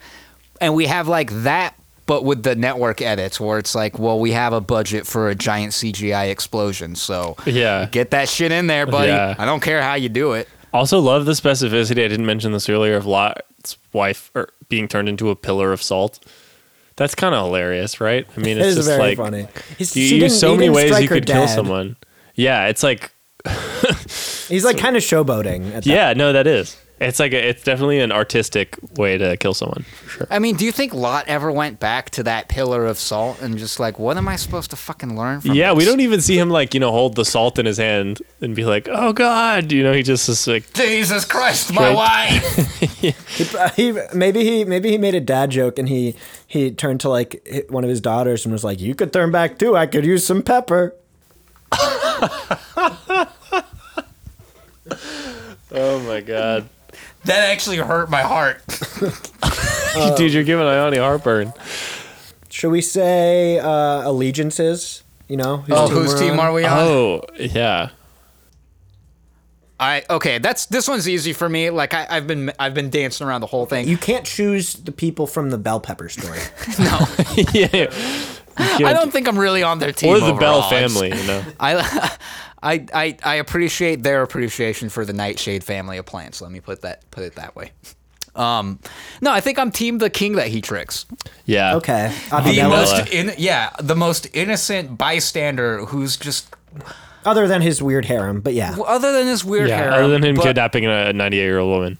[0.62, 1.74] And we have like that,
[2.06, 5.36] but with the network edits where it's like, well, we have a budget for a
[5.36, 7.86] giant CGI explosion, so Yeah.
[7.92, 9.10] get that shit in there, buddy.
[9.10, 9.36] Yeah.
[9.38, 10.48] I don't care how you do it.
[10.74, 12.04] Also love the specificity.
[12.04, 15.82] I didn't mention this earlier of Lot's wife or being turned into a pillar of
[15.82, 16.20] salt.
[16.96, 18.28] That's kind of hilarious, right?
[18.36, 19.48] I mean, it it's is just very like funny.
[19.78, 21.96] He's, you she use so many ways you her could kill someone.
[22.36, 23.12] Yeah, it's like
[24.48, 25.68] He's like kind of showboating.
[25.74, 25.86] At that.
[25.86, 26.78] yeah, no, that is.
[27.04, 30.28] It's like a, it's definitely an artistic way to kill someone for sure.
[30.30, 33.58] I mean, do you think Lot ever went back to that pillar of salt and
[33.58, 36.38] just like, what am I supposed to fucking learn from Yeah, we don't even see
[36.38, 39.72] him like you know hold the salt in his hand and be like, oh god,
[39.72, 42.80] you know, he just is like Jesus Christ, my Straight- wife.
[43.04, 43.14] He,
[43.76, 46.16] he maybe he maybe he made a dad joke and he
[46.48, 49.58] he turned to like one of his daughters and was like, "You could turn back
[49.58, 49.76] too.
[49.76, 50.96] I could use some pepper."
[55.72, 56.70] oh my god,
[57.26, 58.62] that actually hurt my heart.
[60.18, 61.54] dude, you're giving Ione heartburn.
[62.50, 65.04] Should we say uh, allegiances?
[65.28, 66.40] You know, whose Oh, whose we're team on?
[66.40, 66.78] are we on?
[66.78, 67.90] Oh yeah,
[69.80, 70.38] I okay.
[70.38, 71.70] That's this one's easy for me.
[71.70, 73.88] Like I, I've been I've been dancing around the whole thing.
[73.88, 76.40] You can't choose the people from the bell pepper story.
[76.80, 77.00] no,
[77.54, 77.92] yeah.
[78.58, 80.10] I don't think I'm really on their team.
[80.12, 80.74] Or the Bell overall.
[80.74, 81.44] It's- family, you know.
[81.60, 82.16] I,
[82.64, 86.42] I, I, I appreciate their appreciation for the Nightshade family of plants.
[86.42, 87.72] Let me put that put it that way.
[88.36, 88.80] Um,
[89.22, 91.06] no, I think I'm team the king that he tricks.
[91.46, 91.76] Yeah.
[91.76, 92.70] Okay, The Abdella.
[92.70, 96.56] most in, yeah, the most innocent bystander who's just
[97.26, 98.76] other than his weird harem, but yeah.
[98.88, 99.92] other than his weird Yeah, hair.
[99.94, 102.00] other than him but- kidnapping a 98 year old woman.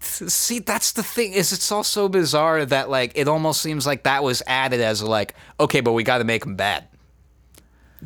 [0.00, 4.04] See, that's the thing is it's all so bizarre that like it almost seems like
[4.04, 6.84] that was added as like okay, but we got to make him bad.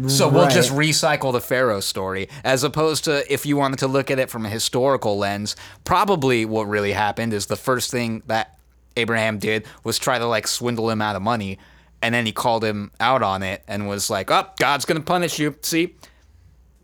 [0.08, 4.10] So we'll just recycle the Pharaoh story, as opposed to if you wanted to look
[4.10, 5.56] at it from a historical lens.
[5.84, 8.58] Probably what really happened is the first thing that
[8.96, 11.58] Abraham did was try to like swindle him out of money,
[12.02, 15.38] and then he called him out on it and was like, "Oh, God's gonna punish
[15.38, 15.94] you." See,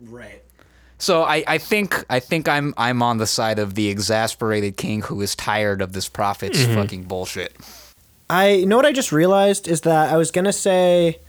[0.01, 0.43] Right.
[0.99, 5.03] so I, I think I think I'm I'm on the side of the exasperated king
[5.03, 6.75] who is tired of this prophet's mm-hmm.
[6.75, 7.57] fucking bullshit.
[8.29, 11.21] I you know what I just realized is that I was gonna say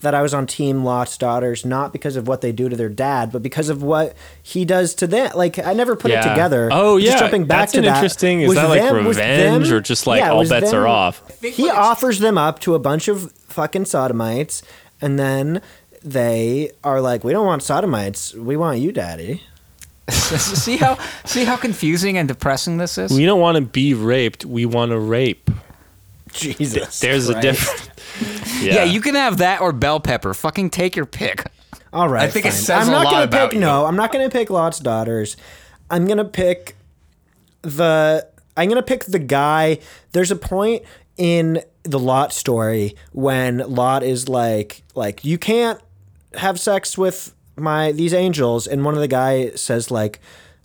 [0.00, 2.88] that I was on Team Lot's daughters not because of what they do to their
[2.88, 5.30] dad, but because of what he does to them.
[5.34, 6.24] Like I never put Yeah.
[6.24, 6.68] it together.
[6.72, 7.18] Oh, Just yeah.
[7.20, 9.80] jumping back That's to an that, interesting- is was that, like, them- was revenge or
[9.80, 11.22] just, like, yeah, all was bets are off?
[11.42, 14.62] He offers them up to a bunch of fucking sodomites,
[15.00, 15.60] and then
[16.04, 18.34] they are like, "We don't want sodomites.
[18.34, 19.42] We want you, daddy."
[20.08, 23.12] see how see how confusing and depressing this is.
[23.12, 24.44] We don't want to be raped.
[24.44, 25.50] We want to rape.
[26.32, 27.00] Jesus.
[27.00, 27.42] There's a Christ.
[27.42, 27.90] difference.
[28.60, 28.74] Yeah.
[28.74, 28.84] yeah.
[28.84, 30.34] you can have that or bell pepper.
[30.34, 31.46] Fucking take your pick.
[31.92, 32.24] All right.
[32.24, 32.58] I think it fine.
[32.58, 33.60] says I'm a not lot gonna about pick, you.
[33.60, 35.36] No, I'm not going to pick Lot's daughters.
[35.90, 36.76] I'm going to pick
[37.62, 38.26] the.
[38.56, 39.78] I'm going to pick the guy.
[40.12, 40.82] There's a point
[41.16, 45.80] in the Lot story when Lot is like, like you can't
[46.34, 50.20] have sex with my these angels, and one of the guy says like,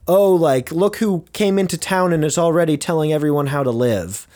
[0.07, 4.27] oh, like look who came into town and is already telling everyone how to live.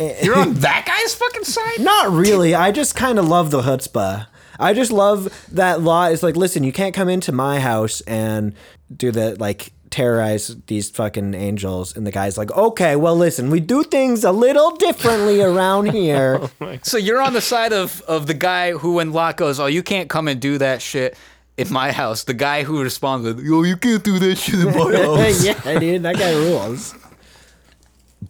[0.22, 1.80] You're on that guy's fucking side.
[1.80, 2.54] Not really.
[2.54, 4.26] I just kind of love the chutzpah.
[4.58, 8.54] I just love that Lot is like, listen, you can't come into my house and
[8.94, 11.96] do the like terrorize these fucking angels.
[11.96, 16.40] And the guy's like, okay, well, listen, we do things a little differently around here.
[16.60, 19.66] Oh so you're on the side of, of the guy who, when Locke goes, "Oh,
[19.66, 21.16] you can't come and do that shit
[21.56, 24.96] in my house," the guy who responded, "Yo, you can't do that shit in my
[24.96, 26.94] house." yeah, dude, that guy rules.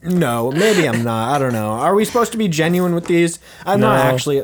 [0.02, 1.34] No, maybe I'm not.
[1.34, 1.68] I don't know.
[1.70, 3.38] Are we supposed to be genuine with these?
[3.66, 4.14] I'm not No.
[4.14, 4.42] actually.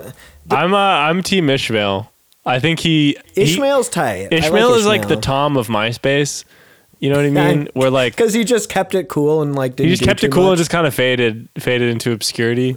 [0.50, 2.10] I'm uh, I'm Team Ishmael.
[2.44, 4.28] I think he he- Ishmael's tight.
[4.32, 6.44] Ishmael is like the Tom of MySpace.
[6.98, 7.68] You know what I mean?
[7.74, 10.20] Where like because he just kept it cool and like didn't he just do kept
[10.24, 10.50] it too cool much.
[10.52, 12.76] and just kind of faded faded into obscurity.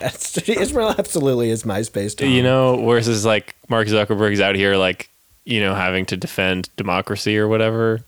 [0.00, 2.16] That's, Ishmael absolutely is MySpace.
[2.16, 2.28] Tom.
[2.28, 5.08] You know, versus like Mark Zuckerberg's out here like
[5.44, 8.00] you know having to defend democracy or whatever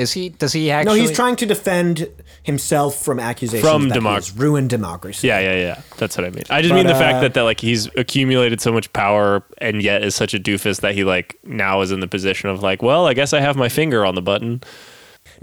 [0.00, 0.30] Is he?
[0.30, 0.98] Does he actually?
[0.98, 2.08] no, he's trying to defend
[2.42, 5.28] himself from accusations From that democ- he's ruined democracy.
[5.28, 5.82] Yeah, yeah, yeah.
[5.98, 6.44] That's what I mean.
[6.48, 9.44] I just But, mean the uh, fact that that like he's accumulated so much power
[9.58, 12.62] and yet is such a doofus that he like now is in the position of
[12.62, 14.62] like, well, I guess I have my finger on the button.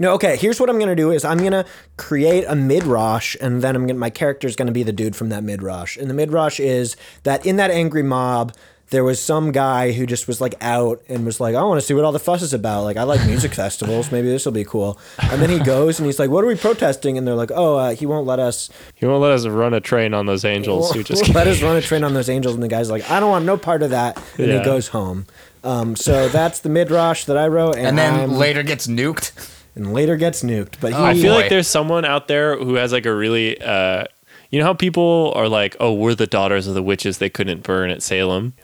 [0.00, 0.36] No, okay.
[0.36, 1.64] Here's what I'm gonna do: is I'm gonna
[1.96, 5.44] create a midrash, and then I'm gonna my character's gonna be the dude from that
[5.44, 5.96] midrash.
[5.96, 8.54] And the midrash is that in that angry mob,
[8.90, 11.86] there was some guy who just was like out and was like, I want to
[11.86, 12.84] see what all the fuss is about.
[12.84, 14.10] Like, I like music festivals.
[14.10, 14.98] Maybe this will be cool.
[15.20, 17.18] And then he goes and he's like, What are we protesting?
[17.18, 19.80] And they're like, Oh, uh, he won't let us He won't let us run a
[19.80, 22.54] train on those angels who just let us run a train on those angels.
[22.54, 24.16] And the guy's like, I don't want no part of that.
[24.38, 24.58] And Yeah.
[24.60, 25.26] he goes home.
[25.64, 29.32] Um, so that's the midrash that I wrote, and, and then I'm- later gets nuked.
[29.74, 30.74] and later gets nuked.
[30.80, 31.40] But he, Oh, I feel boy.
[31.40, 34.04] like there's someone out there who has like a really uh
[34.50, 37.62] you know how people are like, "Oh, we're the daughters of the witches they couldn't
[37.64, 38.54] burn at Salem."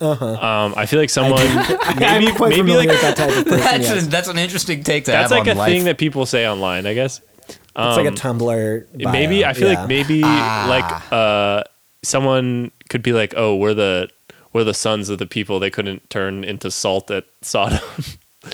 [0.00, 0.26] Uh-huh.
[0.34, 1.40] Um, I feel like someone
[1.98, 3.58] maybe maybe like with that type of person.
[3.58, 4.06] That's yes.
[4.06, 5.70] a, that's an interesting take to that's have like a life.
[5.70, 7.20] thing that people say online, I guess.
[7.48, 8.86] It's like a Um, Tumblr.
[8.98, 9.12] Bio.
[9.12, 9.80] maybe I feel Yeah.
[9.80, 10.66] like maybe Ah.
[10.68, 11.64] like uh
[12.02, 14.08] someone could be like, "Oh, we're the
[14.52, 17.78] we're the sons of the people they couldn't turn into salt at Sodom."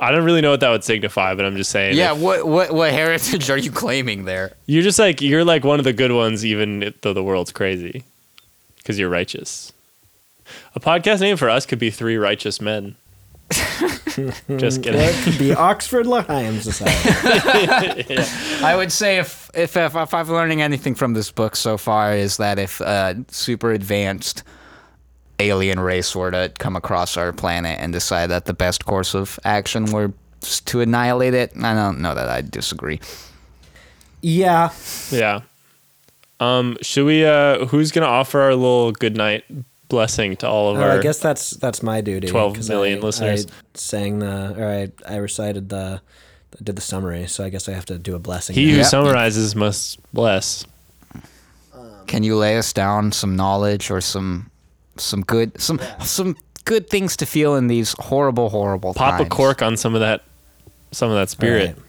[0.00, 1.96] I don't really know what that would signify, but I'm just saying.
[1.96, 2.12] yeah.
[2.12, 4.52] if- What what what heritage are you claiming there?
[4.66, 8.04] You're just like you're like one of the good ones, even though the world's crazy,
[8.86, 9.72] because you're righteous.
[10.76, 12.94] A podcast name for us could be Three Righteous Men.
[13.50, 15.00] just kidding.
[15.00, 18.16] it could be Oxford L'Chaim Society.
[18.64, 22.14] I would say if if if, if I've learning anything from this book so far
[22.14, 24.44] is that if uh, super advanced
[25.40, 29.40] alien race were to come across our planet and decide that the best course of
[29.44, 33.00] action were just to annihilate it, I don't know that I disagree.
[34.22, 34.70] yeah.
[35.10, 35.40] Yeah.
[36.40, 36.76] Um.
[36.82, 37.24] Should we?
[37.24, 37.66] Uh.
[37.66, 39.44] Who's gonna offer our little good night
[39.88, 40.90] blessing to all of Uh, our?
[40.98, 42.28] I guess that's that's my duty.
[42.28, 43.46] 12 'cause million I, listeners.
[43.46, 46.00] I sang the or I I recited the
[46.54, 48.54] I did the summary, so I guess I have to do a blessing.
[48.54, 48.70] he now.
[48.72, 48.82] who Yeah.
[48.84, 50.64] summarizes must bless.
[52.06, 54.50] Can you lay us down some knowledge or some
[54.96, 59.60] some good some some good things to feel in these horrible horrible Pop a cork
[59.62, 60.22] on some of that,
[60.92, 61.68] some of that spirit.
[61.70, 61.82] All right.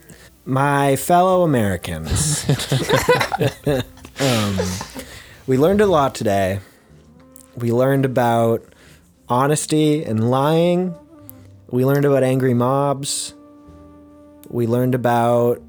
[0.45, 2.45] My fellow Americans,
[4.19, 4.59] um,
[5.45, 6.59] we learned a lot today.
[7.55, 8.63] We learned about
[9.29, 10.95] honesty and lying.
[11.69, 13.33] We learned about angry mobs.
[14.49, 15.61] We learned about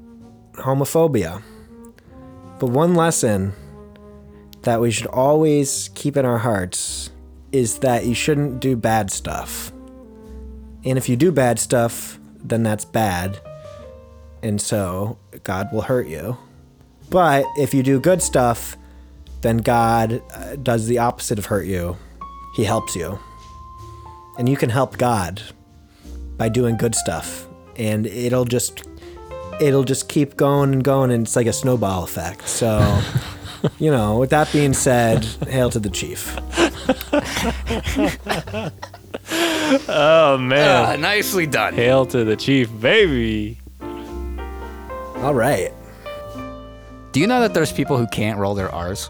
[0.53, 1.41] homophobia.
[2.59, 3.53] But one lesson
[4.63, 7.09] that we should always keep in our hearts
[7.51, 9.71] is that you shouldn't do bad stuff.
[10.85, 13.39] And if you do bad stuff, then that's bad.
[14.41, 16.37] And so God will hurt you.
[17.09, 18.77] But if you do good stuff,
[19.41, 21.97] then God uh, does the opposite of hurt you.
[22.55, 23.19] He helps you.
[24.37, 25.41] And you can help God
[26.37, 27.47] by doing good stuff.
[27.75, 28.83] And it'll just
[29.59, 32.47] it'll just keep going and going and it's like a snowball effect.
[32.47, 33.01] So,
[33.79, 36.37] you know, with that being said, hail to the chief.
[39.87, 40.85] Oh man!
[40.85, 41.75] Ah, nicely done.
[41.75, 43.59] Hail to the chief, baby.
[45.17, 45.71] All right.
[47.11, 49.09] Do you know that there's people who can't roll their R's?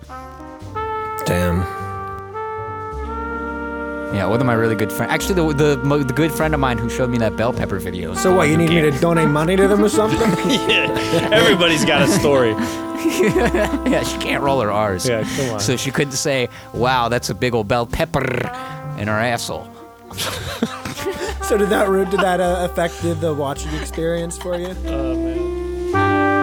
[1.25, 1.59] Damn.
[4.15, 5.11] Yeah, one of my really good friends.
[5.11, 7.77] Actually, the, the mo- the good friend of mine who showed me that bell pepper
[7.77, 8.15] video.
[8.15, 10.19] So what, you need me to donate money to them or something?
[10.69, 12.51] Yeah, everybody's got a story.
[12.51, 15.07] yeah, she can't roll her R's.
[15.07, 15.59] Yeah, come on.
[15.59, 18.23] So she couldn't say, "Wow, that's a big old bell pepper
[18.97, 19.67] in her asshole."
[21.43, 24.75] So did that did that uh, affect the, the watching experience for you?
[24.85, 26.38] Oh man.